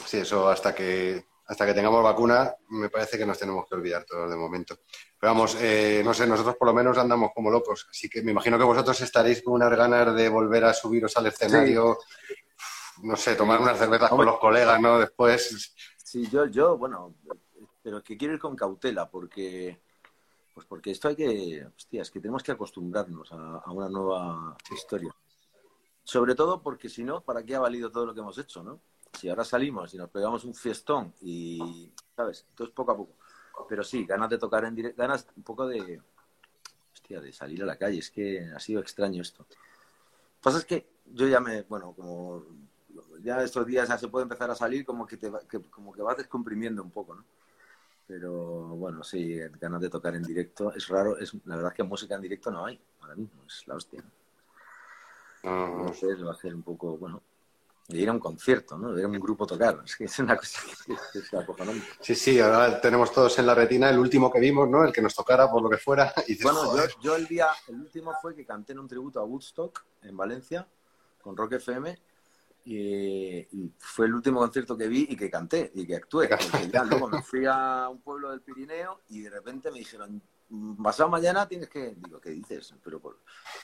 Sí, 0.06 0.18
eso 0.18 0.48
hasta 0.48 0.74
que 0.74 1.24
hasta 1.44 1.66
que 1.66 1.74
tengamos 1.74 2.02
vacuna, 2.02 2.54
me 2.70 2.88
parece 2.88 3.18
que 3.18 3.26
nos 3.26 3.36
tenemos 3.36 3.66
que 3.68 3.74
olvidar 3.74 4.04
todos 4.04 4.30
de 4.30 4.36
momento. 4.36 4.78
Pero 5.20 5.32
vamos, 5.34 5.56
eh, 5.60 6.00
no 6.02 6.14
sé, 6.14 6.26
nosotros 6.26 6.56
por 6.56 6.68
lo 6.68 6.72
menos 6.72 6.96
andamos 6.96 7.32
como 7.34 7.50
locos, 7.50 7.88
así 7.90 8.08
que 8.08 8.22
me 8.22 8.30
imagino 8.30 8.56
que 8.56 8.64
vosotros 8.64 8.98
estaréis 9.02 9.42
con 9.42 9.54
unas 9.54 9.76
ganas 9.76 10.14
de 10.14 10.28
volver 10.30 10.64
a 10.64 10.72
subiros 10.72 11.14
al 11.16 11.26
escenario 11.26 11.98
no 13.02 13.16
sé, 13.16 13.34
tomar 13.34 13.60
unas 13.60 13.78
cervezas 13.78 14.10
con 14.10 14.24
los 14.24 14.38
colegas, 14.38 14.80
¿no? 14.80 14.98
Después. 14.98 15.74
Sí, 15.96 16.28
yo, 16.30 16.46
yo, 16.46 16.76
bueno, 16.76 17.14
pero 17.82 18.02
que 18.02 18.16
quiero 18.16 18.34
ir 18.34 18.40
con 18.40 18.56
cautela, 18.56 19.10
porque, 19.10 19.80
pues 20.54 20.66
porque 20.66 20.90
esto 20.90 21.08
hay 21.08 21.16
que, 21.16 21.66
hostia, 21.76 22.02
es 22.02 22.10
que 22.10 22.20
tenemos 22.20 22.42
que 22.42 22.52
acostumbrarnos 22.52 23.32
a, 23.32 23.70
una 23.70 23.88
nueva 23.88 24.56
historia. 24.70 25.14
Sobre 26.04 26.34
todo 26.34 26.62
porque 26.62 26.88
si 26.88 27.04
no, 27.04 27.20
¿para 27.22 27.44
qué 27.44 27.54
ha 27.54 27.60
valido 27.60 27.90
todo 27.90 28.06
lo 28.06 28.14
que 28.14 28.20
hemos 28.20 28.38
hecho, 28.38 28.62
no? 28.62 28.80
si 29.18 29.28
ahora 29.28 29.44
salimos 29.44 29.92
y 29.94 29.98
nos 29.98 30.10
pegamos 30.10 30.44
un 30.44 30.54
fiestón 30.54 31.14
y, 31.20 31.92
¿sabes? 32.16 32.46
Entonces 32.50 32.74
poco 32.74 32.92
a 32.92 32.96
poco. 32.96 33.14
Pero 33.68 33.84
sí, 33.84 34.04
ganas 34.04 34.30
de 34.30 34.38
tocar 34.38 34.64
en 34.64 34.74
directo, 34.74 35.00
ganas 35.00 35.26
un 35.36 35.42
poco 35.42 35.66
de, 35.66 36.00
hostia, 36.92 37.20
de 37.20 37.32
salir 37.32 37.62
a 37.62 37.66
la 37.66 37.76
calle. 37.76 37.98
Es 37.98 38.10
que 38.10 38.50
ha 38.54 38.58
sido 38.58 38.80
extraño 38.80 39.22
esto. 39.22 39.46
Lo 39.48 39.56
que 39.56 40.42
pasa 40.42 40.58
es 40.58 40.64
que 40.64 40.88
yo 41.06 41.28
ya 41.28 41.40
me, 41.40 41.62
bueno, 41.62 41.92
como 41.94 42.44
ya 43.20 43.42
estos 43.42 43.66
días 43.66 43.88
ya 43.88 43.98
se 43.98 44.08
puede 44.08 44.24
empezar 44.24 44.50
a 44.50 44.54
salir, 44.54 44.84
como 44.84 45.06
que, 45.06 45.16
te, 45.16 45.30
como 45.70 45.92
que 45.92 46.02
vas 46.02 46.16
descomprimiendo 46.16 46.82
un 46.82 46.90
poco, 46.90 47.14
¿no? 47.14 47.24
Pero 48.06 48.32
bueno, 48.76 49.04
sí, 49.04 49.38
ganas 49.60 49.80
de 49.80 49.88
tocar 49.88 50.14
en 50.16 50.22
directo. 50.22 50.72
Es 50.74 50.88
raro, 50.88 51.16
es, 51.18 51.32
la 51.44 51.56
verdad 51.56 51.72
es 51.72 51.76
que 51.76 51.82
música 51.82 52.14
en 52.14 52.22
directo 52.22 52.50
no 52.50 52.66
hay 52.66 52.80
ahora 53.00 53.14
mismo, 53.14 53.44
es 53.46 53.66
la 53.66 53.76
hostia. 53.76 54.02
No 55.42 55.92
sé, 55.94 56.14
va 56.14 56.32
a 56.32 56.36
ser 56.36 56.54
un 56.54 56.62
poco, 56.62 56.96
bueno, 56.98 57.22
ir 57.88 58.08
a 58.08 58.12
un 58.12 58.18
concierto, 58.18 58.78
¿no? 58.78 58.96
Ir 58.98 59.04
a 59.04 59.08
un 59.08 59.18
grupo 59.18 59.46
tocar. 59.46 59.80
Es 59.84 59.96
que 59.96 60.04
es 60.04 60.18
una 60.18 60.36
cosa 60.36 60.60
que, 61.12 61.18
es 61.18 61.34
acojonante. 61.34 61.84
Sí, 62.00 62.14
sí, 62.14 62.40
ahora 62.40 62.80
tenemos 62.80 63.12
todos 63.12 63.38
en 63.38 63.46
la 63.46 63.54
retina 63.54 63.90
el 63.90 63.98
último 63.98 64.30
que 64.30 64.40
vimos, 64.40 64.68
¿no? 64.68 64.84
El 64.84 64.92
que 64.92 65.02
nos 65.02 65.14
tocara 65.14 65.50
por 65.50 65.62
lo 65.62 65.68
que 65.68 65.78
fuera. 65.78 66.12
Y 66.26 66.34
dices, 66.34 66.44
Bueno, 66.44 66.76
yo, 66.76 66.82
yo 67.00 67.16
el 67.16 67.26
día, 67.26 67.48
el 67.68 67.76
último 67.76 68.12
fue 68.20 68.34
que 68.34 68.44
canté 68.44 68.72
en 68.72 68.78
un 68.78 68.88
tributo 68.88 69.20
a 69.20 69.24
Woodstock 69.24 69.84
en 70.02 70.16
Valencia 70.16 70.66
con 71.20 71.36
Rock 71.36 71.54
FM 71.54 71.98
y, 72.64 73.38
y 73.50 73.72
fue 73.78 74.06
el 74.06 74.14
último 74.14 74.40
concierto 74.40 74.76
que 74.76 74.86
vi 74.88 75.06
y 75.10 75.16
que 75.16 75.30
canté 75.30 75.70
y 75.74 75.86
que 75.86 75.96
actué. 75.96 76.28
Porque 76.28 76.68
ya 76.72 76.84
luego 76.84 77.08
me 77.08 77.22
fui 77.22 77.44
a 77.46 77.88
un 77.90 78.00
pueblo 78.00 78.30
del 78.30 78.40
Pirineo 78.40 79.00
y 79.08 79.20
de 79.20 79.30
repente 79.30 79.70
me 79.70 79.78
dijeron, 79.78 80.22
"Mm, 80.48 80.82
pasado 80.82 81.08
mañana 81.08 81.46
tienes 81.48 81.68
que, 81.68 81.94
digo, 81.96 82.20
¿qué 82.20 82.30
dices? 82.30 82.74
Pero 82.82 83.00
por, 83.00 83.18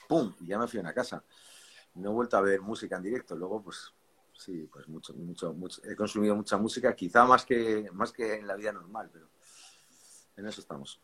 pum, 0.08 0.34
y 0.40 0.46
ya 0.46 0.58
me 0.58 0.66
fui 0.66 0.78
a 0.78 0.82
una 0.82 0.92
casa. 0.92 1.22
No 1.98 2.10
he 2.10 2.14
vuelto 2.14 2.36
a 2.36 2.40
ver 2.40 2.60
música 2.60 2.96
en 2.96 3.02
directo. 3.02 3.36
Luego, 3.36 3.62
pues 3.62 3.92
sí, 4.34 4.68
pues 4.72 4.88
mucho, 4.88 5.12
mucho, 5.14 5.52
mucho. 5.52 5.82
He 5.84 5.96
consumido 5.96 6.34
mucha 6.34 6.56
música, 6.56 6.94
quizá 6.94 7.24
más 7.24 7.44
que, 7.44 7.88
más 7.92 8.12
que 8.12 8.34
en 8.34 8.46
la 8.46 8.56
vida 8.56 8.72
normal, 8.72 9.10
pero 9.12 9.28
en 10.36 10.46
eso 10.46 10.60
estamos. 10.60 11.00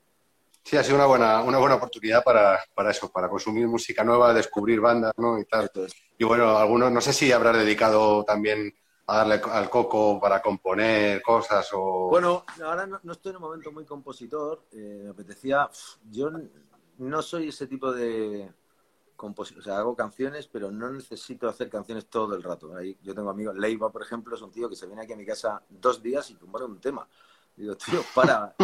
Sí, 0.62 0.76
ha 0.78 0.82
sido 0.82 0.96
una 0.96 1.06
buena, 1.06 1.42
una 1.42 1.58
buena 1.58 1.74
oportunidad 1.74 2.24
para, 2.24 2.58
para 2.74 2.90
eso, 2.90 3.10
para 3.10 3.28
consumir 3.28 3.66
música 3.68 4.02
nueva, 4.02 4.32
descubrir 4.32 4.80
bandas, 4.80 5.12
¿no? 5.18 5.38
Y 5.38 5.44
tal. 5.44 5.70
Y 6.16 6.24
bueno, 6.24 6.56
algunos, 6.56 6.90
no 6.90 7.00
sé 7.02 7.12
si 7.12 7.30
habrás 7.32 7.58
dedicado 7.58 8.24
también 8.24 8.72
a 9.06 9.18
darle 9.18 9.42
al 9.50 9.68
coco 9.68 10.18
para 10.18 10.40
componer 10.40 11.20
cosas 11.20 11.68
o... 11.74 12.08
Bueno, 12.08 12.46
ahora 12.64 12.86
no, 12.86 12.98
no 13.02 13.12
estoy 13.12 13.30
en 13.30 13.36
un 13.36 13.42
momento 13.42 13.70
muy 13.72 13.84
compositor. 13.84 14.64
eh, 14.72 15.02
me 15.04 15.10
apetecía. 15.10 15.68
Yo 16.10 16.30
no 16.98 17.22
soy 17.22 17.48
ese 17.48 17.66
tipo 17.66 17.92
de. 17.92 18.50
O 19.16 19.62
sea, 19.62 19.78
hago 19.78 19.94
canciones, 19.96 20.46
pero 20.48 20.70
no 20.70 20.90
necesito 20.90 21.48
hacer 21.48 21.70
canciones 21.70 22.06
todo 22.06 22.34
el 22.34 22.42
rato. 22.42 22.76
Ahí, 22.76 22.96
yo 23.02 23.14
tengo 23.14 23.30
amigos. 23.30 23.56
Leiva, 23.56 23.90
por 23.90 24.02
ejemplo, 24.02 24.34
es 24.34 24.42
un 24.42 24.50
tío 24.50 24.68
que 24.68 24.76
se 24.76 24.86
viene 24.86 25.02
aquí 25.02 25.12
a 25.12 25.16
mi 25.16 25.24
casa 25.24 25.62
dos 25.68 26.02
días 26.02 26.30
y 26.30 26.34
compone 26.34 26.64
un 26.66 26.80
tema. 26.80 27.08
Digo, 27.56 27.76
tío, 27.76 28.00
para. 28.14 28.54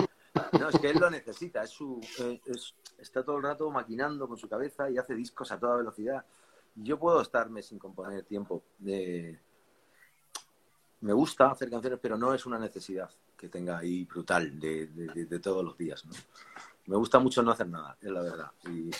No, 0.58 0.68
es 0.68 0.78
que 0.78 0.90
él 0.90 0.98
lo 0.98 1.08
necesita. 1.10 1.62
Es 1.62 1.70
su, 1.70 2.00
eh, 2.20 2.40
es- 2.46 2.74
está 2.98 3.24
todo 3.24 3.36
el 3.36 3.42
rato 3.42 3.70
maquinando 3.70 4.28
con 4.28 4.36
su 4.36 4.48
cabeza 4.48 4.90
y 4.90 4.98
hace 4.98 5.14
discos 5.14 5.50
a 5.52 5.58
toda 5.58 5.76
velocidad. 5.76 6.24
Yo 6.74 6.98
puedo 6.98 7.20
estarme 7.20 7.62
sin 7.62 7.78
componer 7.78 8.24
tiempo. 8.24 8.62
de 8.78 9.38
me 11.02 11.12
gusta 11.14 11.50
hacer 11.50 11.70
canciones, 11.70 11.98
pero 12.02 12.18
no 12.18 12.34
es 12.34 12.44
una 12.44 12.58
necesidad 12.58 13.08
que 13.36 13.48
tenga 13.48 13.78
ahí 13.78 14.04
brutal 14.04 14.60
de, 14.60 14.86
de- 14.88 15.06
de- 15.06 15.24
de 15.24 15.38
todos 15.40 15.64
los 15.64 15.76
días. 15.78 16.04
Me 16.90 16.96
gusta 16.96 17.20
mucho 17.20 17.40
no 17.40 17.52
hacer 17.52 17.68
nada, 17.68 17.96
es 18.00 18.10
la 18.10 18.20
verdad. 18.20 18.50
Y- 18.64 18.90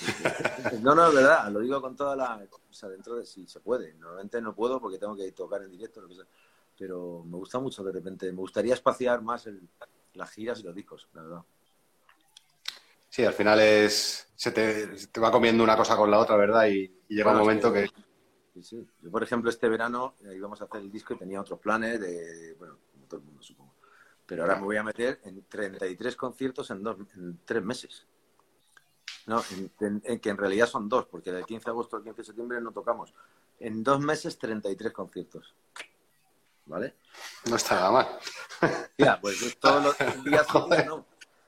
no, 0.81 0.95
no, 0.95 1.09
es 1.09 1.15
verdad, 1.15 1.51
lo 1.51 1.59
digo 1.59 1.81
con 1.83 1.97
toda 1.97 2.15
la... 2.15 2.37
O 2.37 2.73
sea, 2.73 2.89
dentro 2.89 3.17
de 3.17 3.27
si 3.27 3.49
se 3.49 3.59
puede. 3.59 3.95
Normalmente 3.95 4.41
no 4.41 4.55
puedo 4.55 4.81
porque 4.81 4.97
tengo 4.97 5.17
que 5.17 5.33
tocar 5.33 5.61
en 5.65 5.73
directo, 5.73 6.01
lo 6.01 6.07
que 6.07 6.15
sea. 6.15 6.25
Pero 6.79 7.25
me 7.25 7.37
gusta 7.37 7.59
mucho 7.59 7.83
de 7.83 7.91
repente. 7.91 8.31
Me 8.31 8.39
gustaría 8.39 8.75
espaciar 8.75 9.23
más 9.23 9.49
el- 9.49 9.69
las 10.15 10.31
giras 10.31 10.61
y 10.61 10.63
los 10.63 10.75
discos, 10.75 11.09
la 11.15 11.23
verdad. 11.23 11.43
Sí, 13.09 13.25
al 13.25 13.33
final 13.33 13.59
es... 13.59 14.29
Se 14.37 14.53
te, 14.53 14.97
se 14.97 15.09
te 15.09 15.21
va 15.21 15.33
comiendo 15.33 15.65
una 15.65 15.77
cosa 15.77 15.97
con 15.97 16.13
la 16.13 16.21
otra, 16.21 16.37
¿verdad? 16.37 16.69
Y, 16.69 16.85
y 17.09 17.17
llega 17.17 17.25
Bueno, 17.33 17.41
un 17.41 17.47
momento 17.49 17.73
que- 17.73 17.89
que... 17.89 18.03
Sí, 18.55 18.63
sí. 18.63 18.87
Yo, 19.03 19.11
por 19.11 19.25
ejemplo, 19.25 19.51
este 19.51 19.69
verano 19.69 20.15
eh, 20.25 20.35
íbamos 20.37 20.61
a 20.63 20.67
hacer 20.67 20.81
el 20.81 20.93
disco 20.93 21.15
y 21.15 21.19
tenía 21.19 21.41
otros 21.41 21.59
planes 21.59 22.01
de, 22.01 22.55
bueno, 22.57 22.79
como 22.93 23.07
todo 23.07 23.19
el 23.19 23.27
mundo 23.27 23.43
supongo. 23.43 23.60
Pero 24.31 24.43
ahora 24.45 24.55
me 24.55 24.63
voy 24.63 24.77
a 24.77 24.85
meter 24.85 25.21
en 25.25 25.43
33 25.43 26.15
conciertos 26.15 26.71
en, 26.71 26.85
dos, 26.85 26.97
en 27.17 27.41
tres 27.45 27.65
meses. 27.65 28.07
No, 29.27 29.43
en, 29.51 29.73
en- 29.81 30.03
en 30.05 30.21
que 30.21 30.31
en 30.31 30.37
realidad 30.37 30.69
son 30.69 30.89
dos, 30.89 31.07
porque 31.07 31.33
del 31.33 31.45
15 31.45 31.65
de 31.65 31.71
agosto 31.73 31.97
al 31.97 32.05
15 32.05 32.19
de 32.23 32.25
septiembre 32.27 32.61
no 32.61 32.71
tocamos. 32.71 33.13
En 33.59 33.83
dos 33.83 33.99
meses, 33.99 34.39
33 34.39 34.93
conciertos. 34.93 35.53
¿Vale? 36.67 36.95
No 37.49 37.57
está 37.57 37.75
nada 37.75 37.91
mal. 37.91 38.09
Ya, 38.97 39.21
pues 39.21 39.43
es 39.43 39.59
todos 39.59 39.83
los 39.83 39.99
días 40.25 40.47
seguidos, 40.47 40.87
no. 40.87 41.07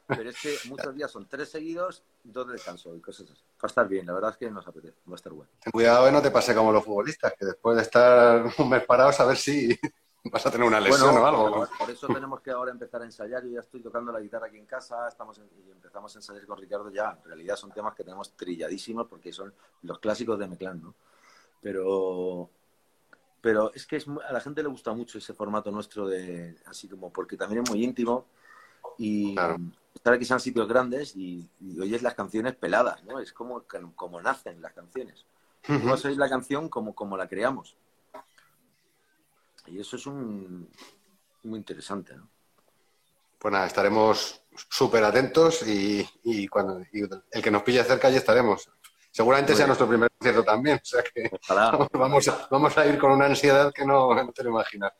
Pero 0.09 0.29
es 0.31 0.41
que 0.43 0.57
muchos 0.69 0.93
días 0.97 1.11
son 1.13 1.29
tres 1.29 1.51
seguidos, 1.51 2.03
dos 2.25 2.49
de 2.49 2.55
descanso 2.55 2.97
y 2.97 3.01
cosas 3.01 3.31
así. 3.31 3.41
Va 3.41 3.61
a 3.63 3.67
estar 3.69 3.87
bien, 3.87 4.05
la 4.07 4.13
verdad 4.15 4.31
es 4.33 4.37
que 4.39 4.51
nos 4.51 4.67
apetece, 4.67 4.97
va 5.09 5.13
a 5.13 5.15
estar 5.15 5.33
bueno. 5.33 5.53
Ten 5.61 5.71
cuidado 5.71 6.05
que 6.07 6.13
no 6.13 6.21
te 6.21 6.33
pase 6.33 6.53
como 6.53 6.73
los 6.73 6.85
futbolistas, 6.85 7.33
que 7.39 7.47
después 7.47 7.77
de 7.77 7.83
estar 7.83 8.45
un 8.59 8.69
mes 8.69 8.85
parados 8.85 9.21
a 9.21 9.25
ver 9.27 9.37
si 9.37 9.79
vas 10.25 10.47
a 10.47 10.51
tener 10.51 10.67
una 10.67 10.81
lesión 10.81 11.17
o 11.17 11.27
algo. 11.27 11.67
Por, 11.79 11.91
eso 11.91 12.07
tenemos 12.09 12.41
que 12.41 12.51
ahora 12.51 12.71
empezar 12.71 13.03
a 13.03 13.05
ensayar. 13.05 13.43
Yo 13.45 13.51
ya 13.51 13.61
estoy 13.61 13.81
tocando 13.81 14.13
la 14.13 14.21
guitarra 14.21 14.47
aquí 14.47 14.59
en 14.59 14.67
casa, 14.67 15.09
estamos 15.09 15.39
en- 15.39 15.51
y 15.67 15.71
empezamos 15.71 16.15
a 16.15 16.19
ensayar 16.19 16.47
con 16.47 16.59
Ricardo 16.59 16.91
ya. 16.91 17.19
En 17.23 17.25
realidad 17.25 17.57
son 17.57 17.73
temas 17.73 17.95
que 17.95 18.05
tenemos 18.05 18.33
trilladísimos 18.33 19.07
porque 19.09 19.33
son 19.33 19.53
los 19.83 19.99
clásicos 19.99 20.39
de 20.39 20.47
Meclán, 20.47 20.83
¿no? 20.83 20.95
Pero, 21.61 22.51
pero 23.41 23.73
es 23.75 23.87
que 23.87 23.97
es 23.97 24.07
a 24.09 24.33
la 24.33 24.41
gente 24.41 24.63
le 24.63 24.69
gusta 24.69 24.93
mucho 24.93 25.19
ese 25.19 25.35
formato 25.35 25.71
nuestro 25.71 26.07
de 26.07 26.57
así 26.67 26.89
como 26.89 27.13
porque 27.13 27.37
también 27.37 27.63
es 27.63 27.71
muy 27.71 27.85
íntimo 27.85 28.27
y 28.99 29.35
Claro. 29.35 29.59
estar 29.95 30.13
aquí 30.13 30.25
son 30.25 30.41
sitios 30.41 30.69
grandes 30.69 31.17
y, 31.17 31.49
y 31.61 31.81
oyes 31.81 32.03
las 32.03 32.15
canciones 32.15 32.55
peladas, 32.55 33.03
¿no? 33.05 33.21
Es 33.21 33.33
como, 33.33 33.65
como 33.95 34.21
nacen 34.21 34.61
las 34.61 34.73
canciones. 34.73 35.25
Vos 35.85 36.05
oís 36.05 36.17
la 36.17 36.29
canción 36.29 36.69
como, 36.69 36.93
como 36.93 37.17
la 37.17 37.29
creamos. 37.29 37.77
Y 39.73 39.81
eso 39.81 39.97
es 39.97 40.05
un, 40.05 40.69
muy 41.45 41.59
interesante, 41.59 42.15
¿no? 42.15 42.29
Pues 43.39 43.53
nada, 43.53 43.67
estaremos 43.67 44.43
súper 44.69 45.03
atentos 45.03 45.67
y, 45.67 46.07
y 46.25 46.47
cuando 46.47 46.81
y 46.93 47.09
el 47.31 47.43
que 47.43 47.51
nos 47.51 47.63
pille 47.63 47.83
cerca 47.83 48.09
allí 48.09 48.19
estaremos. 48.19 48.71
Seguramente 49.11 49.53
Muy 49.53 49.57
sea 49.57 49.65
bien. 49.65 49.69
nuestro 49.69 49.89
primer 49.89 50.11
concierto 50.11 50.45
también, 50.45 50.77
o 50.77 50.85
sea 50.85 51.03
que 51.03 51.31
Ojalá. 51.33 51.89
vamos 51.95 52.29
a, 52.29 52.49
vamos 52.51 52.77
a 52.77 52.87
ir 52.87 52.99
con 52.99 53.13
una 53.13 53.25
ansiedad 53.25 53.73
que 53.73 53.87
no, 53.87 54.15
no 54.15 54.31
te 54.33 54.45
lo 54.45 54.51
imaginas. 54.51 54.93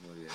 Muy 0.00 0.18
bien. 0.18 0.32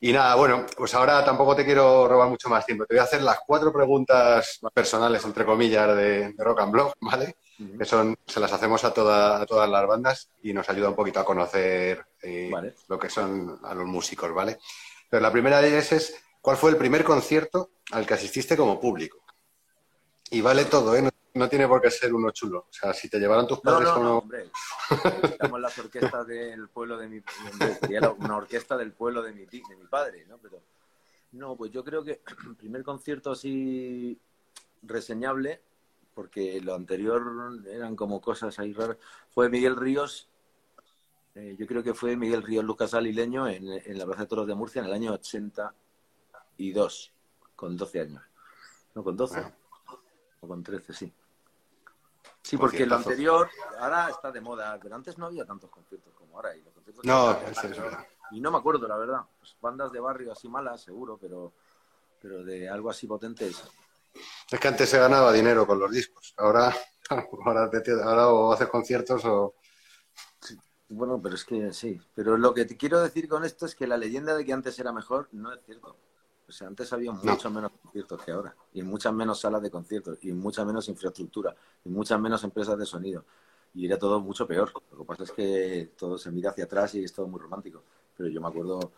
Y 0.00 0.12
nada, 0.12 0.34
bueno, 0.34 0.66
pues 0.76 0.92
ahora 0.92 1.24
tampoco 1.24 1.56
te 1.56 1.64
quiero 1.64 2.06
robar 2.06 2.28
mucho 2.28 2.50
más 2.50 2.66
tiempo. 2.66 2.84
Te 2.84 2.94
voy 2.94 3.00
a 3.00 3.04
hacer 3.04 3.22
las 3.22 3.38
cuatro 3.46 3.72
preguntas 3.72 4.60
personales, 4.74 5.24
entre 5.24 5.46
comillas, 5.46 5.96
de, 5.96 6.32
de 6.34 6.44
Rock 6.44 6.60
and 6.60 6.72
Blog, 6.72 6.92
¿vale? 7.00 7.36
Que 7.78 7.84
son, 7.84 8.16
se 8.26 8.40
las 8.40 8.52
hacemos 8.52 8.84
a, 8.84 8.94
toda- 8.94 9.40
a 9.42 9.46
todas 9.46 9.68
las 9.68 9.86
bandas 9.86 10.30
y 10.42 10.52
nos 10.52 10.68
ayuda 10.70 10.88
un 10.88 10.94
poquito 10.96 11.20
a 11.20 11.24
conocer 11.24 12.06
eh, 12.22 12.48
Vale. 12.50 12.74
lo 12.88 12.98
que 12.98 13.10
son 13.10 13.58
a 13.62 13.74
los 13.74 13.86
músicos, 13.86 14.32
¿vale? 14.32 14.58
Pero 15.10 15.20
la 15.22 15.30
primera 15.32 15.60
de 15.60 15.68
ellas 15.68 15.92
es, 15.92 16.14
¿cuál 16.40 16.56
fue 16.56 16.70
el 16.70 16.76
primer 16.76 17.04
concierto 17.04 17.72
al 17.90 18.06
que 18.06 18.14
asististe 18.14 18.56
como 18.56 18.80
público? 18.80 19.18
Y 20.30 20.40
vale 20.40 20.64
todo, 20.66 20.94
¿eh? 20.94 21.02
No, 21.02 21.10
no 21.34 21.48
tiene 21.48 21.66
por 21.68 21.80
qué 21.82 21.90
ser 21.90 22.14
uno 22.14 22.30
chulo. 22.30 22.60
O 22.68 22.72
sea, 22.72 22.94
si 22.94 23.08
te 23.10 23.18
llevaron 23.18 23.46
tus 23.46 23.60
padres 23.60 23.88
no, 23.88 23.92
a 23.92 23.94
no, 23.96 24.00
uno... 24.00 24.18
hombre. 24.18 24.50
Estamos 25.24 25.60
las 25.60 25.76
orquestas 25.78 26.26
del 26.26 26.68
pueblo 26.68 26.96
de 26.96 27.08
mi 27.08 27.20
sería 27.80 28.10
una 28.10 28.36
orquesta 28.36 28.76
del 28.76 28.92
pueblo 28.92 29.22
de 29.22 29.32
mi, 29.32 29.44
de 29.44 29.76
mi 29.76 29.86
padre, 29.88 30.24
¿no? 30.26 30.38
Pero 30.38 30.62
no, 31.32 31.56
pues 31.56 31.70
yo 31.72 31.84
creo 31.84 32.02
que 32.04 32.22
el 32.48 32.56
primer 32.56 32.82
concierto 32.84 33.32
así 33.32 34.18
reseñable, 34.82 35.60
porque 36.14 36.60
lo 36.60 36.74
anterior 36.74 37.22
eran 37.66 37.96
como 37.96 38.20
cosas 38.20 38.58
ahí 38.58 38.72
raras, 38.72 38.96
fue 39.30 39.48
Miguel 39.48 39.76
Ríos. 39.76 40.28
eh, 41.34 41.56
yo 41.58 41.66
creo 41.66 41.82
que 41.82 41.94
fue 41.94 42.16
Miguel 42.16 42.42
Ríos 42.42 42.64
Lucas 42.64 42.94
Alileño 42.94 43.48
en, 43.48 43.68
en 43.68 43.98
la 43.98 44.06
Plaza 44.06 44.22
de 44.22 44.28
Toros 44.28 44.46
de 44.46 44.54
Murcia 44.54 44.80
en 44.80 44.86
el 44.86 44.92
año 44.92 45.12
82, 45.12 47.12
con 47.56 47.76
12 47.76 48.00
años. 48.00 48.22
No, 48.94 49.04
con 49.04 49.16
12. 49.16 49.40
Bueno. 49.40 49.56
O 50.40 50.48
con 50.48 50.62
13, 50.62 50.92
sí. 50.92 51.12
Sí, 52.42 52.56
porque 52.56 52.86
lo 52.86 52.96
anterior 52.96 53.48
ahora 53.78 54.08
está 54.08 54.32
de 54.32 54.40
moda, 54.40 54.78
pero 54.82 54.96
antes 54.96 55.16
no 55.18 55.26
había 55.26 55.44
tantos 55.44 55.70
conciertos 55.70 56.12
como 56.14 56.36
ahora. 56.36 56.56
Y 56.56 56.62
los 56.62 56.72
conciertos 56.72 57.04
No, 57.04 57.32
eso 57.32 57.66
es 57.66 57.78
verdad. 57.78 58.06
Y 58.32 58.40
no 58.40 58.50
me 58.50 58.58
acuerdo, 58.58 58.88
la 58.88 58.96
verdad. 58.96 59.20
Pues 59.38 59.56
bandas 59.60 59.92
de 59.92 60.00
barrio 60.00 60.32
así 60.32 60.48
malas, 60.48 60.82
seguro, 60.82 61.18
pero, 61.20 61.52
pero 62.20 62.42
de 62.42 62.68
algo 62.68 62.90
así 62.90 63.06
potente 63.06 63.50
es. 64.50 64.60
Que 64.60 64.68
antes 64.68 64.88
se 64.88 64.98
ganaba 64.98 65.32
dinero 65.32 65.66
con 65.66 65.78
los 65.78 65.90
discos. 65.90 66.34
Ahora, 66.36 66.74
ahora, 67.44 67.70
te- 67.70 67.92
ahora 67.92 68.28
o 68.28 68.52
haces 68.52 68.68
conciertos 68.68 69.24
o... 69.24 69.54
Bueno, 70.88 71.20
pero 71.22 71.34
es 71.36 71.44
que 71.44 71.72
sí. 71.72 72.00
Pero 72.14 72.36
lo 72.36 72.52
que 72.52 72.64
te 72.64 72.76
quiero 72.76 73.00
decir 73.00 73.28
con 73.28 73.44
esto 73.44 73.66
es 73.66 73.74
que 73.74 73.86
la 73.86 73.96
leyenda 73.96 74.34
de 74.34 74.44
que 74.44 74.52
antes 74.52 74.78
era 74.78 74.92
mejor 74.92 75.28
no 75.32 75.52
es 75.52 75.60
cierto. 75.64 75.96
O 76.48 76.52
sea, 76.52 76.66
antes 76.66 76.92
había 76.92 77.12
muchos 77.12 77.52
menos 77.52 77.70
conciertos 77.80 78.20
que 78.24 78.32
ahora. 78.32 78.56
Y 78.72 78.82
muchas 78.82 79.12
menos 79.12 79.40
salas 79.40 79.62
de 79.62 79.70
conciertos. 79.70 80.18
Y 80.22 80.32
mucha 80.32 80.64
menos 80.64 80.88
infraestructura. 80.88 81.54
Y 81.84 81.90
muchas 81.90 82.18
menos 82.20 82.42
empresas 82.42 82.76
de 82.78 82.86
sonido. 82.86 83.24
y 83.74 83.86
era 83.86 83.98
todo 83.98 84.20
mucho 84.20 84.46
peor. 84.48 84.72
Lo 84.90 84.98
que 84.98 85.04
pasa 85.04 85.22
es 85.24 85.32
que 85.32 85.92
todo 85.96 86.18
se 86.18 86.30
mira 86.32 86.50
hacia 86.50 86.64
atrás 86.64 86.94
y 86.96 87.04
es 87.04 87.12
todo 87.12 87.28
muy 87.28 87.40
romántico. 87.40 87.84
Pero 88.16 88.28
yo 88.28 88.40
me 88.40 88.48
acuerdo, 88.48 88.92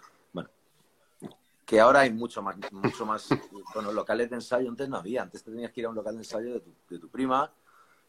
que 1.73 1.81
ahora 1.81 2.01
hay 2.01 2.13
mucho 2.13 2.43
más, 2.43 2.55
mucho 2.71 3.07
más, 3.07 3.29
bueno, 3.73 3.93
locales 3.93 4.29
de 4.29 4.37
ensayo 4.37 4.69
antes 4.69 4.87
no 4.91 4.99
había, 4.99 5.23
antes 5.23 5.43
tenías 5.43 5.73
que 5.73 5.81
ir 5.81 5.87
a 5.87 5.89
un 5.89 5.95
local 5.95 6.13
de 6.13 6.21
ensayo 6.21 6.53
de 6.53 6.61
tu, 6.61 6.75
de 6.91 6.99
tu 6.99 7.09
prima, 7.09 7.51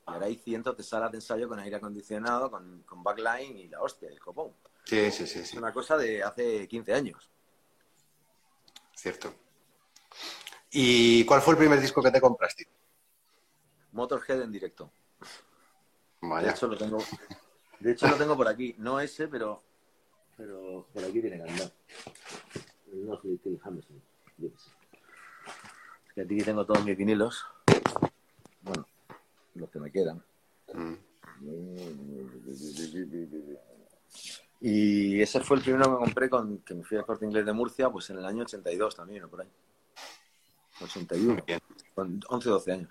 y 0.06 0.12
ahora 0.12 0.26
hay 0.26 0.36
cientos 0.36 0.76
de 0.76 0.84
salas 0.84 1.10
de 1.14 1.20
ensayo 1.20 1.48
con 1.48 1.58
aire 1.60 1.78
acondicionado, 1.78 2.52
con, 2.52 2.84
con 2.84 3.02
backline 3.02 3.58
y 3.58 3.68
la 3.70 3.82
hostia, 3.82 4.10
el 4.10 4.20
copón. 4.20 4.52
Sí, 4.84 5.10
sí, 5.12 5.26
sí, 5.26 5.40
Es 5.40 5.48
sí. 5.52 5.58
una 5.58 5.72
cosa 5.72 5.96
de 5.96 6.22
hace 6.22 6.68
15 6.68 6.94
años. 6.94 7.30
Cierto. 8.94 9.34
¿Y 10.72 11.24
cuál 11.24 11.42
fue 11.42 11.54
el 11.54 11.60
primer 11.60 11.80
disco 11.80 12.04
que 12.04 12.12
te 12.12 12.20
compraste? 12.20 12.68
Motorhead 13.94 14.42
en 14.42 14.52
directo. 14.52 14.92
De 15.22 16.28
Vaya. 16.28 16.52
hecho 16.52 16.68
lo 16.68 16.76
tengo, 16.78 16.98
de 17.80 17.92
hecho 17.94 18.10
lo 18.10 18.18
tengo 18.18 18.36
por 18.36 18.50
aquí, 18.50 18.76
no 18.80 19.00
ese, 19.00 19.30
pero, 19.30 19.64
pero 20.36 20.86
por 20.94 21.02
aquí 21.06 21.22
tiene 21.22 21.38
que 21.42 21.50
andar. 21.50 21.72
No 22.94 23.20
qué 23.22 23.38
sé. 23.82 24.50
Es 26.08 26.14
que 26.14 26.22
aquí 26.22 26.38
tengo 26.38 26.66
todos 26.66 26.86
mis 26.86 26.96
vinilos. 26.96 27.46
Bueno, 28.62 28.86
los 29.56 29.70
que 29.70 29.80
me 29.80 29.92
quedan. 29.92 30.24
Mm. 30.74 30.94
Y 34.62 35.22
ese 35.22 35.42
fue 35.42 35.58
el 35.58 35.64
primero 35.64 35.86
que 35.92 36.06
compré 36.06 36.30
con 36.30 36.60
que 36.60 36.74
me 36.76 36.84
fui 36.84 36.98
al 36.98 37.06
corte 37.06 37.26
inglés 37.26 37.46
de 37.46 37.54
Murcia, 37.54 37.90
pues 37.90 38.10
en 38.12 38.20
el 38.20 38.26
año 38.26 38.44
82 38.44 38.96
también, 38.96 39.24
o 39.24 39.30
por 39.30 39.42
ahí. 39.42 39.50
81, 40.82 41.44
Bien. 41.46 41.60
con 41.94 42.20
11 42.28 42.50
12 42.50 42.72
años. 42.72 42.90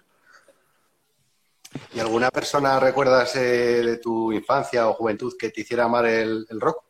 ¿Y 1.94 2.00
alguna 2.00 2.30
persona 2.30 2.78
recuerdas 2.78 3.34
eh, 3.36 3.82
de 3.82 3.96
tu 3.98 4.32
infancia 4.32 4.88
o 4.88 4.94
juventud 4.94 5.34
que 5.38 5.50
te 5.50 5.62
hiciera 5.62 5.84
amar 5.84 6.06
el, 6.06 6.46
el 6.50 6.60
rock? 6.60 6.84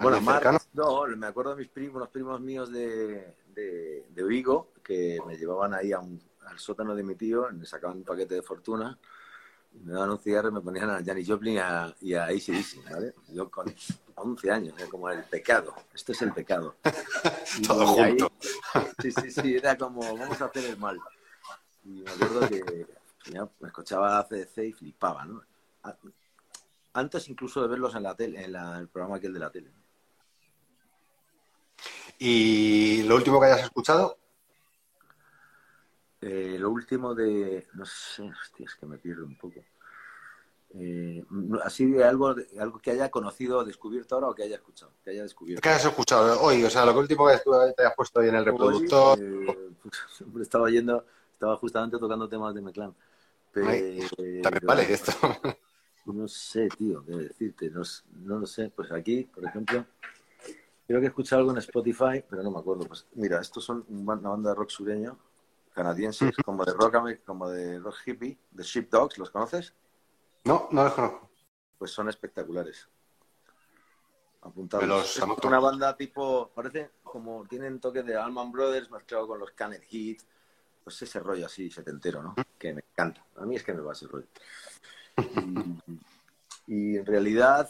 Bueno, 0.00 0.16
¿Alguien 0.18 0.24
más, 0.24 0.34
cercano? 0.36 0.58
no, 0.74 1.06
me 1.16 1.26
acuerdo 1.26 1.50
de 1.50 1.56
mis 1.56 1.68
primos, 1.68 1.96
unos 1.96 2.08
primos 2.08 2.40
míos 2.40 2.70
de, 2.70 3.34
de, 3.54 4.06
de 4.10 4.22
Vigo, 4.24 4.72
que 4.82 5.18
me 5.26 5.36
llevaban 5.36 5.74
ahí 5.74 5.92
a 5.92 5.98
un- 6.00 6.20
al 6.46 6.58
sótano 6.58 6.94
de 6.94 7.02
mi 7.02 7.14
tío, 7.14 7.48
me 7.52 7.66
sacaban 7.66 7.98
un 7.98 8.04
paquete 8.04 8.34
de 8.36 8.42
fortuna, 8.42 8.98
me 9.84 9.92
daban 9.92 10.10
un 10.10 10.18
cigarro 10.18 10.48
y 10.48 10.52
me 10.52 10.60
ponían 10.60 10.88
a 10.90 11.02
Janis 11.04 11.28
Joplin 11.28 11.54
y 11.54 11.58
a, 11.58 11.94
y 12.00 12.14
a 12.14 12.28
¿vale? 12.90 13.14
Yo 13.28 13.50
con 13.50 13.66
11 14.14 14.50
años, 14.50 14.74
era 14.78 14.88
como 14.88 15.10
el 15.10 15.24
pecado, 15.24 15.74
esto 15.94 16.12
es 16.12 16.22
el 16.22 16.32
pecado. 16.32 16.76
Todo 17.66 18.02
ahí- 18.02 18.18
junto. 18.18 18.32
sí, 19.00 19.10
sí, 19.12 19.30
sí, 19.30 19.56
era 19.56 19.76
como, 19.76 20.00
vamos 20.16 20.40
a 20.40 20.46
hacer 20.46 20.64
el 20.64 20.76
mal. 20.78 20.98
Y 21.84 22.02
me 22.02 22.10
acuerdo 22.10 22.48
que 22.48 22.86
ya, 23.30 23.48
me 23.60 23.68
escuchaba 23.68 24.18
ACDC 24.18 24.58
y 24.58 24.72
flipaba, 24.72 25.24
¿no? 25.24 25.42
Antes 26.94 27.28
incluso 27.28 27.62
de 27.62 27.68
verlos 27.68 27.94
en 27.94 28.02
la 28.02 28.14
tele, 28.14 28.44
en 28.44 28.52
la- 28.52 28.78
el 28.78 28.88
programa 28.88 29.16
aquel 29.16 29.32
de 29.32 29.38
la 29.38 29.50
tele. 29.50 29.70
¿Y 32.18 33.02
lo 33.04 33.16
último 33.16 33.40
que 33.40 33.46
hayas 33.46 33.62
escuchado? 33.62 34.18
Eh, 36.20 36.56
lo 36.58 36.70
último 36.70 37.14
de. 37.14 37.68
No 37.74 37.84
sé, 37.86 38.22
hostia, 38.22 38.66
es 38.66 38.74
que 38.74 38.86
me 38.86 38.98
pierdo 38.98 39.24
un 39.24 39.38
poco. 39.38 39.60
Eh, 40.74 41.24
así 41.64 41.86
de 41.86 42.04
algo, 42.04 42.34
de 42.34 42.46
algo 42.60 42.78
que 42.78 42.90
haya 42.90 43.10
conocido, 43.10 43.64
descubierto 43.64 44.16
ahora 44.16 44.28
o 44.28 44.34
que 44.34 44.42
haya 44.42 44.56
escuchado, 44.56 44.92
que 45.02 45.10
haya 45.10 45.22
descubierto. 45.22 45.62
¿Qué 45.62 45.68
has 45.68 45.84
escuchado 45.84 46.40
hoy? 46.42 46.62
O 46.64 46.70
sea, 46.70 46.84
lo 46.84 46.98
último 46.98 47.26
que 47.28 47.38
te 47.74 47.84
has 47.84 47.94
puesto 47.94 48.20
ahí 48.20 48.28
en 48.28 48.34
el 48.34 48.44
reproductor. 48.44 49.18
Hoy, 49.18 49.46
eh, 49.48 49.70
pues, 49.80 50.42
estaba 50.42 50.68
yendo, 50.68 51.06
estaba 51.32 51.56
justamente 51.56 51.98
tocando 51.98 52.28
temas 52.28 52.54
de 52.54 52.60
Meclán. 52.60 52.94
Ay, 53.54 54.06
Pero, 54.16 54.42
También 54.42 54.66
vale 54.66 54.92
esto. 54.92 55.12
No 56.06 56.26
sé, 56.26 56.68
tío, 56.70 57.04
qué 57.04 57.12
decirte, 57.12 57.68
no, 57.68 57.82
no 58.22 58.38
lo 58.38 58.46
sé. 58.46 58.72
Pues 58.74 58.90
aquí, 58.92 59.24
por 59.24 59.44
ejemplo, 59.44 59.84
creo 60.88 61.00
que 61.00 61.06
he 61.06 61.10
escuchado 61.10 61.40
algo 61.40 61.52
en 61.52 61.58
Spotify, 61.58 62.24
pero 62.28 62.42
no 62.42 62.50
me 62.50 62.58
acuerdo. 62.58 62.86
Pues 62.86 63.06
mira, 63.14 63.40
estos 63.40 63.62
son 63.62 63.84
una 63.88 64.14
banda 64.14 64.50
de 64.50 64.56
rock 64.56 64.70
sureño, 64.70 65.18
canadienses, 65.74 66.34
como 66.42 66.64
de 66.64 66.72
rock, 66.72 66.96
como 67.26 67.50
de 67.50 67.78
rock 67.78 67.96
hippie, 68.06 68.38
de 68.50 68.64
Sheepdogs, 68.64 69.18
¿los 69.18 69.30
conoces? 69.30 69.74
No, 70.44 70.66
no 70.72 70.84
los 70.84 70.94
conozco. 70.94 71.30
Pues 71.76 71.90
son 71.90 72.08
espectaculares. 72.08 72.88
Apuntados. 74.40 74.88
Los 74.88 75.16
Es 75.18 75.44
una 75.44 75.60
banda 75.60 75.94
tipo, 75.94 76.50
parece 76.54 76.92
como 77.02 77.44
tienen 77.46 77.80
toques 77.80 78.06
de 78.06 78.16
Allman 78.16 78.50
Brothers 78.50 78.90
mezclado 78.90 79.28
con 79.28 79.40
los 79.40 79.50
Canet 79.50 79.84
Heat, 79.90 80.22
pues 80.82 81.02
ese 81.02 81.20
rollo 81.20 81.44
así 81.44 81.70
setentero, 81.70 82.22
¿no? 82.22 82.34
Que 82.58 82.72
me 82.72 82.82
encanta. 82.92 83.22
A 83.36 83.44
mí 83.44 83.56
es 83.56 83.62
que 83.62 83.74
me 83.74 83.82
va 83.82 83.92
ese 83.92 84.06
rollo. 84.06 84.26
Y, 85.18 85.82
y 86.66 86.96
en 86.96 87.04
realidad 87.04 87.68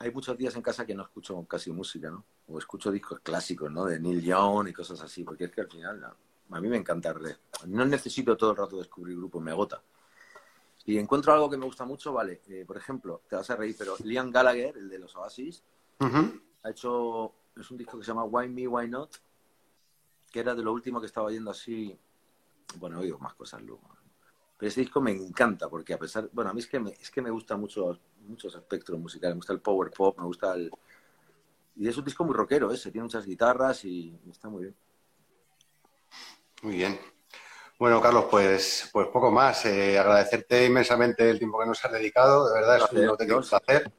hay 0.00 0.10
muchos 0.12 0.36
días 0.38 0.54
en 0.54 0.62
casa 0.62 0.86
que 0.86 0.94
no 0.94 1.02
escucho 1.02 1.44
casi 1.46 1.72
música, 1.72 2.10
¿no? 2.10 2.24
O 2.48 2.58
escucho 2.58 2.90
discos 2.90 3.20
clásicos, 3.20 3.70
¿no? 3.70 3.84
De 3.84 3.98
Neil 3.98 4.22
Young 4.22 4.68
y 4.68 4.72
cosas 4.72 5.00
así, 5.00 5.24
porque 5.24 5.44
es 5.44 5.50
que 5.50 5.62
al 5.62 5.68
final 5.70 6.00
no, 6.00 6.56
a 6.56 6.60
mí 6.60 6.68
me 6.68 6.76
encanta. 6.76 7.12
re- 7.12 7.36
No 7.66 7.84
necesito 7.84 8.36
todo 8.36 8.52
el 8.52 8.56
rato 8.56 8.78
descubrir 8.78 9.16
grupos, 9.16 9.42
me 9.42 9.50
agota. 9.50 9.82
Si 10.76 10.96
encuentro 10.96 11.32
algo 11.32 11.50
que 11.50 11.56
me 11.56 11.64
gusta 11.66 11.84
mucho, 11.84 12.12
vale. 12.12 12.42
Eh, 12.48 12.64
por 12.66 12.76
ejemplo, 12.76 13.22
te 13.28 13.36
vas 13.36 13.50
a 13.50 13.56
reír, 13.56 13.74
pero 13.76 13.96
Liam 14.04 14.30
Gallagher, 14.30 14.76
el 14.76 14.88
de 14.88 14.98
los 14.98 15.14
Oasis, 15.16 15.62
ha 16.62 16.70
hecho, 16.70 17.34
es 17.56 17.70
un 17.70 17.76
disco 17.76 17.98
que 17.98 18.04
se 18.04 18.08
llama 18.08 18.24
Why 18.24 18.48
Me, 18.48 18.68
Why 18.68 18.88
Not, 18.88 19.16
que 20.30 20.40
era 20.40 20.54
de 20.54 20.62
lo 20.62 20.72
último 20.72 21.00
que 21.00 21.06
estaba 21.06 21.30
yendo 21.30 21.50
así, 21.50 21.98
bueno, 22.76 22.98
he 22.98 23.02
oído 23.02 23.18
más 23.18 23.34
cosas 23.34 23.60
luego. 23.62 23.82
Pero 24.56 24.68
ese 24.68 24.80
disco 24.80 25.00
me 25.00 25.10
encanta, 25.12 25.68
porque 25.68 25.94
a 25.94 25.98
pesar, 25.98 26.28
bueno, 26.32 26.50
a 26.50 26.54
mí 26.54 26.60
es 26.60 26.66
que 26.68 26.78
me, 26.80 26.90
es 26.90 27.10
que 27.10 27.20
me 27.22 27.30
gusta 27.30 27.56
mucho 27.56 27.98
muchos 28.26 28.54
espectros 28.54 28.98
musicales, 28.98 29.34
me 29.34 29.38
gusta 29.38 29.52
el 29.52 29.60
power 29.60 29.90
pop, 29.90 30.18
me 30.18 30.24
gusta 30.24 30.54
el... 30.54 30.70
Y 31.76 31.86
es 31.88 31.96
un 31.96 32.04
disco 32.04 32.24
muy 32.24 32.34
rockero 32.34 32.72
ese, 32.72 32.90
tiene 32.90 33.04
muchas 33.04 33.24
guitarras 33.24 33.84
y 33.84 34.18
está 34.30 34.48
muy 34.48 34.62
bien. 34.64 34.76
Muy 36.62 36.74
bien. 36.76 36.98
Bueno, 37.78 38.00
Carlos, 38.00 38.26
pues, 38.28 38.90
pues 38.92 39.06
poco 39.08 39.30
más. 39.30 39.64
Eh, 39.66 39.96
agradecerte 39.96 40.66
inmensamente 40.66 41.30
el 41.30 41.38
tiempo 41.38 41.60
que 41.60 41.66
nos 41.66 41.84
has 41.84 41.92
dedicado. 41.92 42.48
De 42.48 42.54
verdad 42.54 42.76
es 42.78 42.82
un 42.82 42.88
Placer, 42.88 43.08
auténtico 43.10 43.38
Dios. 43.40 43.48
placer. 43.50 43.92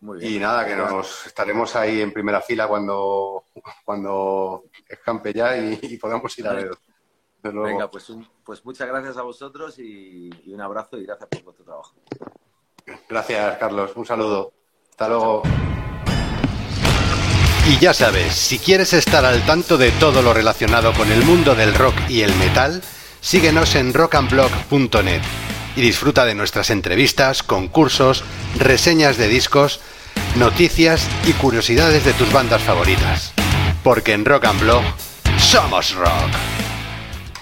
Muy 0.00 0.18
bien. 0.18 0.32
Y 0.32 0.38
nada, 0.40 0.66
que 0.66 0.74
nos 0.74 1.24
estaremos 1.26 1.76
ahí 1.76 2.00
en 2.00 2.12
primera 2.12 2.40
fila 2.40 2.66
cuando, 2.66 3.44
cuando 3.84 4.64
escampe 4.88 5.32
ya 5.32 5.56
y, 5.56 5.78
y 5.82 5.96
podamos 5.98 6.36
ir 6.38 6.48
a 6.48 6.52
ver. 6.54 6.70
Venga, 7.42 7.88
pues, 7.88 8.10
un- 8.10 8.28
pues 8.44 8.64
muchas 8.64 8.88
gracias 8.88 9.16
a 9.16 9.22
vosotros 9.22 9.78
y, 9.78 10.30
y 10.44 10.52
un 10.52 10.60
abrazo 10.60 10.98
y 10.98 11.04
gracias 11.06 11.28
por 11.28 11.42
vuestro 11.44 11.64
trabajo. 11.64 11.94
Gracias, 13.08 13.58
Carlos. 13.58 13.92
Un 13.96 14.06
saludo. 14.06 14.52
Hasta 14.90 15.08
luego. 15.08 15.42
Y 17.66 17.78
ya 17.78 17.94
sabes, 17.94 18.34
si 18.34 18.58
quieres 18.58 18.92
estar 18.92 19.24
al 19.24 19.44
tanto 19.46 19.78
de 19.78 19.90
todo 19.92 20.20
lo 20.20 20.34
relacionado 20.34 20.92
con 20.92 21.10
el 21.10 21.24
mundo 21.24 21.54
del 21.54 21.74
rock 21.74 21.94
y 22.08 22.20
el 22.20 22.34
metal, 22.36 22.82
síguenos 23.20 23.74
en 23.74 23.94
rockandblog.net 23.94 25.22
y 25.76 25.80
disfruta 25.80 26.26
de 26.26 26.34
nuestras 26.34 26.70
entrevistas, 26.70 27.42
concursos, 27.42 28.22
reseñas 28.58 29.16
de 29.16 29.28
discos, 29.28 29.80
noticias 30.36 31.08
y 31.26 31.32
curiosidades 31.32 32.04
de 32.04 32.12
tus 32.12 32.30
bandas 32.32 32.62
favoritas. 32.62 33.32
Porque 33.82 34.12
en 34.12 34.24
Rock 34.24 34.44
and 34.44 34.60
Blog 34.60 34.82
somos 35.38 35.94
rock. 35.94 36.63